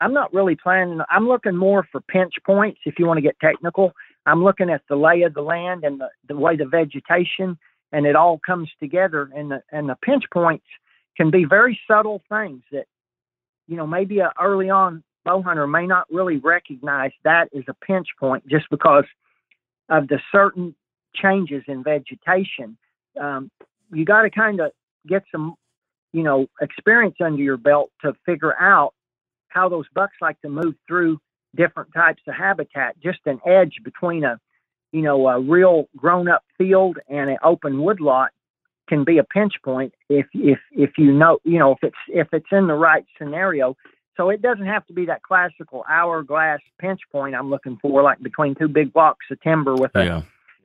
[0.00, 1.00] I'm not really planning.
[1.10, 3.92] I'm looking more for pinch points if you want to get technical.
[4.24, 7.58] I'm looking at the lay of the land and the, the way the vegetation
[7.90, 10.66] and it all comes together and the and the pinch points
[11.16, 12.86] can be very subtle things that
[13.66, 17.74] you know maybe a early on bow hunter may not really recognize that as a
[17.74, 19.04] pinch point just because
[19.88, 20.74] of the certain
[21.14, 22.76] changes in vegetation
[23.20, 23.50] um,
[23.92, 24.70] you got to kind of
[25.06, 25.54] get some
[26.12, 28.94] you know experience under your belt to figure out
[29.48, 31.18] how those bucks like to move through
[31.56, 34.38] different types of habitat just an edge between a
[34.92, 38.30] you know, a real grown up field and an open woodlot
[38.88, 42.28] can be a pinch point if if if you know you know if it's if
[42.32, 43.76] it's in the right scenario.
[44.18, 48.20] So it doesn't have to be that classical hourglass pinch point I'm looking for, like
[48.20, 50.22] between two big blocks of timber with a Yeah.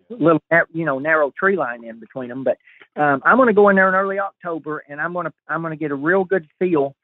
[0.09, 0.41] little
[0.73, 2.43] you know narrow tree line in between them.
[2.43, 2.57] But
[2.99, 5.61] um, I'm going to go in there in early October, and I'm going to I'm
[5.61, 6.95] going to get a real good feel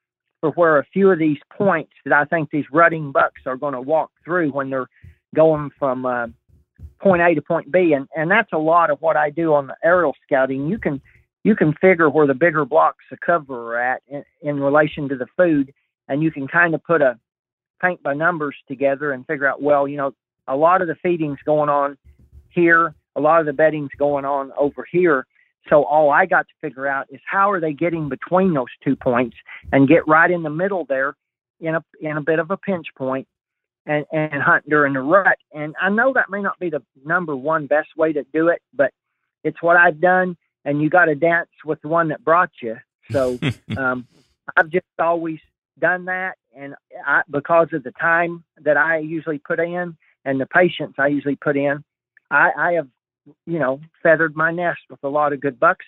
[0.42, 3.74] for where a few of these points that I think these rutting bucks are going
[3.74, 4.90] to walk through when they're
[5.36, 6.28] going from uh,
[7.00, 9.68] point A to point B, and and that's a lot of what I do on
[9.68, 10.68] the aerial scouting.
[10.68, 11.00] You can
[11.44, 15.16] you can figure where the bigger blocks of cover are at in, in relation to
[15.16, 15.74] the food,
[16.10, 17.18] and you can kind of put a
[17.82, 20.14] paint by numbers together and figure out well, you know,
[20.48, 21.98] a lot of the feeding's going on
[22.50, 25.26] here, a lot of the bedding's going on over here.
[25.70, 28.96] So all I got to figure out is how are they getting between those two
[28.96, 29.38] points
[29.72, 31.16] and get right in the middle there
[31.60, 33.28] in a in a bit of a pinch point
[33.86, 35.38] and, and hunt during the rut.
[35.54, 38.62] And I know that may not be the number one best way to do it,
[38.74, 38.92] but
[39.44, 40.38] it's what I've done.
[40.66, 42.78] And you got to dance with the one that brought you.
[43.12, 43.40] So
[43.78, 44.08] um,
[44.56, 45.40] I've just always
[45.80, 46.76] done that, and
[47.06, 51.36] I, because of the time that I usually put in and the patience I usually
[51.36, 51.84] put in,
[52.30, 52.88] I, I have,
[53.46, 55.86] you know, feathered my nest with a lot of good bucks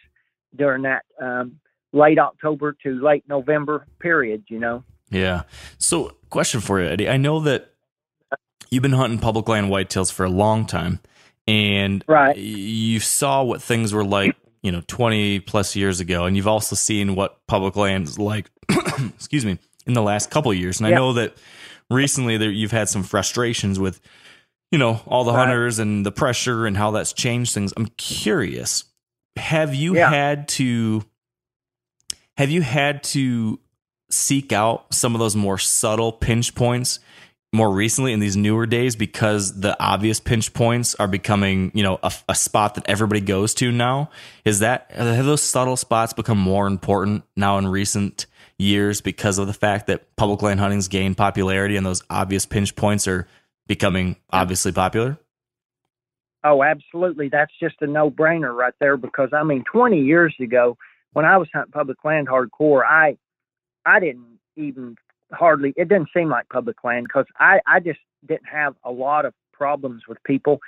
[0.55, 1.59] during that um,
[1.93, 4.43] late October to late November period.
[4.47, 4.84] You know.
[5.09, 5.43] Yeah.
[5.77, 7.09] So, question for you, Eddie.
[7.09, 7.73] I know that
[8.69, 10.99] you've been hunting public land whitetails for a long time,
[11.47, 12.38] and Right.
[12.38, 16.76] you saw what things were like, you know, 20 plus years ago, and you've also
[16.76, 19.57] seen what public land is like, excuse me,
[19.88, 20.80] in the last couple of years.
[20.80, 21.36] And I know that
[21.90, 23.99] recently there, you've had some frustrations with,
[24.72, 25.40] you know, all the Right.
[25.48, 27.74] hunters and the pressure and how that's changed things.
[27.76, 28.84] I'm curious,
[29.38, 30.10] have you Yeah.
[30.10, 31.03] had to,
[32.38, 33.60] have you had to
[34.10, 36.99] seek out some of those more subtle pinch points
[37.53, 41.98] more recently in these newer days because the obvious pinch points are becoming you know
[42.03, 44.10] a, a spot that everybody goes to now
[44.45, 48.26] is that have those subtle spots become more important now in recent
[48.62, 52.76] years because of the fact that public land hunting's gained popularity and those obvious pinch
[52.76, 53.28] points are
[53.68, 55.18] becoming obviously popular
[56.44, 57.30] Oh, absolutely.
[57.30, 60.78] That's just a no brainer right there because I mean, 20 years ago,
[61.14, 63.18] when I was hunting public land hardcore, I,
[63.86, 64.96] I didn't even
[65.32, 69.26] hardly, it didn't seem like public land because I, I just didn't have a lot
[69.26, 70.60] of problems with people.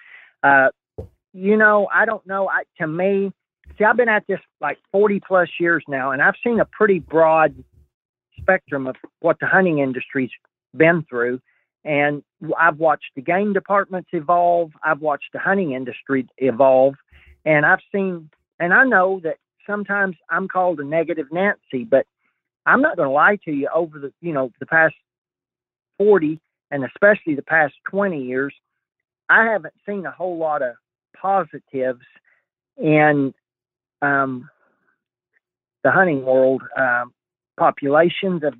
[0.43, 0.67] Uh,
[1.33, 2.47] you know, I don't know.
[2.47, 3.31] I, to me,
[3.77, 6.99] see, I've been at this like 40 plus years now and I've seen a pretty
[6.99, 7.55] broad
[8.39, 10.31] spectrum of what the hunting industry's
[10.75, 11.39] been through.
[11.85, 12.23] And
[12.57, 14.71] I've watched the game departments evolve.
[14.83, 16.95] I've watched the hunting industry evolve.
[17.45, 18.29] And I've seen,
[18.59, 19.37] and I know that
[19.67, 22.05] sometimes I'm called a negative Nancy, but
[22.65, 24.95] I'm not going to lie to you over the, you know, the past
[25.97, 26.39] 40
[26.71, 28.53] and especially the past 20 years,
[29.29, 30.75] I haven't seen a whole lot of
[31.15, 32.01] positives
[32.77, 33.33] in
[34.01, 34.49] um,
[35.83, 36.63] the hunting world.
[36.75, 37.13] Um,
[37.57, 38.53] populations of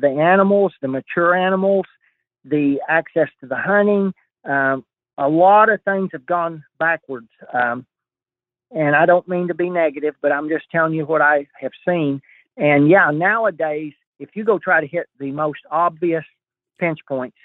[0.00, 1.86] the animals, the mature animals,
[2.44, 4.12] the access to the hunting.
[4.44, 4.84] Um,
[5.18, 7.28] a lot of things have gone backwards.
[7.52, 7.86] Um,
[8.70, 11.72] and I don't mean to be negative, but I'm just telling you what I have
[11.86, 12.22] seen.
[12.56, 16.24] And yeah, nowadays, if you go try to hit the most obvious
[16.78, 17.36] pinch points,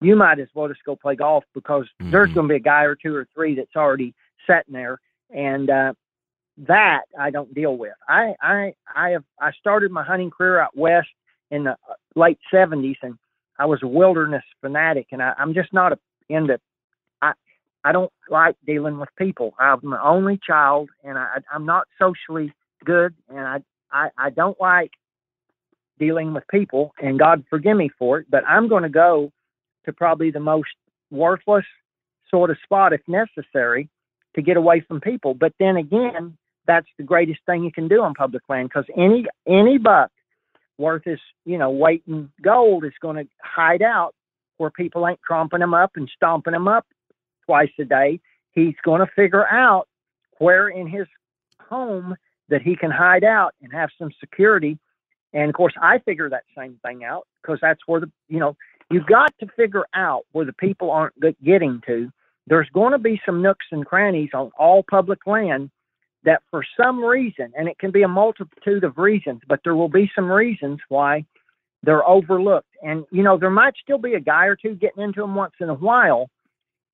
[0.00, 2.10] you might as well just go play golf because mm-hmm.
[2.10, 4.14] there's going to be a guy or two or three that's already
[4.46, 5.00] sitting there.
[5.30, 5.94] And uh,
[6.56, 7.94] that I don't deal with.
[8.08, 11.08] I I I have I started my hunting career out west
[11.50, 13.18] in the uh, late '70s, and
[13.58, 15.98] I was a wilderness fanatic, and I, I'm just not a,
[16.28, 16.58] into.
[17.22, 17.32] I
[17.84, 19.54] I don't like dealing with people.
[19.58, 22.52] I'm the only child, and I I'm not socially
[22.84, 23.58] good, and I
[23.92, 24.92] I I don't like
[25.98, 26.94] dealing with people.
[27.00, 29.32] And God forgive me for it, but I'm going to go
[29.86, 30.70] to probably the most
[31.10, 31.64] worthless
[32.30, 33.88] sort of spot if necessary
[34.34, 35.34] to get away from people.
[35.34, 39.26] But then again, that's the greatest thing you can do on public land because any
[39.46, 40.10] any buck
[40.78, 44.14] worth his you know weight in gold is going to hide out
[44.56, 46.86] where people ain't tromping him up and stomping him up
[47.46, 48.20] twice a day.
[48.52, 49.88] He's going to figure out
[50.38, 51.06] where in his
[51.68, 52.14] home
[52.48, 54.78] that he can hide out and have some security.
[55.32, 58.56] And of course, I figure that same thing out because that's where the you know
[58.90, 62.10] you've got to figure out where the people aren't getting to.
[62.46, 65.70] There's going to be some nooks and crannies on all public land
[66.24, 69.88] that for some reason, and it can be a multitude of reasons, but there will
[69.88, 71.24] be some reasons why
[71.82, 72.74] they're overlooked.
[72.82, 75.54] And you know, there might still be a guy or two getting into them once
[75.60, 76.28] in a while,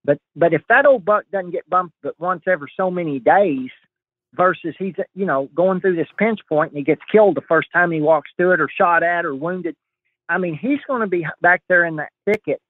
[0.04, 3.70] but but if that old buck doesn't get bumped but once every so many days,
[4.34, 7.68] versus he's you know going through this pinch point and he gets killed the first
[7.72, 9.76] time he walks through it or shot at or wounded.
[10.28, 12.60] I mean, he's going to be back there in that thicket,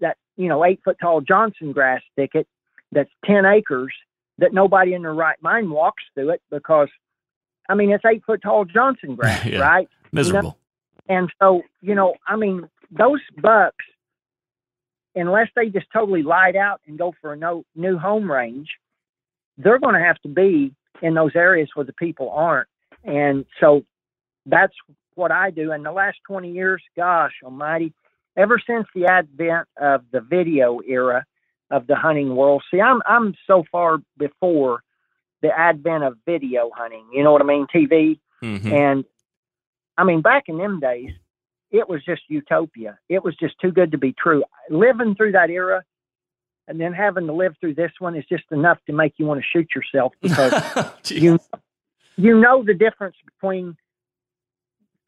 [0.00, 2.46] that you know eight foot tall Johnson grass thicket
[2.92, 3.92] that's ten acres
[4.38, 6.88] that nobody in their right mind walks through it because,
[7.68, 9.60] I mean, it's eight foot tall Johnson grass, yeah.
[9.60, 9.88] right?
[10.12, 10.58] Miserable.
[11.08, 11.20] You know?
[11.20, 13.84] And so, you know, I mean, those bucks,
[15.14, 18.68] unless they just totally light out and go for a no, new home range,
[19.58, 22.68] they're going to have to be in those areas where the people aren't.
[23.04, 23.84] And so
[24.46, 24.74] that's
[25.14, 25.72] what I do.
[25.72, 27.92] In the last 20 years, gosh almighty,
[28.36, 31.24] ever since the advent of the video era,
[31.70, 32.62] of the hunting world.
[32.70, 34.82] See, I'm I'm so far before
[35.42, 37.06] the advent of video hunting.
[37.12, 37.66] You know what I mean?
[37.74, 38.18] TV.
[38.42, 38.72] Mm-hmm.
[38.72, 39.04] And
[39.96, 41.10] I mean, back in them days,
[41.70, 42.98] it was just utopia.
[43.08, 44.44] It was just too good to be true.
[44.70, 45.82] Living through that era
[46.66, 49.40] and then having to live through this one is just enough to make you want
[49.40, 50.52] to shoot yourself because
[51.10, 51.38] you
[52.16, 53.76] you know the difference between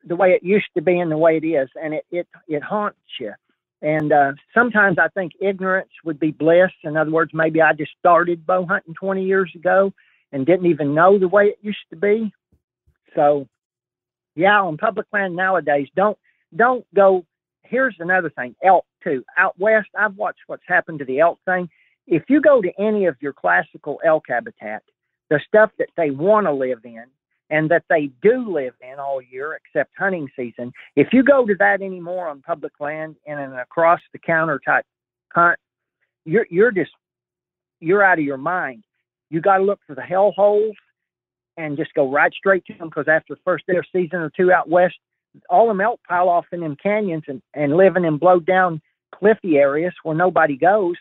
[0.05, 2.63] the way it used to be and the way it is, and it it it
[2.63, 3.33] haunts you.
[3.83, 6.71] And uh, sometimes I think ignorance would be bliss.
[6.83, 9.93] In other words, maybe I just started bow hunting 20 years ago
[10.33, 12.33] and didn't even know the way it used to be.
[13.15, 13.49] So,
[14.35, 16.19] yeah, on public land nowadays, don't
[16.55, 17.25] don't go.
[17.63, 19.25] Here's another thing: elk too.
[19.37, 21.69] Out west, I've watched what's happened to the elk thing.
[22.07, 24.83] If you go to any of your classical elk habitat,
[25.31, 27.05] the stuff that they want to live in,
[27.51, 30.73] and that they do live in all year except hunting season.
[30.97, 34.85] If you go to that anymore on public land in an across the counter type
[35.33, 35.59] hunt,
[36.25, 36.91] you're you're just
[37.81, 38.85] you're out of your mind.
[39.31, 40.77] You got to look for the hell holes
[41.57, 44.31] and just go right straight to them because after the first day of season or
[44.31, 44.97] two out west,
[45.49, 48.81] all the elk pile off in them canyons and, and living in blowed down
[49.15, 50.97] cliffy areas where nobody goes.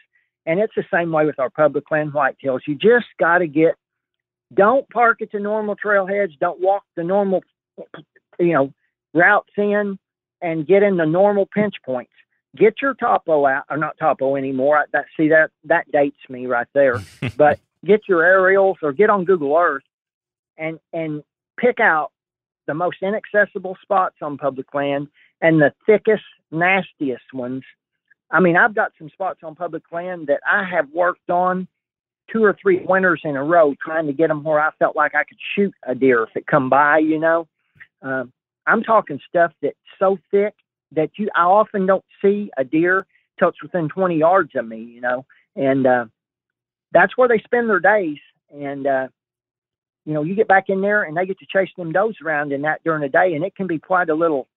[0.46, 2.62] And it's the same way with our public land whitetails.
[2.68, 3.76] You just got to get
[4.54, 6.38] don't park at the normal trailheads.
[6.40, 7.44] Don't walk the normal,
[8.40, 8.74] you know,
[9.14, 9.98] routes in
[10.42, 12.12] and get in the normal pinch points.
[12.56, 14.86] Get your topo out, or not topo anymore.
[14.94, 17.02] That see that that dates me right there.
[17.38, 19.84] but get your aerials or get on Google Earth
[20.58, 21.24] and and
[21.60, 22.12] pick out
[22.68, 25.08] the most inaccessible spots on public land
[25.42, 27.64] and the thickest, nastiest ones.
[28.32, 31.68] I mean, I've got some spots on public land that I have worked on
[32.32, 35.16] two or three winters in a row trying to get them where I felt like
[35.16, 37.48] I could shoot a deer if it come by, you know.
[38.02, 38.32] Um,
[38.68, 40.54] I'm talking stuff that's so thick
[40.92, 43.06] that you I often don't see a deer
[43.38, 45.26] till it's within 20 yards of me, you know,
[45.56, 46.06] and uh,
[46.92, 48.18] that's where they spend their days.
[48.54, 49.08] And uh,
[50.06, 52.52] you know, you get back in there and they get to chase them does around
[52.52, 54.48] in that during the day, and it can be quite a little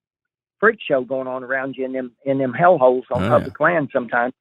[0.61, 3.59] freak show going on around you in them in them hell holes on Oh, public
[3.61, 4.35] land sometimes.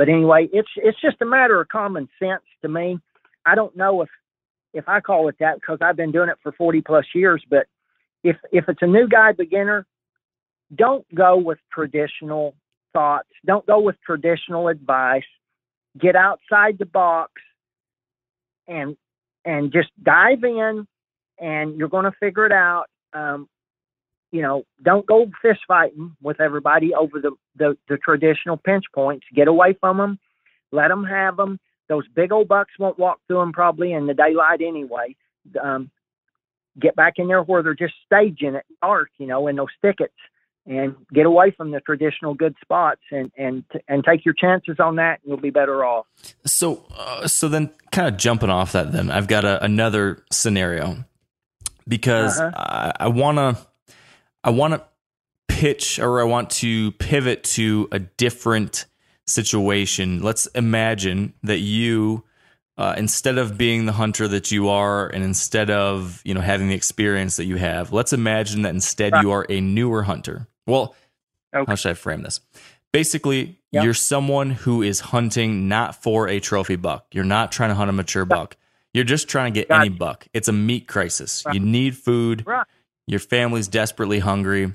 [0.00, 2.98] But anyway, it's it's just a matter of common sense to me.
[3.44, 4.08] I don't know if
[4.72, 7.66] if I call it that because I've been doing it for 40 plus years, but
[8.24, 9.84] if if it's a new guy beginner,
[10.74, 12.54] don't go with traditional
[12.94, 13.28] thoughts.
[13.44, 15.28] Don't go with traditional advice.
[15.98, 17.32] Get outside the box
[18.66, 18.96] and
[19.44, 20.86] and just dive in
[21.38, 22.86] and you're going to figure it out.
[23.12, 23.50] Um,
[24.30, 29.26] you know, don't go fist fighting with everybody over the, the, the traditional pinch points.
[29.34, 30.18] Get away from them.
[30.72, 31.58] Let them have them.
[31.88, 35.16] Those big old bucks won't walk through them probably in the daylight anyway.
[35.60, 35.90] Um,
[36.78, 40.14] get back in there where they're just staging it dark, you know, in those thickets,
[40.66, 44.96] and get away from the traditional good spots and and and take your chances on
[44.96, 45.18] that.
[45.22, 46.06] And you'll be better off.
[46.44, 51.04] So, uh, so then, kind of jumping off that, then I've got a, another scenario
[51.88, 52.52] because Uh-huh.
[52.54, 53.66] I, I want to,
[54.44, 54.82] I want to
[55.48, 58.86] pitch or I want to pivot to a different
[59.26, 60.22] situation.
[60.22, 62.24] Let's imagine that you,
[62.78, 66.68] uh, instead of being the hunter that you are, and instead of you know having
[66.68, 70.46] the experience that you have, let's imagine that instead you are a newer hunter.
[70.66, 70.94] Well,
[71.54, 71.64] Okay.
[71.68, 72.40] how should I frame this?
[72.92, 73.84] Basically, Yep.
[73.84, 77.06] you're someone who is hunting not for a trophy buck.
[77.12, 78.56] You're not trying to hunt a mature buck.
[78.94, 80.26] You're just trying to get any buck.
[80.32, 81.44] It's a meat crisis.
[81.46, 81.54] Right.
[81.54, 82.44] You need food.
[82.46, 82.66] Right.
[83.10, 84.72] Your family's desperately hungry.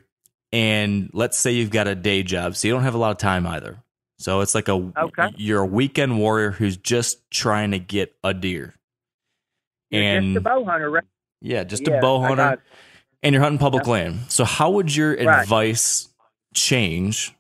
[0.51, 3.17] And let's say you've got a day job, so you don't have a lot of
[3.17, 3.81] time either.
[4.19, 5.29] So it's like a Okay.
[5.37, 8.75] you're a weekend warrior who's just trying to get a deer.
[9.89, 11.03] You're and just a bow hunter, right?
[11.41, 12.61] yeah, just Yeah, a bow hunter
[13.23, 14.19] and you're hunting public land.
[14.27, 15.41] So how would your Right.
[15.41, 16.09] advice
[16.53, 17.33] change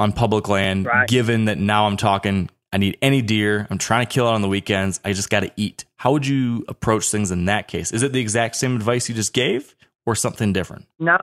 [0.00, 1.08] on public land Right.
[1.08, 4.42] given that now I'm talking I need any deer, I'm trying to kill it on
[4.42, 5.84] the weekends, I just got to eat.
[5.96, 7.92] How would you approach things in that case?
[7.92, 9.74] Is it the exact same advice you just gave
[10.06, 10.86] or something different?
[10.98, 11.18] No,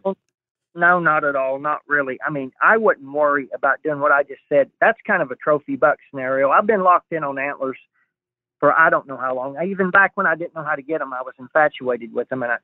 [0.76, 1.60] no, not at all.
[1.60, 2.20] Not really.
[2.26, 4.70] I mean, I wouldn't worry about doing what I just said.
[4.80, 6.52] That's kind of a trophy buck scenario.
[6.52, 7.78] I've been locked in on antlers
[8.60, 9.58] for I don't know how long.
[9.58, 12.30] I, Even back when I didn't know how to get them, I was infatuated with
[12.30, 12.44] them.
[12.44, 12.58] And I,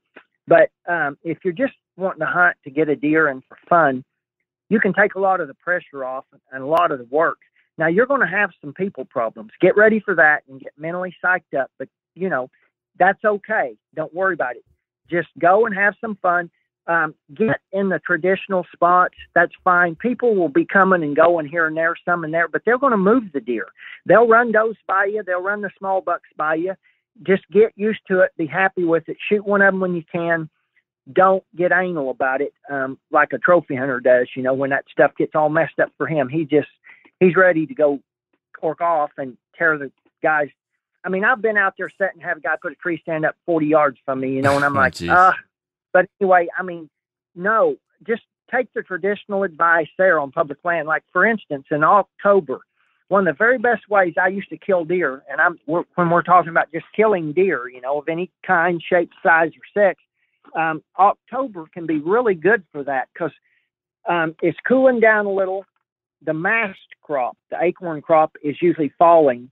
[0.47, 4.03] but um, if you're just wanting to hunt to get a deer and for fun,
[4.69, 7.39] you can take a lot of the pressure off and a lot of the work.
[7.77, 9.51] Now you're going to have some people problems.
[9.61, 11.71] Get ready for that and get mentally psyched up.
[11.79, 12.49] But you know
[12.99, 13.75] that's okay.
[13.95, 14.63] Don't worry about it.
[15.09, 16.49] Just go and have some fun.
[16.85, 19.15] Um, get in the traditional spots.
[19.33, 19.95] That's fine.
[19.95, 22.91] People will be coming and going here and there, some and there, but they're going
[22.91, 23.67] to move the deer.
[24.05, 25.23] They'll run those by you.
[25.25, 26.73] They'll run the small bucks by you.
[27.25, 28.31] Just get used to it.
[28.37, 29.17] Be happy with it.
[29.29, 30.49] Shoot one of them when you can.
[31.11, 34.27] Don't get anal about it um, like a trophy hunter does.
[34.35, 36.69] You know, when that stuff gets all messed up for him, he just
[37.19, 37.99] he's ready to go
[38.59, 40.47] cork off and tear the guys.
[41.05, 43.35] I mean, I've been out there sitting, have a guy put a tree stand up
[43.45, 45.33] 40 yards from me, you know, and I'm Oh, like, uh,
[45.91, 46.89] but anyway, I mean,
[47.35, 47.75] no,
[48.05, 50.87] just take the traditional advice there on public land.
[50.87, 52.61] Like, for instance, in October,
[53.07, 56.09] one of the very best ways I used to kill deer, and I'm we're, when
[56.09, 60.01] we're talking about just killing deer, you know, of any kind, shape, size, or sex,
[60.55, 63.31] um, October can be really good for that because
[64.07, 65.65] um, it's cooling down a little.
[66.25, 69.51] The mast crop, the acorn crop, is usually falling.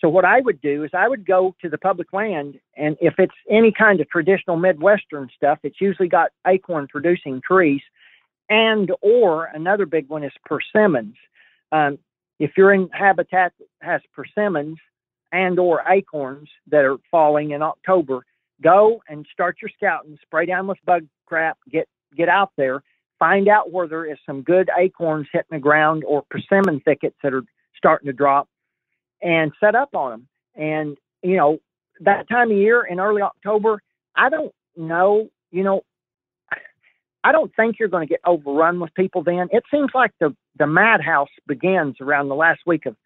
[0.00, 3.14] So what I would do is I would go to the public land, and if
[3.18, 7.82] it's any kind of traditional Midwestern stuff, it's usually got acorn producing trees,
[8.48, 11.16] and or another big one is persimmons.
[11.70, 11.98] Um,
[12.38, 14.78] if you're in habitat that has persimmons
[15.32, 18.24] and or acorns that are falling in October,
[18.62, 21.86] go and start your scouting, spray down with bug crap, get
[22.16, 22.82] get out there,
[23.18, 27.34] find out where there is some good acorns hitting the ground or persimmon thickets that
[27.34, 27.44] are
[27.76, 28.48] starting to drop,
[29.22, 30.28] and set up on them.
[30.54, 31.58] And you know
[32.00, 33.82] that time of year in early October,
[34.16, 35.82] I don't know, you know,
[37.24, 39.48] I don't think you're going to get overrun with people then.
[39.52, 42.96] It seems like the the madhouse begins around the last week of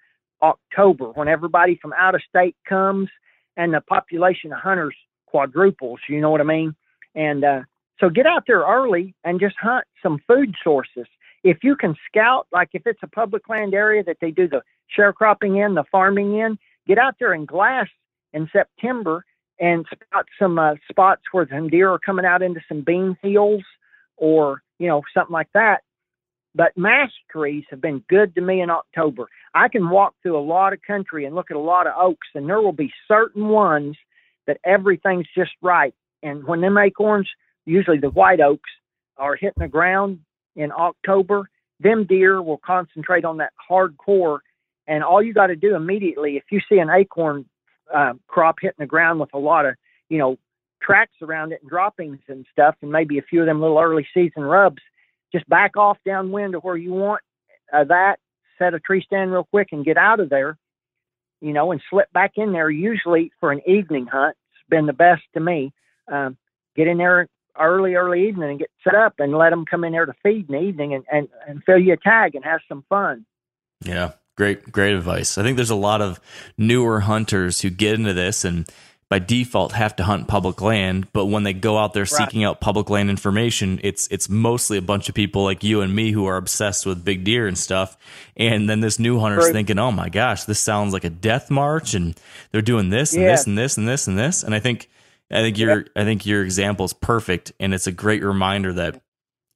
[0.42, 3.08] October when everybody from out of state comes
[3.56, 4.96] and the population of hunters
[5.26, 6.74] quadruples, you know what I mean?
[7.14, 7.60] And uh
[8.00, 11.06] so get out there early and just hunt some food sources.
[11.44, 14.62] If you can scout, like if it's a public land area that they do the
[14.96, 17.88] sharecropping in, the farming in, get out there and glass
[18.32, 19.24] in September
[19.58, 23.64] and spot some uh, spots where some deer are coming out into some bean fields
[24.16, 25.82] or you know something like that.
[26.56, 29.28] But mast trees have been good to me in October.
[29.54, 32.28] I can walk through a lot of country and look at a lot of oaks,
[32.34, 33.96] and there will be certain ones
[34.46, 35.94] that everything's just right.
[36.22, 37.28] And when them acorns,
[37.66, 38.70] usually the white oaks,
[39.16, 40.20] are hitting the ground
[40.56, 41.48] in October,
[41.80, 44.38] them deer will concentrate on that hardcore.
[44.86, 47.46] And all you got to do immediately, if you see an acorn
[47.92, 49.74] uh, crop hitting the ground with a lot of,
[50.08, 50.38] you know,
[50.82, 54.06] tracks around it and droppings and stuff, and maybe a few of them little early
[54.12, 54.82] season rubs,
[55.32, 57.22] just back off downwind to where you want
[57.72, 58.16] uh, that,
[58.58, 60.56] set a tree stand real quick and get out of there,
[61.40, 62.70] you know, and slip back in there.
[62.70, 65.72] Usually for an evening hunt, it's been the best to me.
[66.10, 66.36] Um,
[66.76, 67.28] get in there
[67.58, 70.48] early, early evening and get set up and let them come in there to feed
[70.48, 73.24] in the evening and, and, and fill you a tag and have some fun.
[73.84, 74.12] Yeah.
[74.36, 75.38] Great, great advice.
[75.38, 76.20] I think there's a lot of
[76.58, 78.68] newer hunters who get into this and
[79.08, 82.08] by default have to hunt public land, but when they go out there right.
[82.08, 85.94] seeking out public land information, it's it's mostly a bunch of people like you and
[85.94, 87.96] me who are obsessed with big deer and stuff.
[88.36, 89.52] And then this new hunter's right.
[89.52, 92.18] thinking, "Oh my gosh, this sounds like a death march and
[92.50, 93.30] they're doing this and yeah.
[93.30, 94.88] this and this and this and this." And I think
[95.30, 95.86] I think your.
[95.94, 99.00] I think your example is perfect, and it's a great reminder that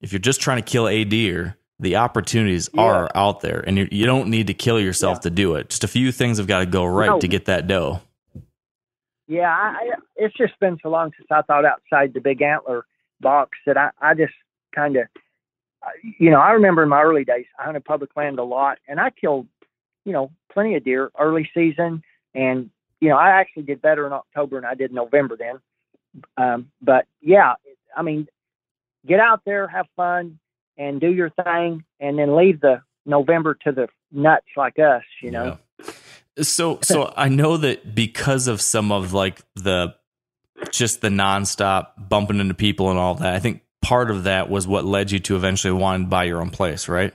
[0.01, 2.81] if you're just trying to kill a deer, the opportunities yeah.
[2.81, 5.21] are out there, and you don't need to kill yourself yeah.
[5.21, 5.69] to do it.
[5.69, 7.19] Just a few things have got to go right no.
[7.19, 8.01] to get that doe.
[9.27, 12.85] Yeah, I, it's just been so long since I thought outside the big antler
[13.21, 14.33] box that I, I just
[14.75, 15.03] kind of,
[16.17, 18.99] you know, I remember in my early days, I hunted public land a lot, and
[18.99, 19.47] I killed,
[20.03, 22.03] you know, plenty of deer early season,
[22.33, 22.69] and
[22.99, 25.59] you know, I actually did better in October than I did in November then.
[26.35, 27.53] Um, but yeah,
[27.95, 28.27] I mean,
[29.07, 30.39] get out there, have fun,
[30.79, 35.29] and do your thing, and then leave the November to the nuts like us, you
[35.29, 35.59] know.
[35.79, 35.93] Yeah.
[36.41, 39.95] So, so I know that because of some of like the
[40.71, 44.67] just the nonstop bumping into people and all that, I think part of that was
[44.67, 47.13] what led you to eventually want to buy your own place, right?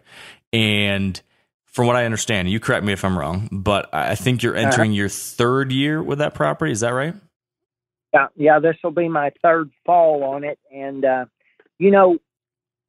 [0.53, 1.21] And
[1.67, 4.67] from what I understand, you correct me if I'm wrong, but I think you're uh-huh.
[4.67, 4.99] entering uh-huh.
[4.99, 6.73] your third year with that property.
[6.73, 7.15] Is that right?
[8.13, 8.59] Yeah, yeah.
[8.61, 11.25] This will be my third fall on it, and uh,
[11.79, 12.19] you know,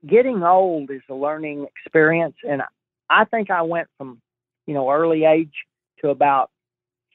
[0.07, 2.61] getting old is a learning experience, and
[3.09, 4.21] I think I went from
[4.65, 5.53] you know early age
[6.01, 6.49] to about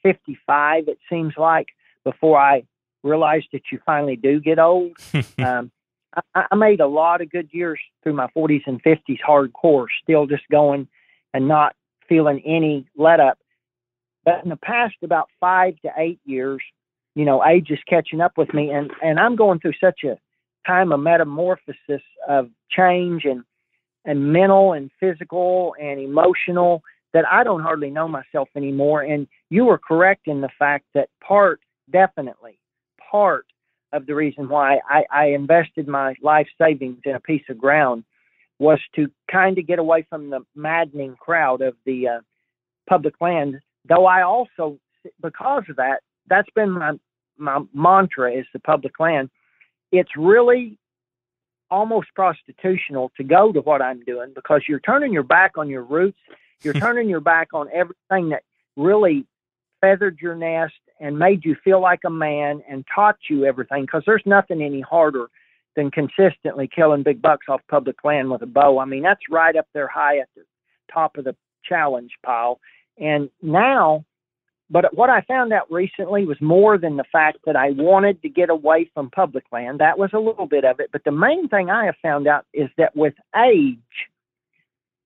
[0.03, 0.87] 55.
[0.87, 1.67] It seems like
[2.03, 2.63] before I
[3.03, 4.97] realized that you finally do get old.
[5.39, 5.71] um,
[6.35, 10.25] I, I made a lot of good years through my 40s and 50s hardcore, still
[10.27, 10.87] just going
[11.33, 11.75] and not
[12.07, 13.37] feeling any let up.
[14.25, 16.61] But in the past about five to eight years,
[17.15, 20.17] you know, age is catching up with me and, and I'm going through such a
[20.65, 23.43] time of metamorphosis of change and
[24.03, 26.81] and mental and physical and emotional
[27.13, 29.01] that I don't hardly know myself anymore.
[29.01, 31.59] And you were correct in the fact that part,
[31.91, 32.57] definitely,
[33.11, 33.45] part
[33.93, 38.03] of the reason why I, I invested my life savings in a piece of ground
[38.59, 42.19] was to kind of get away from the maddening crowd of the uh,
[42.87, 43.59] public land.
[43.87, 44.77] Though I also,
[45.21, 46.93] because of that, that's been my
[47.37, 49.29] my mantra is the public land.
[49.91, 50.77] It's really
[51.69, 55.83] almost prostitutional to go to what I'm doing because you're turning your back on your
[55.83, 56.19] roots.
[56.61, 56.79] You're hmm.
[56.79, 58.43] turning your back on everything that
[58.75, 59.25] really
[59.79, 64.03] feathered your nest and made you feel like a man and taught you everything because
[64.05, 65.27] there's nothing any harder
[65.75, 68.77] than consistently killing big bucks off public land with a bow.
[68.79, 70.43] I mean, that's right up there high at the
[70.93, 72.59] top of the challenge pile.
[72.97, 74.05] And now,
[74.71, 78.29] but what I found out recently was more than the fact that I wanted to
[78.29, 79.81] get away from public land.
[79.81, 80.89] That was a little bit of it.
[80.93, 83.77] But the main thing I have found out is that with age,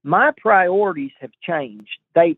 [0.04, 1.98] my priorities have changed.
[2.14, 2.38] They,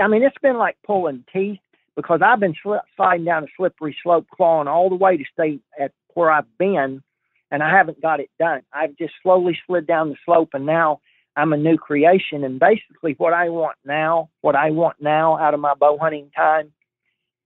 [0.00, 1.60] I mean, it's been like pulling teeth
[1.96, 2.54] because I've been
[2.96, 7.02] sliding down a slippery slope, clawing all the way to stay at where I've been,
[7.50, 8.60] and I haven't got it done.
[8.74, 11.00] I've just slowly slid down the slope, and now
[11.36, 12.44] I'm a new creation.
[12.44, 16.30] And basically, what I want now, what I want now out of my bow hunting
[16.34, 16.72] time,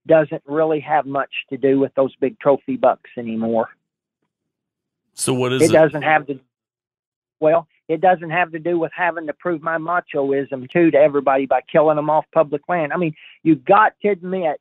[0.07, 3.69] doesn't really have much to do with those big trophy bucks anymore.
[5.15, 5.71] So what is it?
[5.71, 6.41] It doesn't have to.
[7.41, 11.47] Well, it doesn't have to do with having to prove my machoism too to everybody
[11.47, 12.93] by killing them off public land.
[12.93, 14.61] I mean, you've got to admit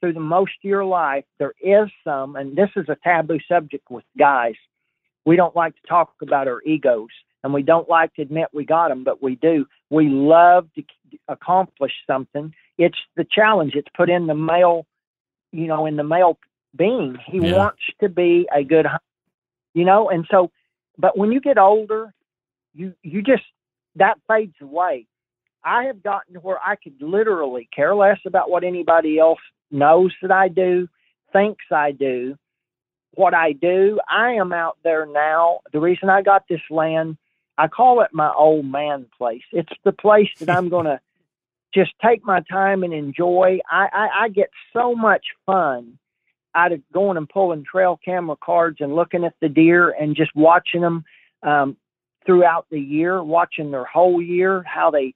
[0.00, 3.90] through the most of your life, there is some, and this is a taboo subject
[3.90, 4.54] with guys.
[5.26, 7.10] We don't like to talk about our egos,
[7.42, 9.66] and we don't like to admit we got them, but we do.
[9.88, 10.82] We love to
[11.28, 12.54] accomplish something.
[12.78, 13.72] It's the challenge.
[13.74, 14.86] It's put in the male,
[15.52, 16.38] you know, in the male
[16.76, 17.16] being.
[17.26, 17.56] He yeah.
[17.56, 18.86] wants to be a good,
[19.74, 20.50] you know, and so.
[20.98, 22.12] But when you get older,
[22.74, 23.42] you you just
[23.96, 25.06] that fades away.
[25.64, 29.40] I have gotten to where I could literally care less about what anybody else
[29.70, 30.88] knows that I do,
[31.32, 32.36] thinks I do,
[33.12, 34.00] what I do.
[34.08, 35.60] I am out there now.
[35.72, 37.18] The reason I got this land,
[37.60, 39.42] I call it my old man place.
[39.52, 41.00] It's the place that I'm going to
[41.74, 43.58] just take my time and enjoy.
[43.70, 45.98] I, I, I get so much fun
[46.54, 50.34] out of going and pulling trail camera cards and looking at the deer and just
[50.34, 51.04] watching them
[51.42, 51.76] um,
[52.24, 55.14] throughout the year, watching their whole year, how they,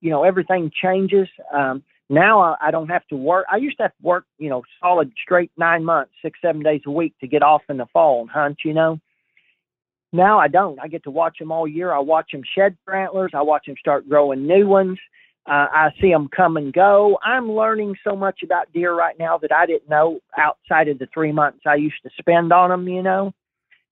[0.00, 1.28] you know, everything changes.
[1.52, 3.46] Um, now I, I don't have to work.
[3.50, 6.82] I used to have to work, you know, solid straight nine months, six, seven days
[6.86, 8.98] a week to get off in the fall and hunt, you know.
[10.14, 10.78] Now I don't.
[10.80, 11.92] I get to watch them all year.
[11.92, 13.32] I watch them shed their antlers.
[13.34, 14.98] I watch them start growing new ones.
[15.46, 17.18] Uh, I see them come and go.
[17.22, 21.08] I'm learning so much about deer right now that I didn't know outside of the
[21.12, 23.34] three months I used to spend on them, you know.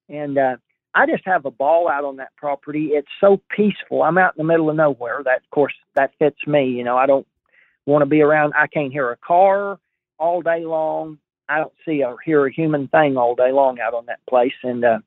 [0.09, 0.57] And uh,
[0.95, 2.91] I just have a ball out on that property.
[2.93, 4.03] It's so peaceful.
[4.03, 5.21] I'm out in the middle of nowhere.
[5.25, 6.67] That, of course, that fits me.
[6.71, 7.27] You know, I don't
[7.85, 8.55] want to be around.
[8.57, 9.79] I can't hear a car
[10.19, 11.19] all day long.
[11.49, 14.55] I don't see or hear a human thing all day long out on that place.
[14.63, 14.99] And uh,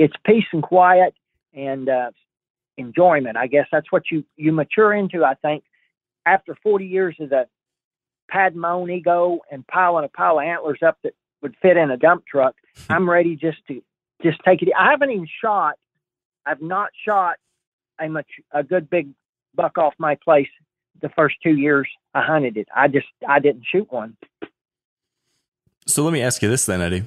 [0.00, 1.14] it's peace and quiet
[1.52, 2.10] and uh,
[2.78, 3.36] enjoyment.
[3.36, 5.24] I guess that's what you you mature into.
[5.24, 5.62] I think
[6.24, 7.46] after 40 years of the
[8.30, 11.12] pad my own ego and piling a pile of antlers up that
[11.42, 12.54] would fit in a dump truck,
[12.88, 13.82] I'm ready just to
[14.22, 14.70] just take it.
[14.76, 15.74] I haven't even shot.
[16.46, 17.36] I've not shot
[18.00, 19.10] a much a good big
[19.54, 20.48] buck off my place
[21.02, 22.68] the first two years I hunted it.
[22.74, 24.16] I just I didn't shoot one.
[25.86, 27.04] So let me ask you this then, Eddie.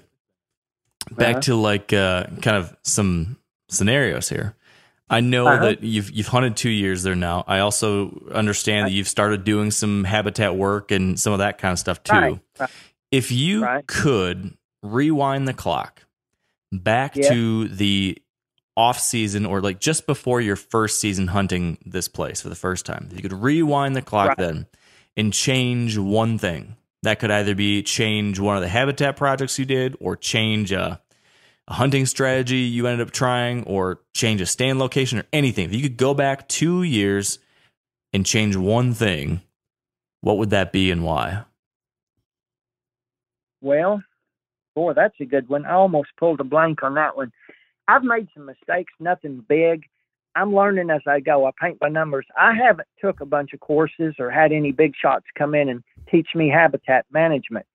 [1.12, 1.42] Back Uh-huh.
[1.42, 3.38] to like uh, kind of some
[3.70, 4.56] scenarios here.
[5.10, 5.66] I know Uh-huh.
[5.66, 7.44] that you've you've hunted two years there now.
[7.48, 11.72] I also understand that you've started doing some habitat work and some of that kind
[11.74, 12.14] of stuff too.
[12.14, 12.70] Right, right.
[13.12, 13.86] If you Right.
[13.86, 16.04] could rewind the clock
[16.72, 17.30] back Yeah.
[17.30, 18.18] to the
[18.76, 22.86] off season or like just before your first season hunting this place for the first
[22.86, 24.38] time, if you could rewind the clock Right.
[24.38, 24.66] then
[25.16, 26.76] and change one thing.
[27.04, 31.02] That could either be change one of the habitat projects you did or change a,
[31.68, 35.66] a hunting strategy you ended up trying or change a stand location or anything.
[35.66, 37.40] If you could go back two years
[38.14, 39.42] and change one thing,
[40.22, 41.44] what would that be and why?
[43.62, 44.02] Well,
[44.74, 45.66] boy, that's a good one.
[45.66, 47.34] I almost pulled a blank on that one.
[47.86, 49.84] I've made some mistakes, nothing big.
[50.36, 51.46] I'm learning as I go.
[51.46, 52.26] I paint by numbers.
[52.38, 55.84] I haven't took a bunch of courses or had any big shots come in and
[56.10, 57.66] teach me habitat management.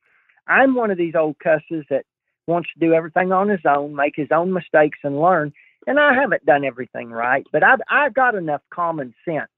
[0.47, 2.05] I'm one of these old cusses that
[2.47, 5.52] wants to do everything on his own, make his own mistakes and learn.
[5.86, 9.51] And I haven't done everything right, but I've I've got enough common sense.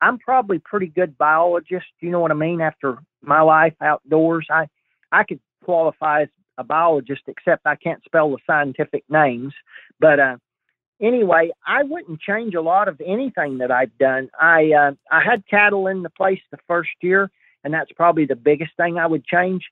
[0.00, 4.46] I'm probably pretty good biologist, you know what I mean, after my life outdoors.
[4.50, 4.66] I
[5.10, 9.54] I could qualify as a biologist, except I can't spell the scientific names.
[10.00, 10.36] But uh,
[11.02, 14.30] anyway, I wouldn't change a lot of anything that I've done.
[14.40, 17.30] I uh, I had cattle in the place the first year,
[17.64, 19.64] and that's probably the biggest thing I would change.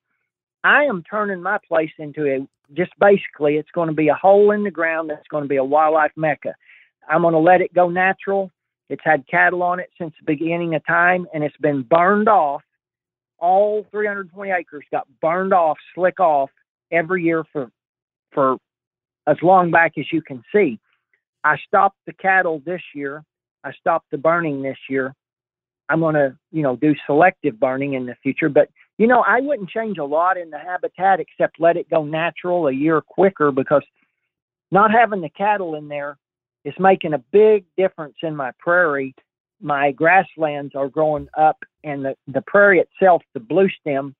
[0.63, 4.51] I am turning my place into a just basically it's going to be a hole
[4.51, 6.55] in the ground that's going to be a wildlife mecca.
[7.09, 8.51] I'm going to let it go natural.
[8.89, 12.63] It's had cattle on it since the beginning of time, and it's been burned off.
[13.39, 16.51] All 320 acres got burned off, slick off
[16.93, 17.71] every year for
[18.33, 18.57] for
[19.27, 20.79] as long back as you can see.
[21.45, 23.25] I stopped the cattle this year.
[23.65, 25.15] I stopped the burning this year.
[25.89, 28.69] I'm going to, you know, do selective burning in the future, but
[29.01, 32.67] you know, I wouldn't change a lot in the habitat except let it go natural
[32.67, 33.83] a year quicker because
[34.71, 36.19] not having the cattle in there
[36.67, 39.15] is making a big difference in my prairie.
[39.61, 44.15] My grasslands are growing up, and the, the prairie itself, the blue stem,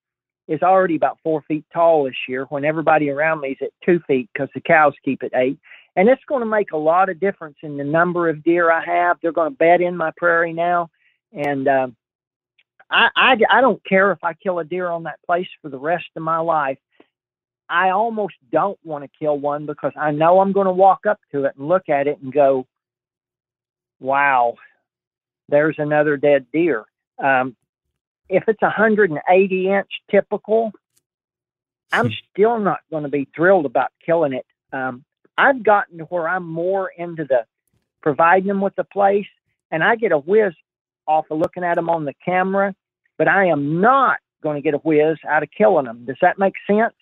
[0.51, 4.01] is already about four feet tall this year when everybody around me is at two
[4.09, 5.57] feet because the cows keep it eight.
[5.95, 8.85] And it's going to make a lot of difference in the number of deer I
[8.85, 9.19] have.
[9.23, 10.91] They're going to bed in my prairie now.
[11.33, 11.97] And um,
[12.91, 15.79] I, I, I don't care if I kill a deer on that place for the
[15.79, 16.79] rest of my life.
[17.69, 21.21] I almost don't want to kill one because I know I'm going to walk up
[21.31, 22.67] to it and look at it and go,
[24.01, 24.57] wow,
[25.49, 26.87] there's another dead deer.
[27.23, 27.55] Um,
[28.31, 30.73] if it's a 180 inch typical,
[31.93, 34.47] I'm still not going to be thrilled about killing it.
[34.73, 35.05] Um,
[35.37, 37.45] I've gotten to where I'm more into the
[38.03, 39.27] providing them with the place,
[39.71, 40.53] and I get a whiz
[41.07, 42.75] off of looking at them on the camera,
[43.19, 46.05] but I am not going to get a whiz out of killing them.
[46.07, 46.95] Does that make sense?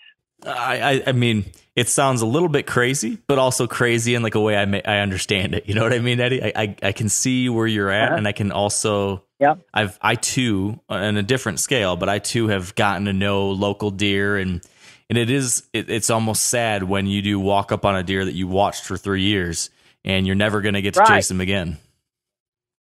[0.46, 1.44] I, I, I mean,
[1.76, 4.82] it sounds a little bit crazy, but also crazy in like a way I may,
[4.84, 5.68] I understand it.
[5.68, 6.42] You know what I mean, Eddie?
[6.42, 8.16] I, I, I can see where you're at, Uh-huh.
[8.18, 9.60] and I can also, Yep.
[9.72, 13.90] I've, I too, on a different scale, but I too have gotten to know local
[13.90, 14.60] deer, and
[15.08, 18.24] and it is, it, it's almost sad when you do walk up on a deer
[18.24, 19.70] that you watched for three years,
[20.04, 21.16] and you're never going to get to Right.
[21.16, 21.78] chase him again.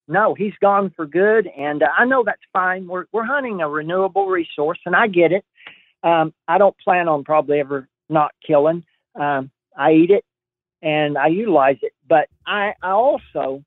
[0.07, 2.87] No, he's gone for good, and uh, I know that's fine.
[2.87, 5.43] We're we're hunting a renewable resource, and I get it.
[6.03, 8.83] Um, I don't plan on probably ever not killing.
[9.19, 10.23] Um, I eat it
[10.81, 13.63] and I utilize it, but I I also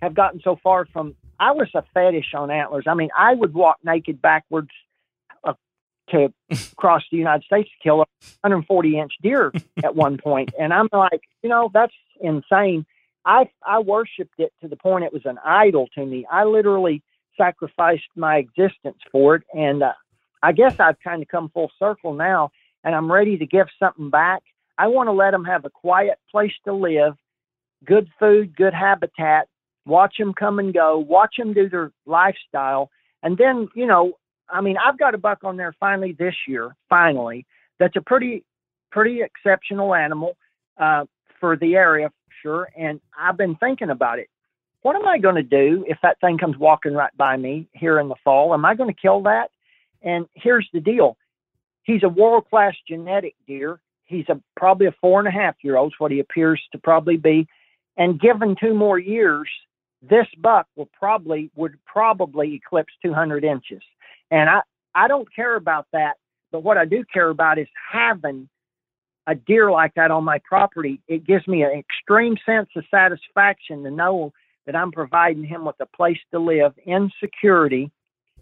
[0.00, 1.14] have gotten so far from.
[1.42, 2.84] I was a fetish on antlers.
[2.86, 4.70] I mean, I would walk naked backwards
[5.42, 5.54] uh,
[6.10, 6.32] to
[6.76, 8.06] cross the United States to kill a
[8.42, 9.52] 140 inch deer
[9.82, 12.86] at one point, and I'm like, you know, that's insane.
[13.24, 16.24] I I worshipped it to the point it was an idol to me.
[16.30, 17.02] I literally
[17.36, 19.94] sacrificed my existence for it, and uh,
[20.44, 22.52] I guess I've kind of come full circle now,
[22.84, 24.44] and I'm ready to give something back.
[24.78, 27.14] I want to let them have a quiet place to live
[27.84, 29.48] good food, good habitat,
[29.86, 32.90] watch them come and go, watch them do their lifestyle.
[33.22, 34.12] And then, you know,
[34.48, 37.46] I mean, I've got a buck on there finally this year, finally,
[37.78, 38.44] that's a pretty,
[38.90, 40.36] pretty exceptional animal
[40.78, 41.04] uh,
[41.40, 42.10] for the area,
[42.42, 42.68] sure.
[42.76, 44.28] And I've been thinking about it.
[44.82, 48.00] What am I going to do if that thing comes walking right by me here
[48.00, 48.52] in the fall?
[48.52, 49.50] Am I going to kill that?
[50.02, 51.16] And here's the deal
[51.84, 53.80] he's a world class genetic deer.
[54.06, 57.16] He's a probably a four and a half year old, what he appears to probably
[57.16, 57.46] be.
[57.96, 59.48] And given two more years,
[60.02, 63.82] this buck will probably would probably eclipse 200 inches.
[64.30, 64.60] And I
[64.94, 66.14] I don't care about that,
[66.50, 68.48] but what I do care about is having
[69.26, 71.00] a deer like that on my property.
[71.08, 74.32] It gives me an extreme sense of satisfaction to know
[74.66, 77.90] that I'm providing him with a place to live in security.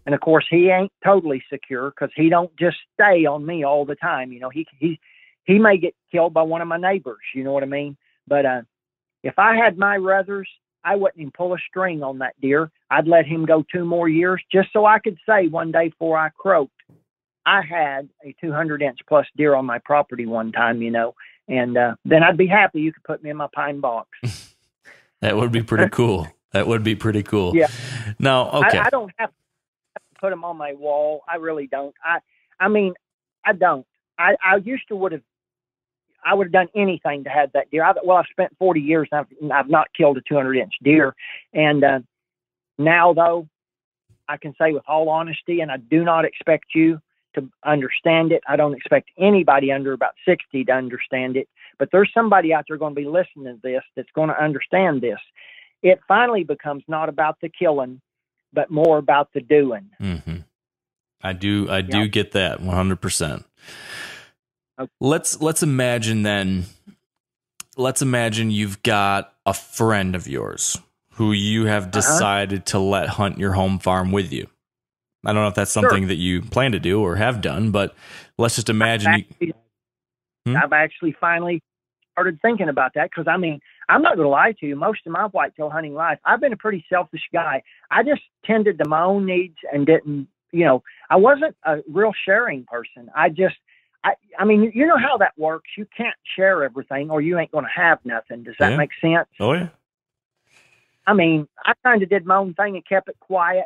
[0.05, 3.85] And of course, he ain't totally secure because he don't just stay on me all
[3.85, 4.31] the time.
[4.31, 4.99] You know, he he
[5.45, 7.19] he may get killed by one of my neighbors.
[7.35, 7.97] You know what I mean?
[8.27, 8.61] But uh,
[9.23, 10.49] if I had my ruthers,
[10.83, 12.71] I wouldn't even pull a string on that deer.
[12.89, 16.17] I'd let him go two more years just so I could say one day before
[16.17, 16.73] I croaked,
[17.45, 21.15] I had a 200 inch plus deer on my property one time, you know,
[21.47, 24.09] and uh, then I'd be happy you could put me in my pine box.
[25.21, 26.27] that would be pretty cool.
[26.51, 27.55] That would be pretty cool.
[27.55, 27.67] Yeah.
[28.19, 28.77] Now, okay.
[28.77, 31.23] I, I don't have to put them on my wall.
[31.27, 31.95] I really don't.
[32.03, 32.19] I,
[32.59, 32.93] I mean,
[33.45, 33.85] I don't.
[34.17, 35.23] I, I used to would have
[36.23, 37.83] I would have done anything to have that deer.
[37.83, 41.15] I, well, I've spent 40 years and I've, I've not killed a 200 inch deer.
[41.53, 41.99] And uh,
[42.77, 43.47] now, though,
[44.27, 47.01] I can say with all honesty, and I do not expect you
[47.35, 48.43] to understand it.
[48.47, 51.47] I don't expect anybody under about 60 to understand it.
[51.79, 55.01] But there's somebody out there going to be listening to this that's going to understand
[55.01, 55.19] this.
[55.81, 58.01] It finally becomes not about the killing,
[58.53, 59.89] but more about the doing.
[59.99, 60.37] Mm-hmm.
[61.23, 61.69] I do.
[61.69, 62.99] I do get that 100.
[64.99, 66.65] Let's let's imagine then.
[67.77, 70.77] Let's imagine you've got a friend of yours
[71.13, 71.69] who you Uh-huh.
[71.69, 74.47] have decided to let hunt your home farm with you.
[75.25, 75.89] I don't know if that's Sure.
[75.89, 77.95] something that you plan to do or have done, but
[78.37, 79.25] let's just imagine you.
[79.31, 79.53] actually,
[80.47, 80.55] Hmm?
[80.55, 81.61] I've actually finally
[82.13, 83.59] started thinking about that because I mean,
[83.89, 84.75] I'm not going to lie to you.
[84.75, 87.63] Most of my whitetail hunting life, I've been a pretty selfish guy.
[87.89, 92.11] I just tended to my own needs and didn't, you know, I wasn't a real
[92.25, 93.09] sharing person.
[93.15, 93.55] I just,
[94.03, 95.69] I, I mean, you know how that works.
[95.77, 98.43] You can't share everything or you ain't going to have nothing.
[98.43, 98.77] Does that Yeah.
[98.77, 99.27] make sense?
[99.39, 99.69] Oh yeah.
[101.05, 103.65] I mean, I kind of did my own thing and kept it quiet.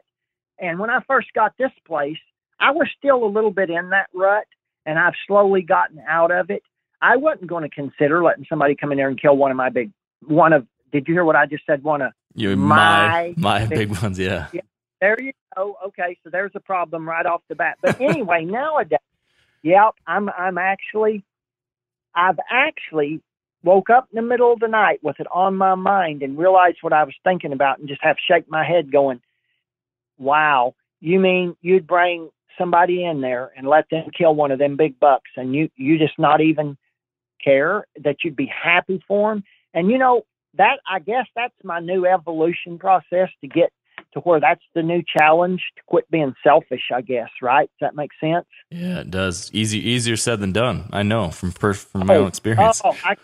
[0.59, 2.17] And when I first got this place,
[2.59, 4.45] I was still a little bit in that rut,
[4.85, 6.63] and I've slowly gotten out of it.
[7.01, 9.69] I wasn't going to consider letting somebody come in there and kill one of my
[9.69, 9.91] big,
[10.25, 10.65] one of.
[10.93, 11.83] Did you hear what I just said?
[11.83, 12.13] One of.
[12.35, 14.47] You my My my big- big ones, yeah.
[15.01, 15.75] There you go.
[15.87, 17.77] Okay, so there's a problem right off the bat.
[17.81, 18.99] But anyway, nowadays,
[19.65, 21.23] yep, I'm I'm actually,
[22.13, 23.21] I've actually
[23.63, 26.77] woke up in the middle of the night with it on my mind and realized
[26.81, 29.21] what I was thinking about and just have shake my head going,
[30.19, 32.29] wow, you mean you'd bring
[32.59, 35.97] somebody in there and let them kill one of them big bucks and you, you
[35.97, 36.77] just not even
[37.43, 39.43] care that you'd be happy for them?
[39.73, 40.21] And you know,
[40.57, 43.71] that, I guess that's my new evolution process to get
[44.15, 47.69] to where that's the new challenge to quit being selfish, I guess, right?
[47.79, 48.47] Does that make sense?
[48.71, 49.51] Yeah, it does.
[49.53, 50.89] Easy easier said than done.
[50.91, 52.81] I know from per, from my oh, own experience.
[52.83, 53.15] Oh, I,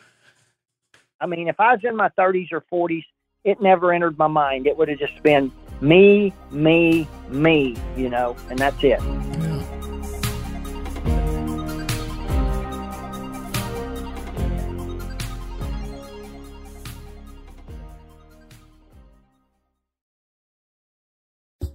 [1.20, 3.06] I mean, if I was in my 30s or 40s,
[3.44, 4.68] it never entered my mind.
[4.68, 9.00] It would have just been me, me, me, you know, and that's it.
[9.02, 9.61] Yeah.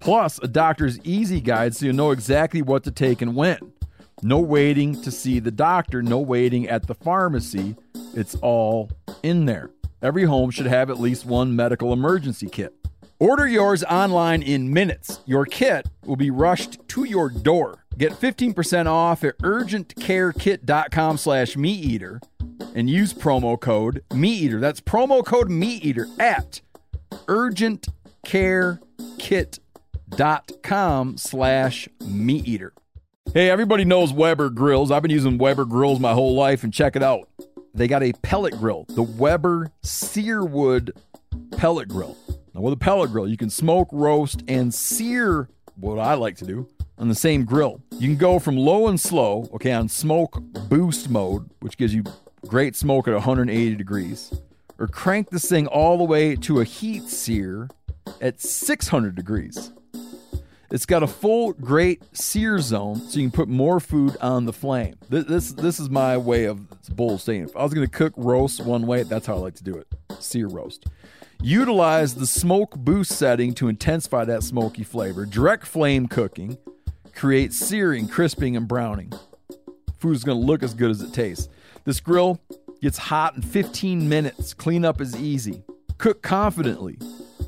[0.00, 3.58] Plus, a doctor's easy guide so you know exactly what to take and when.
[4.22, 7.76] No waiting to see the doctor, no waiting at the pharmacy.
[8.14, 8.90] It's all
[9.22, 9.70] in there.
[10.02, 12.74] Every home should have at least one medical emergency kit.
[13.20, 15.20] Order yours online in minutes.
[15.26, 17.84] Your kit will be rushed to your door.
[17.96, 22.20] Get 15% off at urgentcarekit.com slash meateater
[22.76, 24.60] and use promo code meateater.
[24.60, 26.60] That's promo code meateater at
[27.26, 29.58] urgentcarekit.com
[31.16, 32.70] slash meateater.
[33.34, 34.90] Hey, everybody knows Weber grills.
[34.90, 37.28] I've been using Weber grills my whole life, and check it out.
[37.74, 40.90] They got a pellet grill, the Weber Searwood
[41.52, 42.16] pellet grill.
[42.54, 46.44] Now, with a pellet grill, you can smoke, roast, and sear what I like to
[46.44, 46.66] do
[46.98, 47.82] on the same grill.
[47.92, 52.04] You can go from low and slow, okay, on smoke boost mode, which gives you
[52.46, 54.34] great smoke at 180 degrees,
[54.78, 57.68] or crank this thing all the way to a heat sear
[58.20, 59.72] at 600 degrees.
[60.70, 64.52] It's got a full great sear zone, so you can put more food on the
[64.52, 64.96] flame.
[65.08, 66.60] This this, this is my way of
[66.94, 67.44] bull saying.
[67.44, 69.74] If I was going to cook roast one way, that's how I like to do
[69.74, 69.86] it:
[70.18, 70.84] sear roast.
[71.40, 75.24] Utilize the smoke boost setting to intensify that smoky flavor.
[75.24, 76.58] Direct flame cooking
[77.14, 79.10] creates searing, crisping, and browning.
[79.98, 81.48] Food is going to look as good as it tastes.
[81.84, 82.40] This grill
[82.82, 84.52] gets hot in 15 minutes.
[84.52, 85.62] Cleanup is easy.
[85.96, 86.98] Cook confidently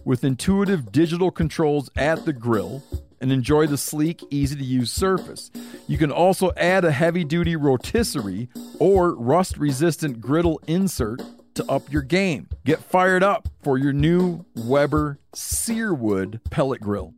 [0.04, 2.82] with intuitive digital controls at the grill
[3.20, 5.50] and enjoy the sleek, easy to use surface.
[5.86, 8.48] You can also add a heavy duty rotisserie
[8.78, 11.22] or rust resistant griddle insert
[11.54, 12.48] to up your game.
[12.64, 17.14] Get fired up for your new Weber Searwood pellet grill.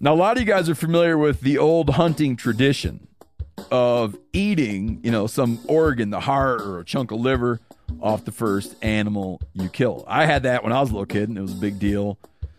[0.00, 3.06] Now, a lot of you guys are familiar with the old hunting tradition
[3.70, 7.60] of eating, you know, some organ, the heart or a chunk of liver
[8.00, 10.04] off the first animal you kill.
[10.06, 12.18] I had that when I was a little kid, and it was a big deal.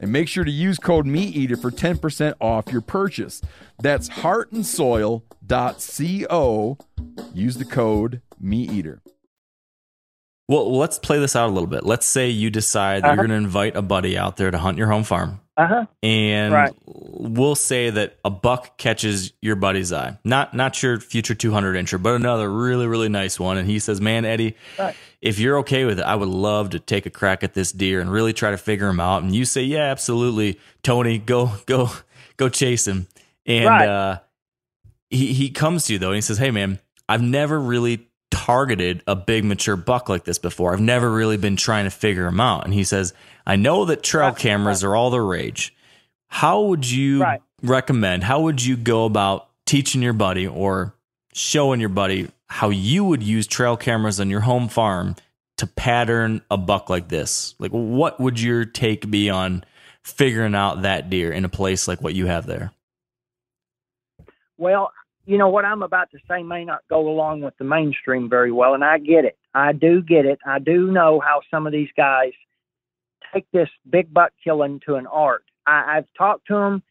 [0.00, 3.40] and make sure to use code MeatEater for 10% off your purchase.
[3.78, 6.78] That's heartandsoil.co.
[7.34, 9.00] Use the code MeatEater.
[10.48, 11.84] Well, let's play this out a little bit.
[11.84, 13.10] Let's say you decide Uh-huh.
[13.14, 15.40] you're going to invite a buddy out there to hunt your home farm.
[15.60, 15.86] Uh huh.
[16.02, 16.72] and Right.
[16.86, 22.02] we'll say that a buck catches your buddy's eye not not your future 200 incher
[22.02, 24.94] but another really really nice one and he says man eddie Right.
[25.20, 28.00] if you're okay with it i would love to take a crack at this deer
[28.00, 31.90] and really try to figure him out and you say yeah absolutely tony go go
[32.38, 33.06] go chase him
[33.44, 33.88] and Right.
[33.88, 34.18] uh
[35.10, 36.78] he he comes to you though and he says hey man
[37.08, 40.72] i've never really targeted a big mature buck like this before.
[40.72, 42.64] I've never really been trying to figure him out.
[42.64, 43.12] And he says
[43.46, 44.36] i know that trail Right.
[44.36, 45.74] cameras are all the rage.
[46.28, 47.42] How would you Right.
[47.62, 50.94] recommend how would you go about teaching your buddy or
[51.34, 55.14] showing your buddy how you would use trail cameras on your home farm
[55.56, 57.54] to pattern a buck like this?
[57.58, 59.64] Like what would your take be on
[60.02, 62.72] figuring out that deer in a place like what you have there?
[64.56, 64.92] Well,
[65.30, 68.50] you know what I'm about to say may not go along with the mainstream very
[68.50, 69.38] well, and I get it.
[69.54, 70.40] I do get it.
[70.44, 72.32] I do know how some of these guys
[73.32, 75.44] take this big buck killing to an art.
[75.68, 76.82] I, I've talked to them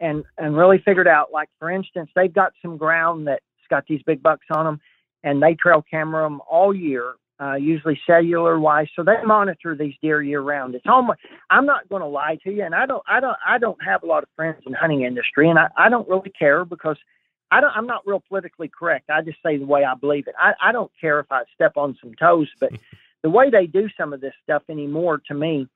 [0.00, 1.32] and and really figured out.
[1.32, 4.80] Like for instance, they've got some ground that's got these big bucks on them,
[5.22, 8.88] and they trail camera them all year, uh, usually cellular wise.
[8.96, 10.74] So they monitor these deer year round.
[10.74, 11.20] It's almost.
[11.48, 13.04] I'm not going to lie to you, and I don't.
[13.06, 13.36] I don't.
[13.46, 16.32] I don't have a lot of friends in hunting industry, and I, I don't really
[16.36, 16.96] care because
[17.52, 17.72] I don't.
[17.76, 19.10] I'm not real politically correct.
[19.10, 20.34] I just say the way I believe it.
[20.38, 22.72] I, I don't care if I step on some toes, but
[23.22, 25.68] the way they do some of this stuff anymore, to me,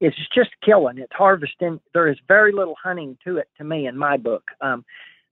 [0.00, 0.98] it's just killing.
[0.98, 1.80] It's harvesting.
[1.92, 4.44] There is very little hunting to it, to me, in my book.
[4.60, 4.84] Um,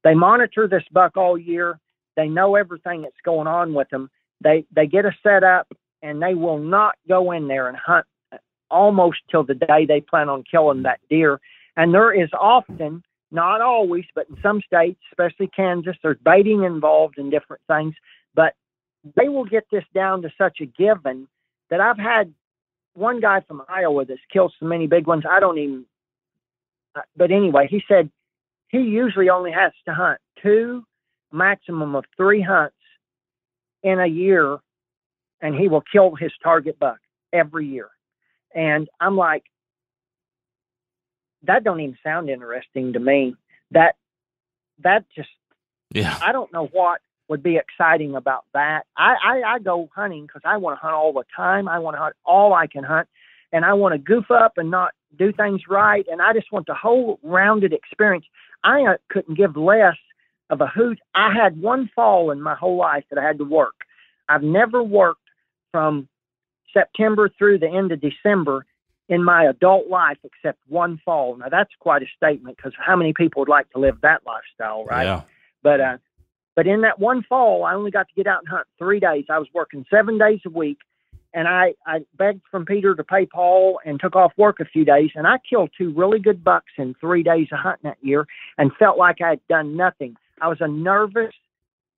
[0.03, 1.79] they monitor this buck all year.
[2.17, 4.11] They know everything that's going on with them.
[4.43, 5.69] They they get a setup,
[6.03, 8.07] and they will not go in there and hunt
[8.73, 11.41] almost till the day they plan on killing that deer.
[11.77, 17.19] And there is often, not always, but in some states, especially Kansas, there's baiting involved
[17.19, 17.95] in different things.
[18.35, 18.55] But
[19.17, 21.29] they will get this down to such a given
[21.71, 22.35] that I've had
[22.95, 25.25] one guy from Iowa that's killed so many big ones.
[25.29, 25.87] I don't even.
[26.97, 28.11] uh, But anyway, he said
[28.69, 30.85] he usually only has to hunt two,
[31.33, 32.77] maximum of three hunts
[33.83, 34.59] in a year,
[35.43, 36.99] and he will kill his target buck.
[37.33, 37.89] every year.
[38.55, 39.45] And I'm like,
[41.45, 43.35] that don't even sound interesting to me.
[43.71, 43.97] That
[44.83, 45.29] that just
[45.95, 46.19] Yeah.
[46.23, 48.83] I don't know what would be exciting about that.
[48.97, 51.69] I I, I go hunting because I want to hunt all the time.
[51.69, 53.09] I want to hunt all I can hunt,
[53.53, 56.07] and I want to goof up and not do things right.
[56.11, 58.25] And I just want the whole rounded experience.
[58.65, 59.97] I uh, couldn't give less
[60.51, 61.01] of a hoot.
[61.15, 63.75] I had one fall in my whole life that I had to work.
[64.29, 65.21] I've never worked
[65.73, 66.09] from
[66.73, 68.67] September through the end of December
[69.09, 71.37] in my adult life except one fall.
[71.37, 74.85] Now that's quite a statement because how many people would like to live that lifestyle,
[74.85, 75.05] right?
[75.05, 75.23] Yeah.
[75.63, 75.99] But uh,
[76.55, 79.25] but in that one fall, I only got to get out and hunt three days.
[79.31, 80.79] I was working seven days a week,
[81.35, 84.85] and I I begged from Peter to pay Paul and took off work a few
[84.85, 88.27] days, and I killed two really good bucks in three days of hunting that year,
[88.59, 90.17] and felt like I had done nothing.
[90.41, 91.35] I was a nervous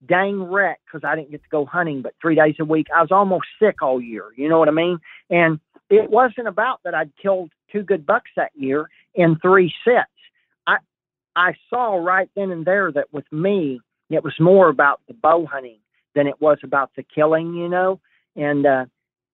[0.07, 2.87] dang wreck because I didn't get to go hunting, but three days a week.
[2.95, 4.25] I was almost sick all year.
[4.35, 4.99] You know what I mean?
[5.29, 5.59] And
[5.89, 10.09] it wasn't about that I'd killed two good bucks that year in three sets.
[10.67, 10.77] I
[11.35, 13.79] I saw right then and there that with me
[14.09, 15.79] it was more about the bow hunting
[16.13, 17.99] than it was about the killing, you know.
[18.35, 18.85] And uh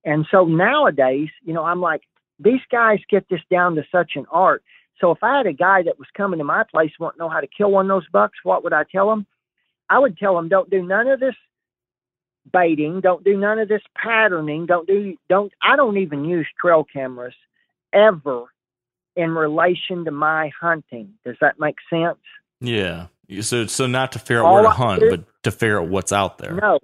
[0.03, 2.01] and so nowadays, you know, I'm like,
[2.39, 4.63] these guys get this down to such an art.
[4.99, 7.29] So if I had a guy that was coming to my place wanting to know
[7.29, 9.25] how to kill one of those bucks, what would I tell him?
[9.91, 11.35] I would tell them don't do none of this
[12.51, 16.85] baiting, don't do none of this patterning, don't do don't I don't even use trail
[16.85, 17.35] cameras
[17.91, 18.45] ever
[19.17, 21.13] in relation to my hunting.
[21.25, 22.19] Does that make sense?
[22.61, 23.07] Yeah.
[23.41, 25.89] So so not to figure out where to I hunt, do- but to figure out
[25.89, 26.53] what's out there.
[26.53, 26.79] No.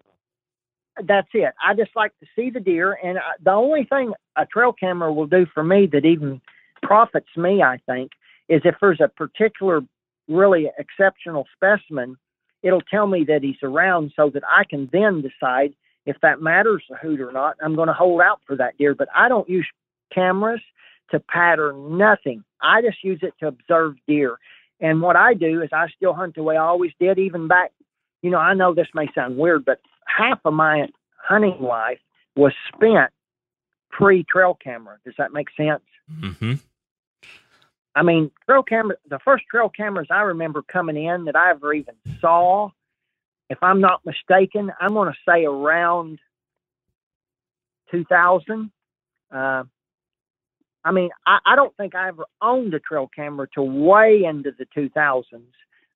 [1.01, 1.53] That's it.
[1.63, 5.13] I just like to see the deer, and I, the only thing a trail camera
[5.13, 6.41] will do for me that even
[6.81, 8.11] profits me, I think,
[8.49, 9.81] is if there's a particular
[10.27, 12.17] really exceptional specimen,
[12.63, 15.73] it'll tell me that he's around, so that I can then decide
[16.05, 17.57] if that matters a hoot or not.
[17.61, 19.67] I'm going to hold out for that deer, but I don't use
[20.13, 20.61] cameras
[21.11, 22.43] to pattern nothing.
[22.61, 24.37] I just use it to observe deer.
[24.79, 27.71] And what I do is I still hunt the way I always did, even back.
[28.21, 31.99] You know, I know this may sound weird, but half of my hunting life
[32.35, 33.11] was spent
[33.91, 34.97] pre trail camera.
[35.05, 35.83] Does that make sense?
[36.11, 36.53] Mm-hmm.
[37.97, 41.73] I mean, trail camera, the first trail cameras I remember coming in that I ever
[41.73, 42.69] even saw,
[43.49, 46.19] if I'm not mistaken, I'm going to say around
[47.89, 48.69] 2000.
[49.33, 49.63] Uh,
[50.85, 54.51] I mean, I, I don't think I ever owned a trail camera till way into
[54.51, 55.23] the 2000s.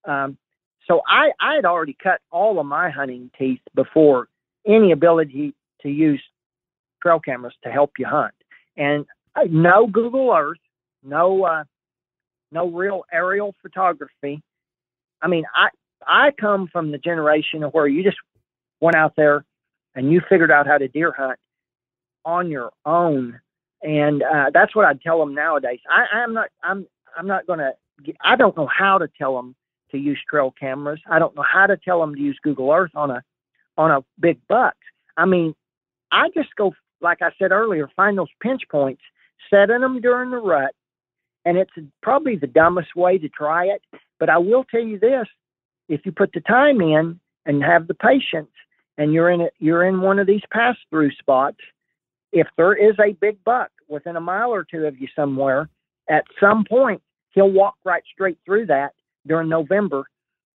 [0.03, 0.39] Um,
[0.87, 4.27] so I, I had already cut all of my hunting teeth before
[4.65, 5.53] any ability
[5.83, 6.21] to use
[6.99, 8.33] trail cameras to help you hunt.
[8.75, 9.05] And
[9.35, 10.57] uh, no Google Earth,
[11.03, 11.63] no uh,
[12.51, 14.41] no real aerial photography.
[15.21, 15.69] I mean, I
[16.05, 18.17] I come from the generation where you just
[18.79, 19.45] went out there
[19.95, 21.39] and you figured out how to deer hunt
[22.25, 23.39] on your own,
[23.81, 25.79] and uh, that's what I'd tell them nowadays.
[25.89, 26.87] I, I'm not I'm
[27.17, 27.73] I'm not to
[28.23, 29.55] I don't know how to tell them
[29.91, 31.01] to use trail cameras.
[31.09, 33.23] I don't know how to tell them to use Google Earth on a
[33.77, 34.75] on a big buck.
[35.17, 35.53] I mean,
[36.11, 39.01] I just go like I said earlier, find those pinch points,
[39.49, 40.73] setting them during the rut,
[41.45, 43.81] and it's probably the dumbest way to try it.
[44.19, 45.27] But I will tell you this:
[45.89, 48.51] if you put the time in and have the patience,
[48.97, 51.57] and you're in it, you're in one of these pass through spots.
[52.31, 55.69] If there is a big buck within a mile or two of you somewhere,
[56.09, 57.01] at some point
[57.33, 58.93] he'll walk right straight through that
[59.27, 60.05] during November,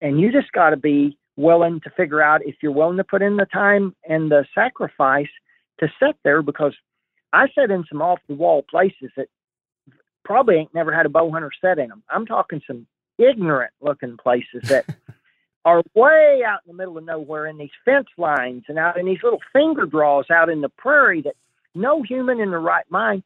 [0.01, 3.21] and you just got to be willing to figure out if you're willing to put
[3.21, 5.27] in the time and the sacrifice
[5.79, 6.73] to sit there because
[7.33, 9.27] I sat in some off the wall places that
[10.25, 12.03] probably ain't never had a bow hunter set in them.
[12.09, 12.87] I'm talking some
[13.17, 14.85] ignorant looking places that
[15.65, 19.05] are way out in the middle of nowhere in these fence lines and out in
[19.05, 21.35] these little finger draws out in the prairie that
[21.73, 23.23] no human in the right mind.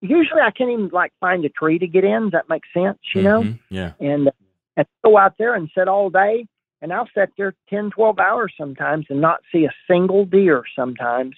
[0.00, 2.22] Usually I can't even like find a tree to get in.
[2.24, 2.98] Does that make sense?
[3.14, 3.42] You know?
[3.42, 3.58] Mhm.
[3.68, 3.92] Yeah.
[4.00, 4.30] and
[4.76, 6.46] and go out there and sit all day
[6.80, 11.36] and I'll sit there 10, 12 hours sometimes and not see a single deer sometimes.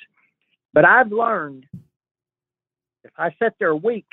[0.72, 1.66] But I've learned
[3.04, 4.06] if I sit there a week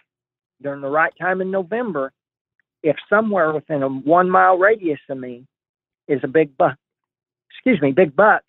[0.61, 2.11] during the right time in November,
[2.84, 5.45] if somewhere within a one mile radius of me
[6.07, 6.77] is a big buck,
[7.52, 8.44] excuse me, big buck,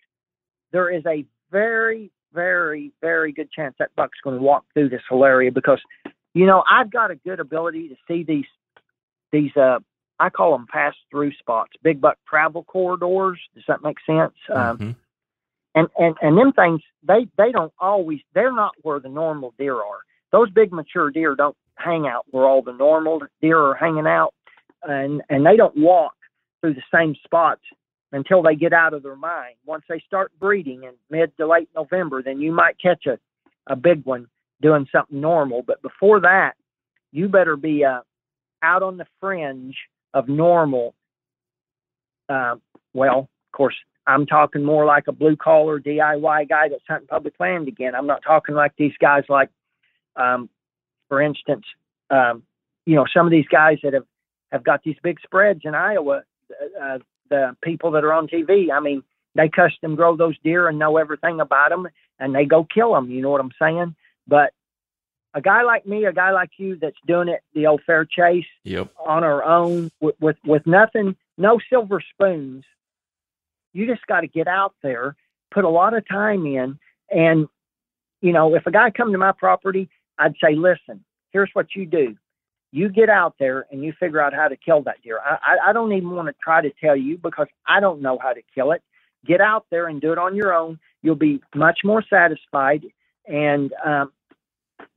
[0.71, 5.01] there is a very, very, very good chance that buck's going to walk through this
[5.09, 5.81] whole area because,
[6.33, 8.45] you know, I've got a good ability to see these,
[9.31, 9.79] these, uh,
[10.19, 13.39] I call them pass through spots, big buck travel corridors.
[13.55, 14.33] Does that make sense?
[14.49, 14.95] Um, Mhm.
[15.75, 19.75] and and and them things they they don't always they're not where the normal deer
[19.75, 19.99] are
[20.31, 24.33] those big mature deer don't hang out where all the normal deer are hanging out
[24.83, 26.13] and and they don't walk
[26.59, 27.61] through the same spots
[28.13, 31.69] until they get out of their mind once they start breeding in mid to late
[31.75, 33.17] november then you might catch a
[33.67, 34.27] a big one
[34.61, 35.63] doing something normal.
[35.63, 36.53] But before that,
[37.11, 38.01] you better be uh,
[38.61, 39.75] out on the fringe
[40.13, 40.93] of normal.
[42.29, 42.55] Uh,
[42.93, 43.75] well, of course,
[44.07, 47.95] I'm talking more like a blue collar DIY guy that's hunting public land again.
[47.95, 49.49] I'm not talking like these guys like,
[50.15, 50.49] um,
[51.11, 51.65] for instance,
[52.09, 52.41] um,
[52.85, 54.05] you know, some of these guys that have,
[54.53, 56.23] have got these big spreads in Iowa,
[56.81, 58.71] uh, the people that are on TV.
[58.71, 59.03] I mean,
[59.35, 63.11] they custom grow those deer and know everything about them and they go kill them.
[63.11, 63.93] You know what I'm saying?
[64.25, 64.53] But
[65.33, 68.45] a guy like me, a guy like you that's doing it the old fair chase
[68.63, 68.93] Yep.
[69.05, 72.63] on our own with, with, with nothing, no silver spoons.
[73.73, 75.17] You just got to get out there,
[75.53, 76.79] put a lot of time in.
[77.09, 77.49] And,
[78.21, 79.89] you know, if a guy come to my property,
[80.21, 82.15] I'd say, listen, here's what you do.
[82.71, 85.19] You get out there and you figure out how to kill that deer.
[85.19, 88.17] I, I, I don't even want to try to tell you because I don't know
[88.21, 88.81] how to kill it.
[89.25, 90.79] Get out there and do it on your own.
[91.01, 92.83] You'll be much more satisfied.
[93.27, 94.11] And um,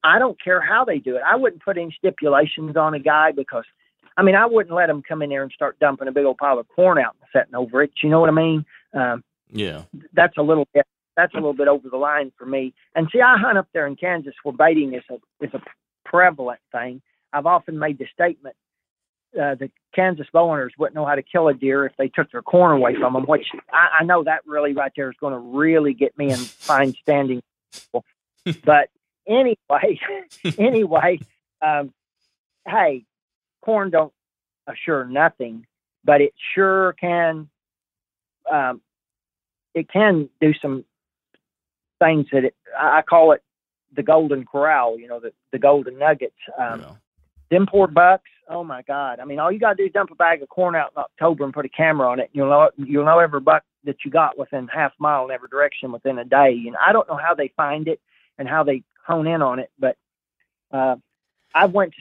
[0.04, 1.22] I don't care how they do it.
[1.26, 3.64] I wouldn't put any stipulations on a guy because,
[4.16, 6.38] I mean, I wouldn't let him come in there and start dumping a big old
[6.38, 7.90] pile of corn out and setting over it.
[8.02, 8.64] You know what I mean?
[8.92, 9.82] Um, Yeah.
[10.12, 12.74] that's a little bit that's a little bit over the line for me.
[12.94, 15.14] And see, I hunt up there in Kansas where baiting is a
[15.44, 15.60] is a
[16.04, 17.02] prevalent thing.
[17.32, 18.56] I've often made the statement
[19.40, 22.30] uh, the Kansas bow hunters wouldn't know how to kill a deer if they took
[22.30, 25.32] their corn away from them, which I, I know that really right there is going
[25.32, 27.42] to really get me in fine standing.
[28.64, 28.90] but
[29.26, 29.98] anyway,
[30.58, 31.18] anyway,
[31.62, 31.92] um,
[32.66, 33.04] hey,
[33.62, 34.12] corn don't
[34.66, 35.66] assure nothing,
[36.04, 37.48] but it sure can.
[38.50, 38.82] Um,
[39.74, 40.84] it can do some
[41.98, 43.42] things that it, I call it
[43.94, 44.98] the golden corral.
[44.98, 46.34] You know, the the golden nuggets.
[46.58, 46.92] Um, yeah.
[47.50, 48.30] them poor bucks.
[48.48, 49.20] Oh my God!
[49.20, 51.44] I mean, all you gotta do is dump a bag of corn out in October
[51.44, 52.30] and put a camera on it.
[52.32, 55.48] You'll know you'll know every buck that you got within half a mile in every
[55.48, 56.64] direction within a day.
[56.66, 58.00] And I don't know how they find it
[58.38, 59.96] and how they hone in on it, but
[60.72, 60.96] uh,
[61.54, 61.98] I went to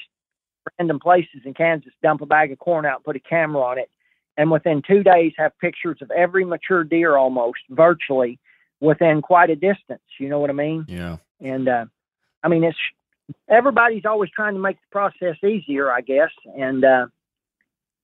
[0.80, 3.90] random places in Kansas, dump a bag of corn out, put a camera on it,
[4.38, 8.40] and within two days have pictures of every mature deer almost virtually
[8.84, 10.01] within quite a distance.
[10.19, 10.85] You know what I mean?
[10.88, 11.18] Yeah.
[11.39, 11.85] And uh,
[12.43, 12.77] I mean, it's
[13.49, 16.31] everybody's always trying to make the process easier, I guess.
[16.57, 17.07] And uh,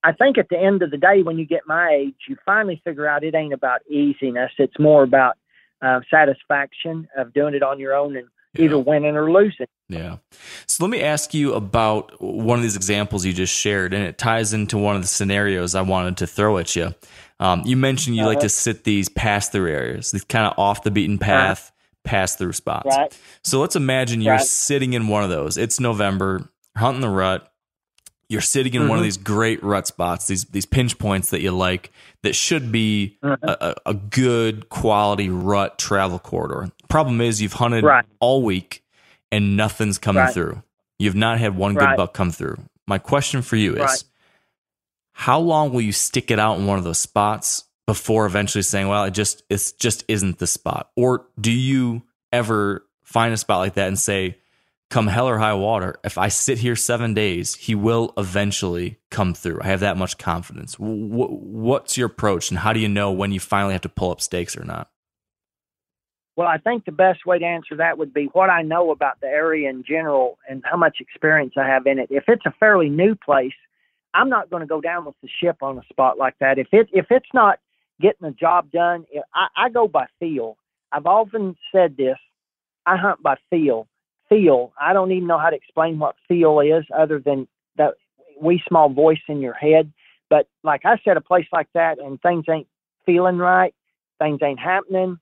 [0.04, 2.82] I think at the end of the day, when you get my age, you finally
[2.86, 4.52] figure out it ain't about easiness.
[4.58, 5.38] It's more about
[5.82, 8.28] uh, satisfaction of doing it on your own and
[8.58, 9.68] either winning or losing.
[9.90, 10.18] Yeah.
[10.66, 14.18] So let me ask you about one of these examples you just shared, and it
[14.18, 16.96] ties into one of the scenarios I wanted to throw at you.
[17.40, 18.44] Um, you mentioned you like Uh-huh.
[18.44, 21.72] to sit these pass through areas, these kind of off the beaten path
[22.04, 22.96] pass through spots.
[22.98, 23.18] Right.
[23.44, 24.44] So let's imagine you're Right.
[24.46, 25.58] sitting in one of those.
[25.58, 27.46] It's November, hunting the rut.
[28.30, 29.08] You're sitting in one of Mhm.
[29.08, 31.92] these great rut spots, these these pinch points that you like,
[32.24, 33.38] that should be Mhm.
[33.44, 36.72] a, a, good quality rut travel corridor.
[36.90, 38.06] Problem is, you've hunted Right.
[38.20, 38.84] all week
[39.32, 40.34] and nothing's coming Right.
[40.34, 40.62] through.
[41.00, 41.98] You've not had one good Right.
[41.98, 42.58] buck come through.
[42.88, 44.04] My question for you is Right.
[45.20, 48.88] How long will you stick it out in one of those spots before eventually saying,
[48.88, 50.92] well, it just it just isn't the spot?
[50.96, 54.38] Or do you ever find a spot like that and say,
[54.90, 59.34] come hell or high water, if I sit here seven days, he will eventually come
[59.34, 59.60] through.
[59.62, 60.78] I have that much confidence.
[60.80, 64.22] What's your approach, and how do you know when you finally have to pull up
[64.22, 64.90] stakes or not?
[66.38, 69.20] Well, I think the best way to answer that would be what I know about
[69.20, 72.08] the area in general and how much experience I have in it.
[72.10, 73.52] If it's a fairly new place,
[74.14, 76.58] I'm not going to go down with the ship on a spot like that.
[76.58, 77.60] If it if it's not
[78.02, 80.58] getting the job done, I, I go by feel.
[80.92, 82.18] I've often said this.
[82.86, 83.88] I hunt by feel.
[84.30, 84.74] Feel.
[84.80, 87.96] I don't even know how to explain what feel is, other than that
[88.42, 89.92] wee small voice in your head.
[90.30, 92.68] But like I said, a place like that, and things ain't
[93.06, 93.74] feeling right,
[94.20, 95.20] things ain't happening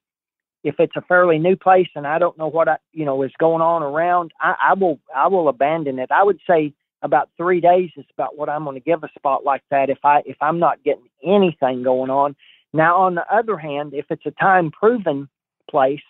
[0.67, 3.31] if it's a fairly new place and I don't know what I, you know is
[3.39, 6.11] going on around, I, I will I will abandon it.
[6.11, 9.43] I would say about three days is about what I'm going to give a spot
[9.43, 12.35] like that if I if I'm not getting anything going on.
[12.73, 15.29] Now on the other hand, if it's a time proven
[15.69, 16.01] place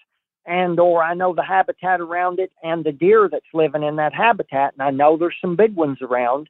[0.46, 4.14] and or I know the habitat around it and the deer that's living in that
[4.14, 6.50] habitat and I know there's some big ones around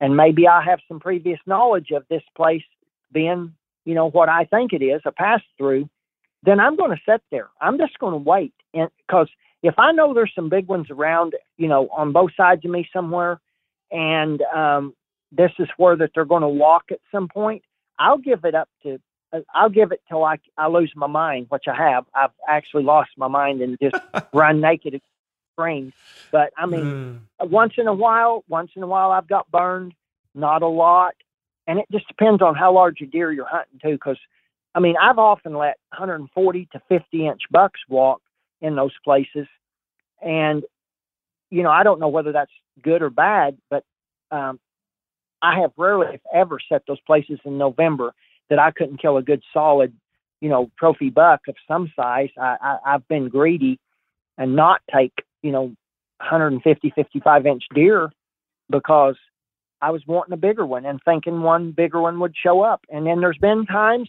[0.00, 2.64] and maybe I have some previous knowledge of this place
[3.12, 3.54] being,
[3.84, 5.88] you know, what I think it is, a pass through
[6.46, 7.48] then I'm going to sit there.
[7.60, 9.28] I'm just going to wait, because
[9.62, 12.88] if I know there's some big ones around, you know, on both sides of me
[12.92, 13.40] somewhere,
[13.90, 14.94] and um,
[15.32, 17.62] this is where that they're going to walk at some point,
[17.98, 18.98] I'll give it up to.
[19.32, 22.04] uh, I'll give it till I I lose my mind, which I have.
[22.14, 23.96] I've actually lost my mind and just
[24.32, 25.00] run naked at
[25.52, 25.92] spring.
[26.30, 29.94] But I mean, once in a while, once in a while, I've got burned.
[30.34, 31.14] Not a lot,
[31.66, 34.18] and it just depends on how large a deer you're hunting too, because
[34.74, 38.20] I mean, I've often let 140 to 50 inch bucks walk
[38.60, 39.46] in those places,
[40.20, 40.62] and
[41.50, 42.50] you know, I don't know whether that's
[42.82, 43.84] good or bad, but
[44.30, 44.58] um,
[45.42, 48.12] I have rarely, if ever, set those places in November
[48.50, 49.92] that I couldn't kill a good solid,
[50.40, 52.30] you know, trophy buck of some size.
[52.38, 53.78] I, I, I've been greedy
[54.38, 55.12] and not take,
[55.42, 55.74] you know,
[56.18, 58.10] 150, 55 inch deer
[58.70, 59.16] because
[59.80, 62.80] I was wanting a bigger one and thinking one bigger one would show up.
[62.90, 64.08] And then there's been times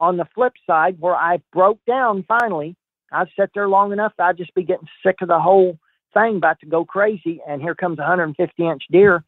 [0.00, 2.76] on the flip side where I broke down finally.
[3.10, 5.78] I'd sat there long enough, I'd just be getting sick of the whole
[6.14, 7.40] thing, about to go crazy.
[7.46, 9.24] And here comes a 150 inch deer.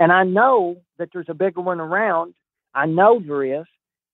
[0.00, 2.34] And I know that there's a bigger one around.
[2.74, 3.66] I know there is.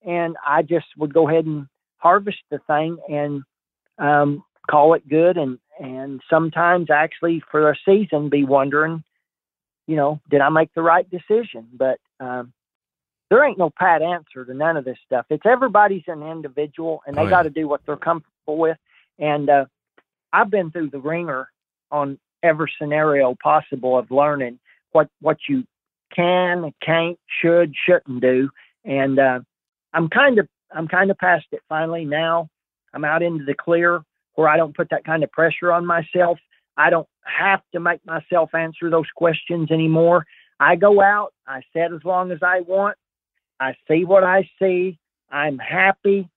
[0.06, 1.66] And I just would go ahead and
[1.98, 3.42] harvest the thing and
[3.98, 5.36] um, call it good.
[5.36, 9.02] And, and sometimes actually for a season be wondering,
[9.86, 11.68] you know, did I make the right decision?
[11.72, 12.52] But um,
[13.30, 15.26] there ain't no pat answer to none of this stuff.
[15.30, 17.30] It's everybody's an individual and they Oh, yeah.
[17.30, 18.78] got to do what they're comfortable with.
[19.18, 19.64] And uh,
[20.32, 21.48] I've been through the wringer
[21.94, 24.58] on every scenario possible of learning
[24.90, 25.64] what what you
[26.14, 28.50] can, can't, should, shouldn't do.
[28.84, 29.40] And uh,
[29.92, 32.48] I'm kind of I'm kind of past it finally now.
[32.92, 34.02] I'm out into the clear
[34.34, 36.38] where I don't put that kind of pressure on myself.
[36.76, 40.26] I don't have to make myself answer those questions anymore.
[40.58, 42.96] I go out, I set as long as I want,
[43.60, 44.98] I see what I see,
[45.30, 46.28] I'm happy,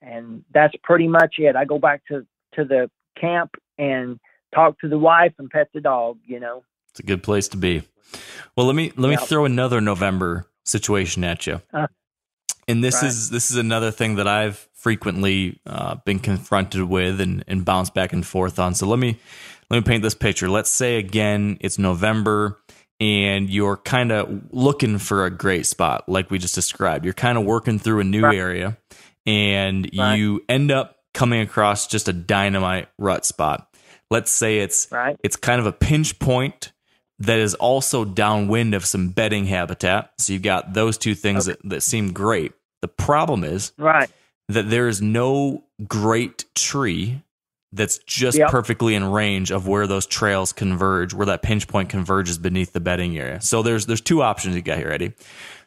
[0.00, 1.56] and that's pretty much it.
[1.56, 2.90] I go back to, to the
[3.20, 4.18] camp and
[4.54, 6.62] talk to the wife and pet the dog, you know.
[6.90, 7.82] It's a good place to be.
[8.56, 9.28] Well, let me let me Yep.
[9.28, 11.60] throw another November situation at you.
[11.72, 11.86] Uh,
[12.66, 13.08] and this right.
[13.08, 17.94] is this is another thing that I've frequently uh, been confronted with and, and bounced
[17.94, 18.74] back and forth on.
[18.74, 19.18] So let me
[19.70, 20.48] let me paint this picture.
[20.48, 22.58] Let's say again it's November
[23.00, 27.04] and you're kind of looking for a great spot, like we just described.
[27.04, 28.36] You're kind of working through a new Right.
[28.36, 28.76] area,
[29.24, 30.16] and Right.
[30.16, 33.67] you end up coming across just a dynamite rut spot.
[34.10, 35.16] Let's say it's Right.
[35.22, 36.72] it's kind of a pinch point
[37.18, 40.12] that is also downwind of some bedding habitat.
[40.18, 42.52] So you've got those two things that, that seem great.
[42.80, 44.08] The problem is Right.
[44.48, 47.22] that there is no great tree
[47.72, 48.50] that's just Yep.
[48.50, 52.80] perfectly in range of where those trails converge, where that pinch point converges beneath the
[52.80, 53.40] bedding area.
[53.42, 55.12] So there's there's two options you got here, Eddie.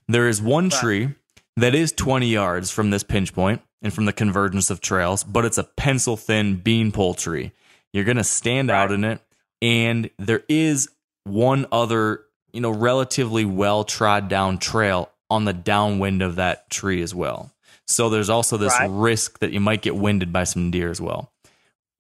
[0.08, 0.80] There is one Right.
[0.80, 1.10] tree
[1.58, 5.44] that is 20 yards from this pinch point and from the convergence of trails, but
[5.46, 7.52] it's a pencil thin beanpole tree.
[7.94, 9.20] You're going to stand out in it,
[9.62, 10.90] and there is
[11.26, 12.22] one other,
[12.54, 17.52] you know, relatively well trod down trail on the downwind of that tree as well.
[17.88, 18.90] So there's also this Right.
[18.90, 21.32] risk that you might get winded by some deer as well.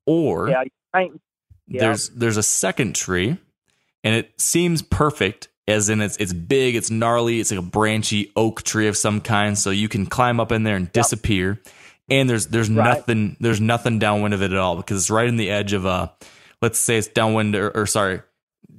[0.05, 0.63] Or Yeah.
[0.95, 1.21] Ain't,
[1.67, 1.81] yeah.
[1.81, 3.37] there's there's a second tree,
[4.03, 5.47] and it seems perfect.
[5.67, 9.21] As in, it's it's big, it's gnarly, it's like a branchy oak tree of some
[9.21, 11.61] kind, so you can climb up in there and disappear.
[12.11, 12.83] And there's there's Right.
[12.85, 15.85] nothing there's nothing downwind of it at all because it's right in the edge of
[15.85, 16.11] a,
[16.61, 18.21] let's say it's downwind or, or sorry,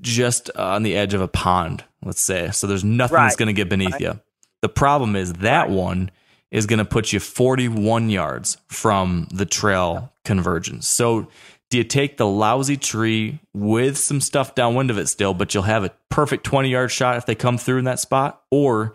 [0.00, 1.82] just on the edge of a pond.
[2.04, 2.66] Let's say so.
[2.66, 4.20] There's nothing that's going to get beneath you.
[4.60, 6.10] The problem is that one
[6.50, 10.86] is going to put you 41 yards from the trail convergence.
[10.86, 11.28] So,
[11.70, 15.62] do you take the lousy tree with some stuff downwind of it still, but you'll
[15.62, 18.42] have a perfect 20 yard shot if they come through in that spot?
[18.50, 18.94] Or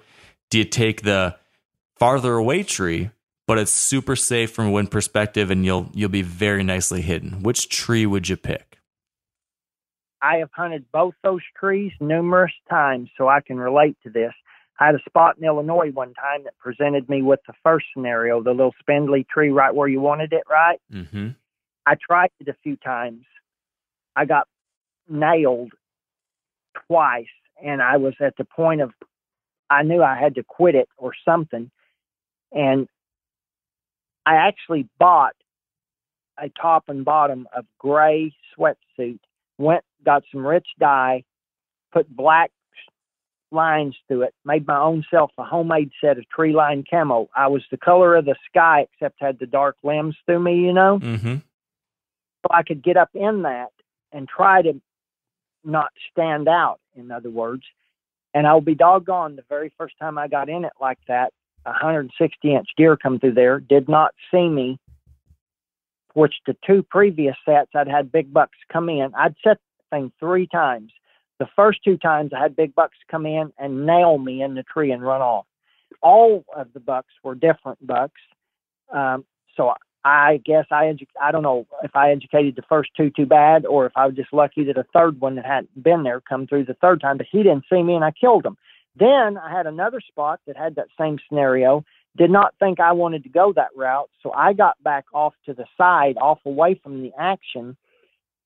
[0.52, 1.36] do you take the
[1.98, 3.10] farther away tree,
[3.48, 7.42] but it's super safe from a wind perspective and you'll you'll be very nicely hidden?
[7.42, 8.78] Which tree would you pick?
[10.22, 14.34] I have hunted both those trees numerous times, so I can relate to this.
[14.80, 18.44] I had a spot in Illinois one time that presented me with the first scenario,
[18.44, 20.80] the little spindly tree right where you wanted it, right?
[20.92, 21.30] Mm-hmm.
[21.86, 23.26] I tried it a few times.
[24.16, 24.48] I got
[25.08, 25.72] nailed
[26.88, 27.26] twice,
[27.64, 28.92] and I was at the point of
[29.70, 31.72] I knew I had to quit it or something.
[32.52, 32.88] And
[34.28, 35.36] I actually bought
[36.38, 39.20] a top and bottom of gray sweatsuit,
[39.58, 41.24] went, got some Rit dye,
[41.94, 42.52] put black
[43.52, 47.30] lines through it, made my own self a homemade set of tree line camo.
[47.34, 50.74] I was the color of the sky, except had the dark limbs through me, you
[50.74, 51.00] know?
[51.00, 51.36] Mm-hmm.
[51.36, 53.72] so I could get up in that
[54.12, 54.82] and try to
[55.64, 57.64] not stand out, in other words.
[58.34, 61.32] And I'll be doggone the very first time I got in it like that,
[61.68, 64.80] 160 inch deer come through there, did not see me,
[66.14, 69.14] which the two previous sets I'd had big bucks come in.
[69.16, 70.92] I'd set the thing three times.
[71.40, 74.64] The first two times I had big bucks come in and nail me in the
[74.64, 75.46] tree and run off.
[76.02, 78.20] All of the bucks were different bucks.
[78.92, 79.26] Um,
[79.56, 79.74] so
[80.04, 83.66] I guess I edu- I don't know if I educated the first two too bad
[83.66, 86.48] or if I was just lucky that a third one that hadn't been there come
[86.48, 88.58] through the third time, but he didn't see me and I killed him.
[88.98, 91.84] Then I had another spot that had that same scenario.
[92.18, 95.54] Did not think I wanted to go that route, so I got back off to
[95.54, 97.78] the side, off away from the action,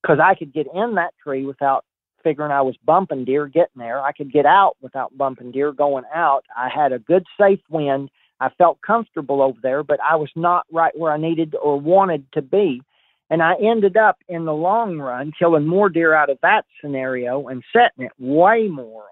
[0.02, 1.86] because I could get in that tree without
[2.24, 4.02] figuring I was bumping deer getting there.
[4.02, 6.46] I could get out without bumping deer going out.
[6.56, 8.10] I had a good safe wind.
[8.40, 12.26] I felt comfortable over there, but I was not right where I needed or wanted
[12.34, 12.82] to be.
[13.30, 17.48] And I ended up in the long run killing more deer out of that scenario
[17.48, 19.06] and setting it way more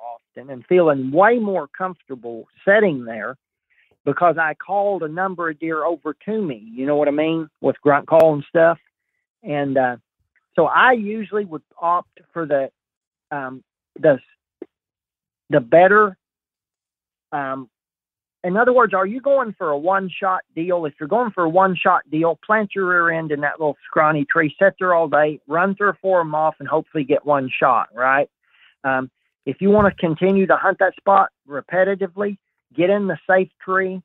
[0.48, 3.36] and feeling way more comfortable sitting there
[4.06, 6.64] because I called a number of deer over to me.
[6.72, 7.50] You know what I mean?
[7.62, 8.78] With grunt call and stuff.
[9.44, 9.98] And uh,
[10.56, 12.70] so I usually would opt for the
[13.32, 13.64] um,
[14.00, 14.20] the
[15.50, 16.18] the better.
[17.32, 17.70] Um,
[18.44, 20.86] in other words, are you going for a one shot deal?
[20.86, 23.78] If you're going for a one shot deal, plant your rear end in that little
[23.86, 27.26] scrawny tree, sit there all day, run or four of them off, and hopefully get
[27.26, 27.90] one shot.
[27.94, 28.30] Right.
[28.84, 29.12] Um,
[29.46, 32.38] if you want to continue to hunt that spot repetitively,
[32.76, 34.02] get in the safe tree,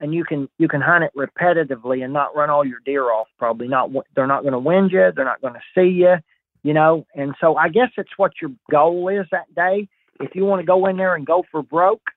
[0.00, 3.28] and you can you can hunt it repetitively and not run all your deer off.
[3.38, 3.90] Probably not.
[4.14, 5.12] They're not going to wind you.
[5.14, 6.16] They're not going to see you
[6.62, 7.06] you know.
[7.14, 9.88] And so I guess it's what your goal is that day.
[10.20, 12.10] If you want to go in there and go for broke,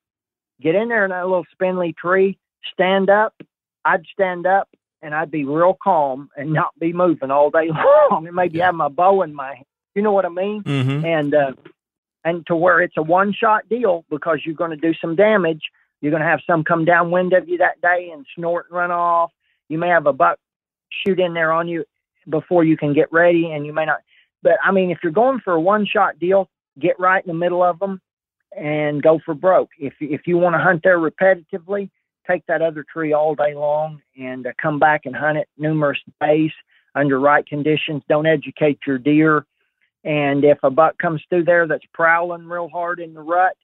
[0.61, 2.37] get in there in that little spindly tree,
[2.71, 3.33] stand up.
[3.83, 4.69] I'd stand up
[5.01, 7.69] and I'd be real calm and not be moving all day
[8.11, 9.61] long, and maybe have my bow in my,
[9.93, 10.63] you know what I mean?
[10.63, 11.05] Mm-hmm.
[11.05, 11.51] And uh,
[12.25, 15.61] and to where it's a one shot deal because you're going to do some damage.
[16.01, 18.91] You're going to have some come downwind of you that day and snort and run
[18.91, 19.31] off.
[19.69, 20.39] You may have a buck
[21.05, 21.85] shoot in there on you
[22.27, 23.99] before you can get ready, and you may not.
[24.43, 26.49] But I mean, if you're going for a one shot deal,
[26.79, 28.01] get right in the middle of them
[28.55, 29.69] and go for broke.
[29.79, 31.89] If if you want to hunt there repetitively,
[32.27, 35.99] take that other tree all day long and uh, come back and hunt it numerous
[36.21, 36.51] days
[36.95, 38.01] under right conditions.
[38.09, 39.45] Don't educate your deer.
[40.05, 43.57] And if a buck comes through there that's prowling real hard in the rut,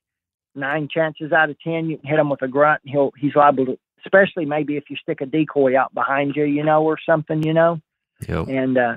[0.55, 2.81] nine chances out of ten you can hit him with a grunt.
[2.83, 6.43] And he'll he's liable to, especially maybe if you stick a decoy out behind you,
[6.43, 7.79] you know, or something, you know.
[8.27, 8.47] Yep.
[8.47, 8.95] And uh,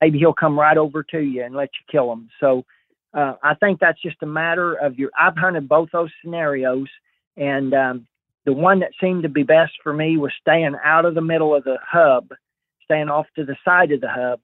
[0.00, 2.28] maybe he'll come right over to you and let you kill him.
[2.40, 2.64] So
[3.14, 5.10] uh, I think that's just a matter of your.
[5.18, 6.88] I've hunted both those scenarios,
[7.36, 8.06] and um,
[8.44, 11.54] the one that seemed to be best for me was staying out of the middle
[11.54, 12.32] of the hub,
[12.84, 14.40] staying off to the side of the hub,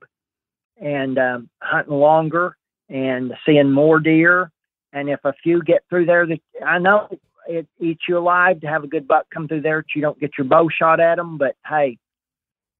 [0.80, 2.56] and um, hunting longer
[2.88, 4.50] and seeing more deer.
[4.92, 7.08] And if a few get through there, that I know
[7.48, 9.78] it eats you alive to have a good buck come through there.
[9.82, 11.98] That you don't get your bow shot at them, but hey,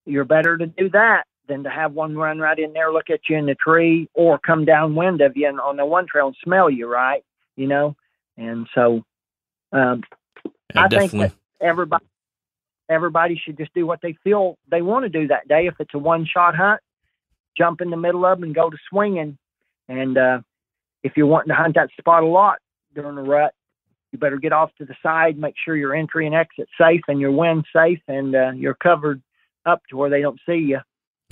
[0.04, 3.20] you're better to do that than to have one run right in there, look at
[3.28, 6.36] you in the tree, or come downwind of you and on the one trail and
[6.42, 7.24] smell you, right?
[7.56, 7.96] You know,
[8.36, 9.04] and so
[9.72, 10.02] um,
[10.74, 11.28] Yeah, I definitely.
[11.28, 12.04] think that everybody
[12.88, 15.66] everybody should just do what they feel they want to do that day.
[15.66, 16.80] If it's a one shot hunt,
[17.56, 19.38] jump in the middle of them and go to swinging.
[19.88, 20.40] And uh,
[21.02, 22.58] if you're wanting to hunt that spot a lot
[22.94, 23.54] during the rut,
[24.12, 27.18] you better get off to the side, make sure your entry and exit safe and
[27.18, 29.22] your wind safe, and uh, you're covered
[29.64, 30.80] up to where they don't see you.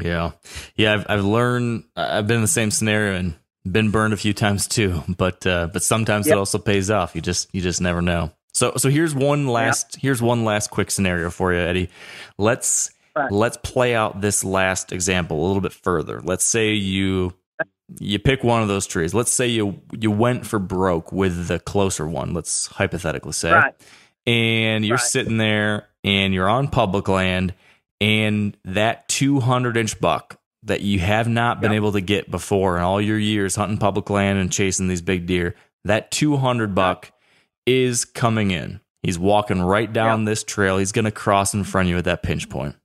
[0.02, 0.32] Yeah,
[0.76, 0.94] yeah.
[0.94, 1.84] I've I've learned.
[1.94, 3.34] I've been in the same scenario and
[3.70, 5.02] been burned a few times too.
[5.08, 7.14] But uh, but sometimes it also pays off.
[7.14, 8.32] You just you just never know.
[8.52, 11.90] So so here's one last here's one last quick scenario for you, Eddie.
[12.38, 12.90] Let's
[13.24, 13.32] Right.
[13.32, 16.20] let's play out this last example a little bit further.
[16.22, 17.34] Let's say you
[17.98, 19.14] you pick one of those trees.
[19.14, 22.32] Let's say you you went for broke with the closer one.
[22.34, 23.74] Let's hypothetically say Right.
[24.26, 25.04] and you're Right.
[25.06, 27.54] sitting there and you're on public land
[28.00, 31.76] and that 200 inch buck that you have not been Yep.
[31.76, 35.26] able to get before in all your years hunting public land and chasing these big
[35.26, 37.10] deer that 200 buck
[37.66, 41.86] is coming in he's walking right down this trail he's going to cross in front
[41.86, 42.76] of you at that pinch point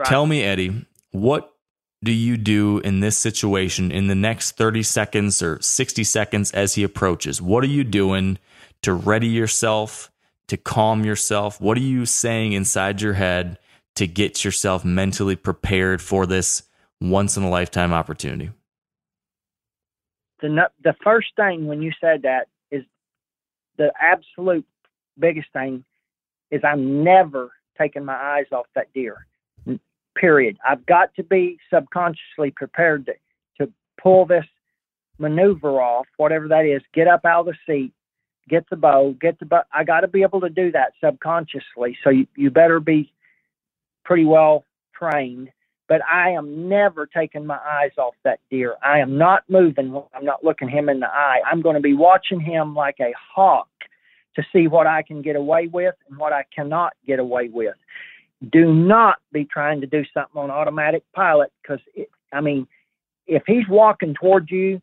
[0.00, 0.08] Right.
[0.08, 1.52] tell me eddie what
[2.02, 6.74] do you do in this situation in the next 30 seconds or 60 seconds as
[6.74, 8.38] he approaches what are you doing
[8.80, 10.10] to ready yourself
[10.48, 13.58] to calm yourself what are you saying inside your head
[13.96, 16.62] to get yourself mentally prepared for this
[17.02, 18.50] once in a lifetime opportunity
[20.40, 22.84] the the first thing when you said that is
[23.76, 24.64] the absolute
[25.18, 25.84] biggest thing
[26.50, 29.26] is I'm never taking my eyes off that deer.
[30.20, 30.58] Period.
[30.68, 33.14] I've got to be subconsciously prepared to,
[33.58, 34.44] to pull this
[35.18, 36.82] maneuver off, whatever that is.
[36.92, 37.92] Get up out of the seat,
[38.48, 39.62] get the bow, get the bow.
[39.72, 41.96] I got to be able to do that subconsciously.
[42.04, 43.12] So you, you better be
[44.04, 44.64] pretty well
[44.94, 45.50] trained
[45.90, 48.76] but I am never taking my eyes off that deer.
[48.80, 50.00] I am not moving.
[50.14, 51.40] I'm not looking him in the eye.
[51.50, 53.66] I'm going to be watching him like a hawk
[54.36, 57.74] to see what I can get away with and what I cannot get away with.
[58.48, 61.80] Do not be trying to do something on automatic pilot because,
[62.32, 62.66] I mean,
[63.26, 64.80] if he's walking towards you,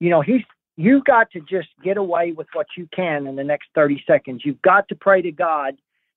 [0.00, 0.42] you know, he's
[0.76, 4.42] you've got to just get away with what you can in the next 30 seconds.
[4.44, 5.76] You've got to pray to God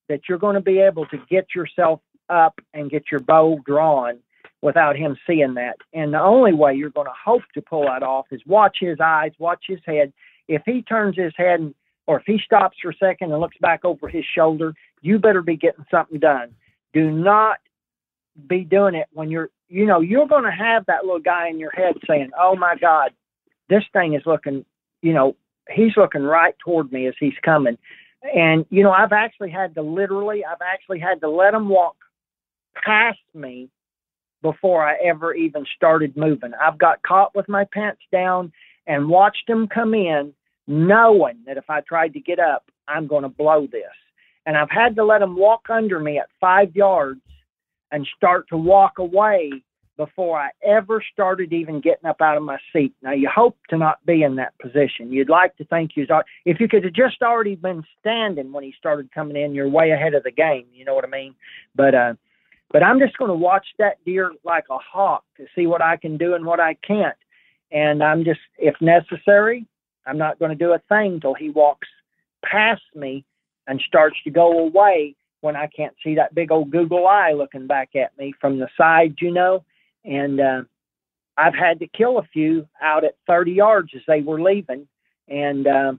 [0.09, 1.99] that you're going to be able to get yourself
[2.29, 4.19] up and get your bow drawn
[4.61, 5.77] without him seeing that.
[5.93, 8.99] And the only way you're going to hope to pull that off is watch his
[8.99, 10.11] eyes, watch his head.
[10.47, 11.75] If he turns his head and,
[12.07, 15.41] or if he stops for a second and looks back over his shoulder, you better
[15.41, 16.55] be getting something done.
[16.93, 17.59] Do not
[18.47, 21.59] be doing it when you're, you know, you're going to have that little guy in
[21.59, 23.11] your head saying, "Oh my God,
[23.69, 24.65] this thing is looking,
[25.01, 25.35] you know,
[25.69, 27.77] he's looking right toward me as he's coming."
[28.33, 31.97] And you know, I've actually had to literally, I've actually had to let him walk
[32.83, 33.69] past me
[34.41, 36.51] before I ever even started moving.
[36.53, 38.51] I've got caught with my pants down
[38.85, 40.33] and watched him come in,
[40.67, 43.83] knowing that if I tried to get up, I'm going to blow this.
[44.45, 47.21] And I've had to let him walk under me at five yards
[47.91, 49.51] and start to walk away
[49.97, 52.93] before I ever started even getting up out of my seat.
[53.01, 55.11] Now, you hope to not be in that position.
[55.11, 56.05] You'd like to think you
[56.45, 59.91] if you could have just already been standing when he started coming in, you're way
[59.91, 60.65] ahead of the game.
[60.71, 61.33] You know what I mean?
[61.75, 62.13] But, uh,
[62.71, 65.97] but I'm just going to watch that deer like a hawk to see what I
[65.97, 67.17] can do and what I can't.
[67.71, 69.65] And I'm just, if necessary,
[70.07, 71.87] I'm not going to do a thing till he walks
[72.43, 73.25] past me
[73.67, 77.67] and starts to go away when I can't see that big old Google eye looking
[77.67, 79.63] back at me from the side, you know.
[80.03, 80.61] And uh,
[81.37, 84.87] I've had to kill a few out at 30 yards as they were leaving.
[85.27, 85.93] And uh,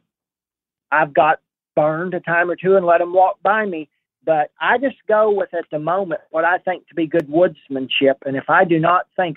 [0.90, 1.40] I've got
[1.76, 3.88] burned a time or two and let them walk by me.
[4.24, 8.16] But I just go with at the moment what I think to be good woodsmanship.
[8.26, 9.36] And if I do not think,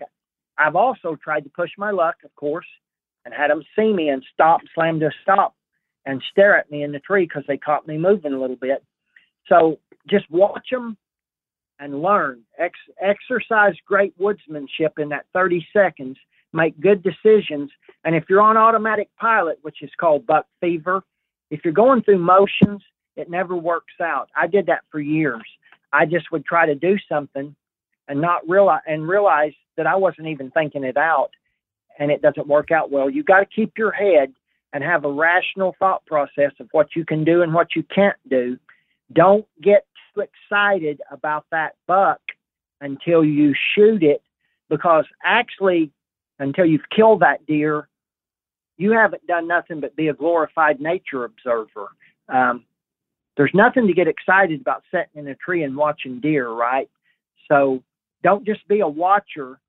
[0.57, 2.65] I've also tried to push my luck, of course,
[3.25, 5.55] and had them see me and stop, slam to a stop,
[6.05, 8.83] and stare at me in the tree because they caught me moving a little bit.
[9.47, 9.79] So
[10.09, 10.97] just watch them
[11.79, 12.41] and learn.
[12.57, 16.17] Ex- exercise great woodsmanship in that 30 seconds.
[16.53, 17.71] Make good decisions.
[18.03, 21.03] And if you're on automatic pilot, which is called buck fever,
[21.49, 22.81] if you're going through motions,
[23.15, 24.29] it never works out.
[24.35, 25.43] I did that for years.
[25.93, 27.55] I just would try to do something
[28.07, 31.31] and not realize and realize that I wasn't even thinking it out
[31.99, 33.09] and it doesn't work out well.
[33.09, 34.33] You got to keep your head
[34.73, 38.17] and have a rational thought process of what you can do and what you can't
[38.29, 38.57] do.
[39.13, 42.19] Don't get too excited about that buck
[42.81, 44.21] until you shoot it
[44.69, 45.91] because actually
[46.39, 47.87] until you've killed that deer
[48.77, 51.89] you haven't done nothing but be a glorified nature observer
[52.29, 52.65] um,
[53.37, 56.89] there's nothing to get excited about sitting in a tree and watching deer right
[57.47, 57.83] so
[58.23, 59.59] don't just be a watcher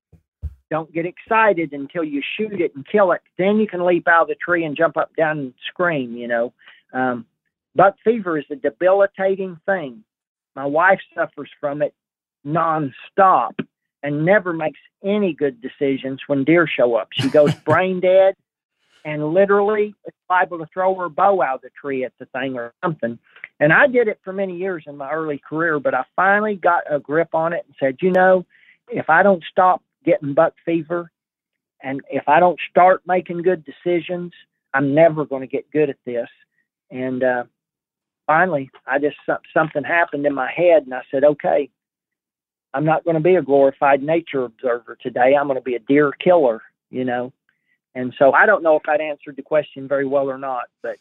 [0.73, 4.23] don't get excited until you shoot it and kill it then you can leap out
[4.23, 6.53] of the tree and jump up down and scream you know
[6.93, 7.25] um,
[7.75, 10.03] buck fever is a debilitating thing
[10.55, 11.93] my wife suffers from it
[12.45, 13.53] nonstop
[14.03, 17.09] and never makes any good decisions when deer show up.
[17.13, 18.35] She goes brain dead
[19.05, 22.55] and literally is liable to throw her bow out of the tree at the thing
[22.55, 23.17] or something.
[23.59, 26.83] And I did it for many years in my early career, but I finally got
[26.89, 28.45] a grip on it and said, you know,
[28.89, 31.11] if I don't stop getting buck fever
[31.83, 34.31] and if I don't start making good decisions,
[34.73, 36.29] I'm never going to get good at this.
[36.89, 37.43] And uh,
[38.25, 39.17] finally, I just
[39.53, 41.69] something happened in my head, and I said, okay,
[42.73, 45.35] I'm not going to be a glorified nature observer today.
[45.37, 47.33] I'm going to be a deer killer, you know.
[47.93, 50.97] And so I don't know if that answered the question very well or not, but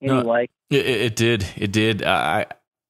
[0.00, 1.46] anyway, no, it, it, did.
[1.56, 2.02] It did.
[2.02, 2.46] I,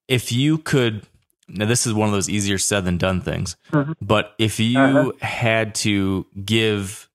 [0.08, 1.06] if you could,
[1.52, 3.92] now this is one of those easier said than done things, mm-hmm.
[4.00, 5.12] but if you uh-huh.
[5.20, 7.08] had to give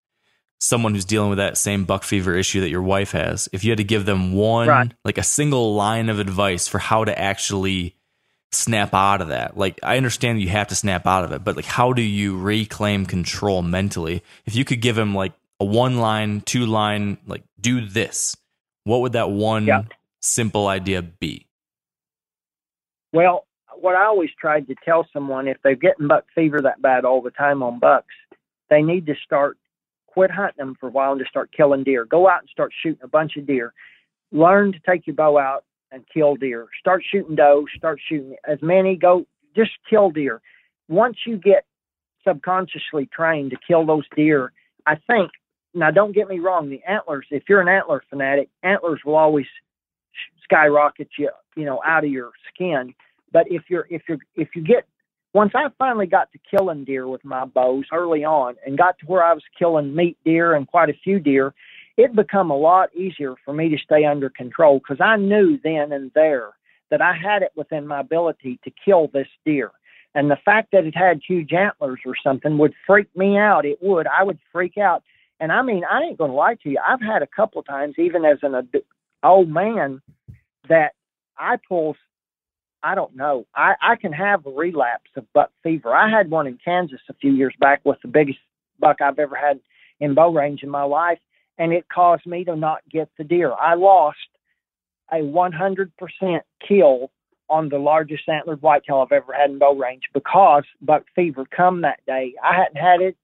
[0.59, 3.72] someone who's dealing with that same buck fever issue that your wife has, if you
[3.72, 4.91] had to give them one, right.
[5.03, 7.95] like a single line of advice for how to actually
[8.51, 11.56] snap out of that, like I understand you have to snap out of it, but
[11.56, 14.24] like how do you reclaim control mentally?
[14.45, 18.38] If you could give him like a one line, two line, like do this,
[18.83, 19.83] what would that one yeah.
[20.22, 21.48] simple idea be?
[23.14, 23.47] Well,
[23.88, 27.22] what I always tried to tell someone if they're getting buck fever that bad all
[27.22, 28.14] the time on bucks,
[28.69, 29.57] they need to start
[30.07, 32.03] quit hunting them for a while and just start killing deer.
[32.03, 33.72] Go out and start shooting a bunch of deer.
[34.33, 36.67] Learn to take your bow out and kill deer.
[36.77, 39.25] Start shooting doe, start shooting as many, go
[39.56, 40.41] just kill deer.
[40.90, 41.64] Once you get
[42.27, 44.51] subconsciously trained to kill those deer,
[44.85, 45.32] I think
[45.74, 49.45] now don't get me wrong, the antlers, if you're an antler fanatic, antlers will always
[50.43, 52.93] skyrocket you, you know, out of your skin.
[53.32, 54.86] But if you're if you're if you get
[55.34, 59.06] once I finally got to killing deer with my bows early on and got to
[59.06, 61.54] where I was killing meat deer and quite a few deer,
[61.98, 65.92] it become a lot easier for me to stay under control because I knew then
[65.92, 66.52] and there
[66.90, 69.72] that I had it within my ability to kill this deer.
[70.16, 73.66] And the fact that it had huge antlers or something would freak me out.
[73.66, 74.08] It would.
[74.08, 75.04] I would freak out.
[75.40, 76.80] And I mean, I ain't going to lie to you.
[76.84, 78.70] I've had a couple times, even as an
[79.22, 80.02] old man,
[80.70, 80.94] that
[81.38, 81.96] I pull
[82.84, 83.46] I don't know.
[83.56, 85.94] I, I can have a relapse of buck fever.
[85.94, 88.40] I had one in Kansas a few years back with the biggest
[88.80, 89.60] buck I've ever had
[90.00, 91.20] in bow range in my life,
[91.58, 93.52] and it caused me to not get the deer.
[93.54, 94.18] I lost
[95.12, 95.90] a 100%
[96.68, 97.12] kill
[97.50, 101.82] on the largest antlered whitetail I've ever had in bow range because buck fever come
[101.82, 102.34] that day.
[102.44, 103.16] I hadn't had it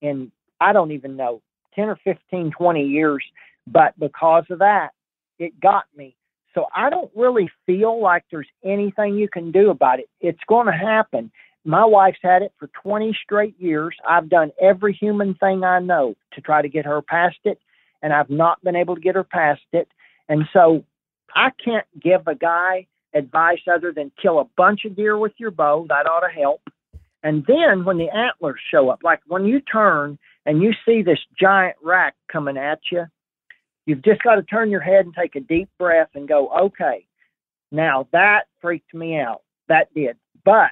[0.00, 1.42] in, I don't even know,
[1.74, 3.24] 10 or 15, 20 years,
[3.66, 4.90] but because of that,
[5.38, 6.16] it got me.
[6.54, 10.08] So I don't really feel like there's anything you can do about it.
[10.20, 11.30] It's going to happen.
[11.64, 13.96] My wife's had it for 20 straight years.
[14.08, 17.58] I've done every human thing I know to try to get her past it,
[18.02, 19.88] and I've not been able to get her past it.
[20.28, 20.84] And so
[21.34, 25.50] I can't give a guy advice other than kill a bunch of deer with your
[25.50, 25.86] bow.
[25.88, 26.62] That ought to help.
[27.22, 31.20] And then when the antlers show up, like when you turn and you see this
[31.40, 33.06] giant rack coming at you,
[33.86, 37.06] you've just got to turn your head and take a deep breath and go, okay,
[37.70, 39.42] now that freaked me out.
[39.68, 40.16] That did.
[40.44, 40.70] But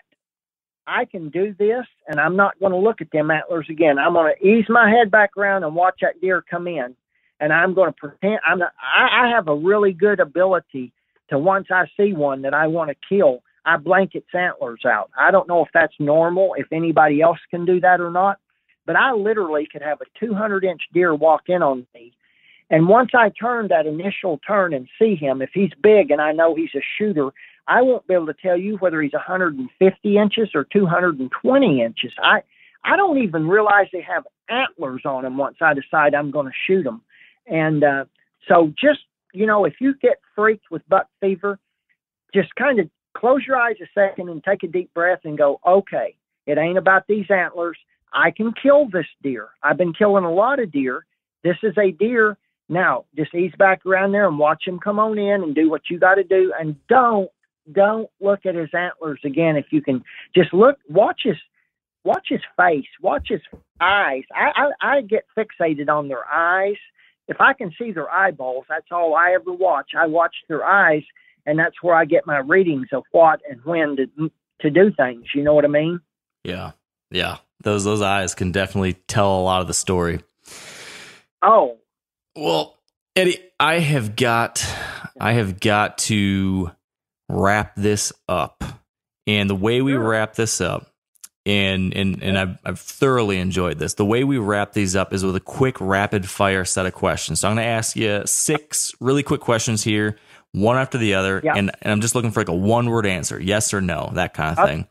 [0.86, 3.98] I can do this and I'm not going to look at them antlers again.
[3.98, 6.94] I'm going to ease my head back around and watch that deer come in.
[7.40, 10.92] And I'm going to pretend I'm not, I, I have a really good ability
[11.30, 15.10] to once I see one that I want to kill, I blanket antlers out.
[15.18, 18.38] I don't know if that's normal, if anybody else can do that or not,
[18.86, 22.12] but I literally could have a 200 inch deer walk in on me.
[22.72, 26.32] And once I turn that initial turn and see him, if he's big and I
[26.32, 27.28] know he's a shooter,
[27.68, 32.12] I won't be able to tell you whether he's 150 inches or 220 inches.
[32.18, 32.42] I
[32.82, 36.52] I don't even realize they have antlers on them once I decide I'm going to
[36.66, 37.02] shoot them.
[37.46, 38.04] And uh,
[38.48, 39.00] so just
[39.34, 41.58] you know, if you get freaked with buck fever,
[42.34, 45.60] just kind of close your eyes a second and take a deep breath and go,
[45.66, 47.76] okay, it ain't about these antlers.
[48.14, 49.48] I can kill this deer.
[49.62, 51.04] I've been killing a lot of deer.
[51.44, 52.38] This is a deer.
[52.68, 55.90] Now, just ease back around there and watch him come on in and do what
[55.90, 56.52] you got to do.
[56.58, 57.30] And don't,
[57.70, 59.56] don't look at his antlers again.
[59.56, 60.02] If you can
[60.34, 61.36] just look, watch his,
[62.04, 63.42] watch his face, watch his
[63.80, 64.22] eyes.
[64.34, 66.76] I, I, I get fixated on their eyes
[67.28, 69.92] if I can see their eyeballs, that's all I ever watch.
[69.96, 71.02] I watch their eyes,
[71.46, 75.26] and that's where I get my readings of what and when to to do things.
[75.34, 76.00] You know what I mean?
[76.44, 76.72] Yeah,
[77.10, 77.38] yeah.
[77.62, 80.20] Those those eyes can definitely tell a lot of the story.
[81.42, 81.78] Oh,
[82.36, 82.76] well,
[83.16, 84.64] Eddie, I have got
[85.20, 86.70] I have got to
[87.28, 88.64] wrap this up,
[89.26, 90.88] and the way we wrap this up
[91.44, 93.94] and and and I've, I've thoroughly enjoyed this.
[93.94, 97.40] The way we wrap these up is with a quick rapid fire set of questions.
[97.40, 100.16] So I'm going to ask you six really quick questions here,
[100.52, 101.54] one after the other, Yeah.
[101.56, 104.34] and and I'm just looking for like a one word answer, yes or no, that
[104.34, 104.86] kind of thing.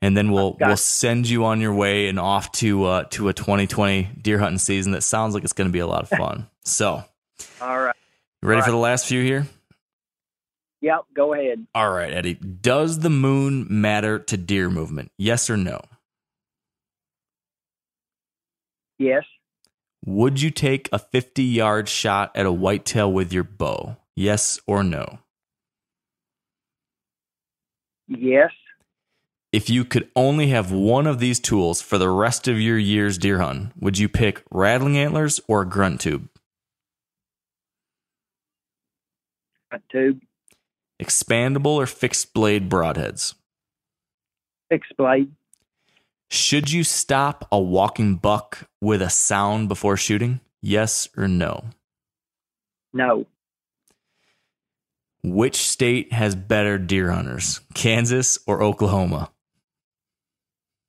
[0.00, 3.32] And then we'll we'll send you on your way and off to uh, to a
[3.32, 6.48] 2020 deer hunting season that sounds like it's going to be a lot of fun.
[6.64, 7.04] So,
[7.60, 7.94] all right.
[8.42, 8.76] ready All for right.
[8.76, 9.46] the last few here?
[10.80, 11.04] Yep.
[11.14, 11.66] Go ahead.
[11.74, 12.34] All right, Eddie.
[12.34, 15.12] Does the moon matter to deer movement?
[15.16, 15.80] Yes or no?
[18.98, 19.24] Yes.
[20.04, 23.96] Would you take a 50 yard shot at a whitetail with your bow?
[24.16, 25.20] Yes or no?
[28.08, 28.50] Yes.
[29.52, 33.18] If you could only have one of these tools for the rest of your year's
[33.18, 36.28] deer hunting, would you pick rattling antlers or a grunt tube?
[39.90, 40.20] Tube.
[41.02, 43.34] Expandable or fixed blade broadheads?
[44.70, 45.30] Fixed blade.
[46.30, 50.40] Should you stop a walking buck with a sound before shooting?
[50.62, 51.64] Yes or no?
[52.92, 53.26] No.
[55.22, 59.30] Which state has better deer hunters, Kansas or Oklahoma?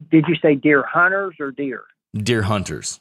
[0.10, 1.84] Did you say deer hunters or deer?
[2.16, 3.00] Deer hunters.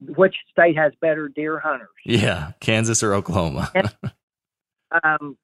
[0.00, 1.88] Which state has better deer hunters?
[2.04, 3.70] Yeah, Kansas or Oklahoma.
[5.02, 5.36] Um,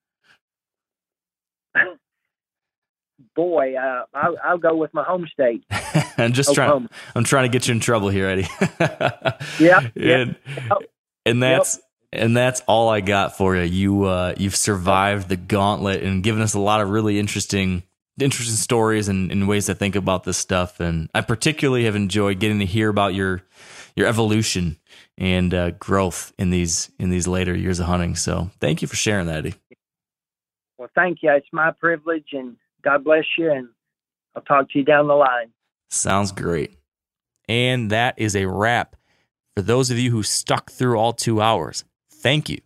[3.34, 5.64] boy, uh, I'll, I'll go with my home state,
[6.18, 6.88] I'm just trying.
[7.14, 8.48] I'm trying to get you in trouble here, Eddie.
[9.60, 10.36] Yeah, and,
[11.26, 11.80] and that's
[12.12, 13.62] and that's all I got for you.
[13.62, 17.82] You uh, you've survived the gauntlet and given us a lot of really interesting
[18.20, 20.80] interesting stories and, and ways to think about this stuff.
[20.80, 23.42] And I particularly have enjoyed getting to hear about your
[23.96, 24.76] your evolution
[25.18, 28.14] and uh, growth in these in these later years of hunting.
[28.14, 29.54] So thank you for sharing that, Eddie.
[30.78, 31.30] Well, thank you.
[31.32, 33.50] It's my privilege, and God bless you.
[33.50, 33.68] And
[34.34, 35.50] I'll talk to you down the line.
[35.90, 36.78] Sounds great.
[37.48, 38.94] And that is a wrap.
[39.56, 42.58] For those of you who stuck through all two hours, thank you.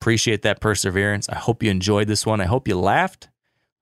[0.00, 1.28] Appreciate that perseverance.
[1.28, 2.40] I hope you enjoyed this one.
[2.40, 3.28] I hope you laughed.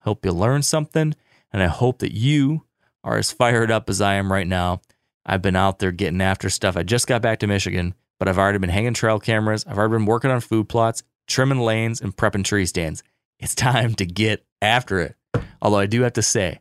[0.01, 1.15] I hope you learned something.
[1.53, 2.65] And I hope that you
[3.05, 4.81] are as fired up as I am right now.
[5.27, 6.77] I've been out there getting after stuff.
[6.77, 9.65] I just got back to Michigan, but I've already been hanging trail cameras.
[9.67, 13.03] I've already been working on food plots, trimming lanes, and prepping tree stands.
[13.39, 15.15] It's time to get after it.
[15.61, 16.59] Although I do have to say,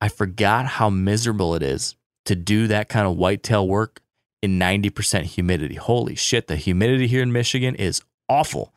[0.00, 4.00] I forgot how miserable it is to do that kind of whitetail work
[4.42, 5.76] in 90% humidity.
[5.76, 8.74] Holy shit, the humidity here in Michigan is awful.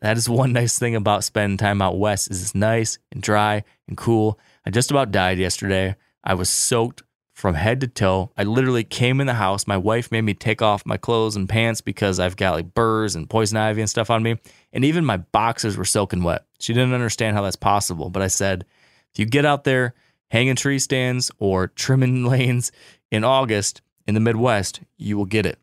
[0.00, 3.64] That is one nice thing about spending time out west is it's nice and dry
[3.86, 4.38] and cool.
[4.64, 5.96] I just about died yesterday.
[6.22, 7.02] I was soaked
[7.40, 8.30] from head to toe.
[8.36, 9.66] I literally came in the house.
[9.66, 13.16] My wife made me take off my clothes and pants because I've got like burrs
[13.16, 14.36] and poison ivy and stuff on me.
[14.72, 16.44] And even my boxers were soaking wet.
[16.60, 18.10] She didn't understand how that's possible.
[18.10, 18.66] But I said,
[19.12, 19.94] if you get out there
[20.30, 22.70] hanging tree stands or trimming lanes
[23.10, 25.58] in August in the Midwest, you will get it.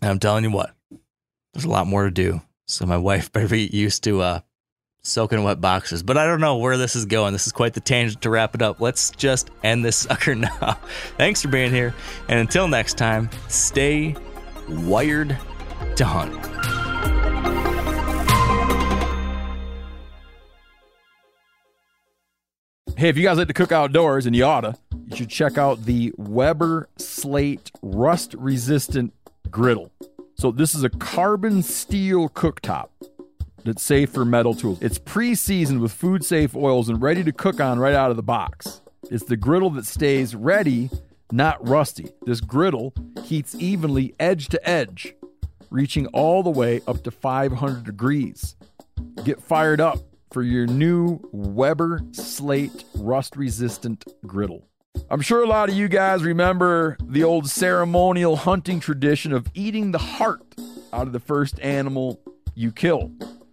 [0.00, 0.74] And I'm telling you what,
[1.52, 2.42] there's a lot more to do.
[2.66, 4.40] So my wife better be used to uh,
[5.06, 6.02] soaking wet boxers.
[6.02, 7.32] But I don't know where this is going.
[7.32, 8.80] This is quite the tangent to wrap it up.
[8.80, 10.78] Let's just end this sucker now.
[11.16, 11.94] Thanks for being here.
[12.28, 14.16] And until next time, stay
[14.68, 15.36] wired
[15.96, 16.34] to hunt.
[22.96, 24.74] Hey, if you guys like to cook outdoors, and you oughta,
[25.06, 29.12] you should check out the Weber Slate rust resistant
[29.50, 29.92] griddle.
[30.38, 32.88] So, this is a carbon steel cooktop
[33.66, 34.80] that's safe for metal tools.
[34.80, 38.16] It's pre seasoned with food safe oils and ready to cook on right out of
[38.16, 38.80] the box.
[39.10, 40.88] It's the griddle that stays ready,
[41.30, 42.10] not rusty.
[42.24, 45.14] This griddle heats evenly edge to edge,
[45.70, 48.56] reaching all the way up to 500 degrees.
[49.24, 49.98] Get fired up
[50.30, 54.68] for your new Weber Slate rust resistant griddle.
[55.10, 59.92] I'm sure a lot of you guys remember the old ceremonial hunting tradition of eating
[59.92, 60.54] the heart
[60.92, 62.20] out of the first animal
[62.54, 63.12] you kill.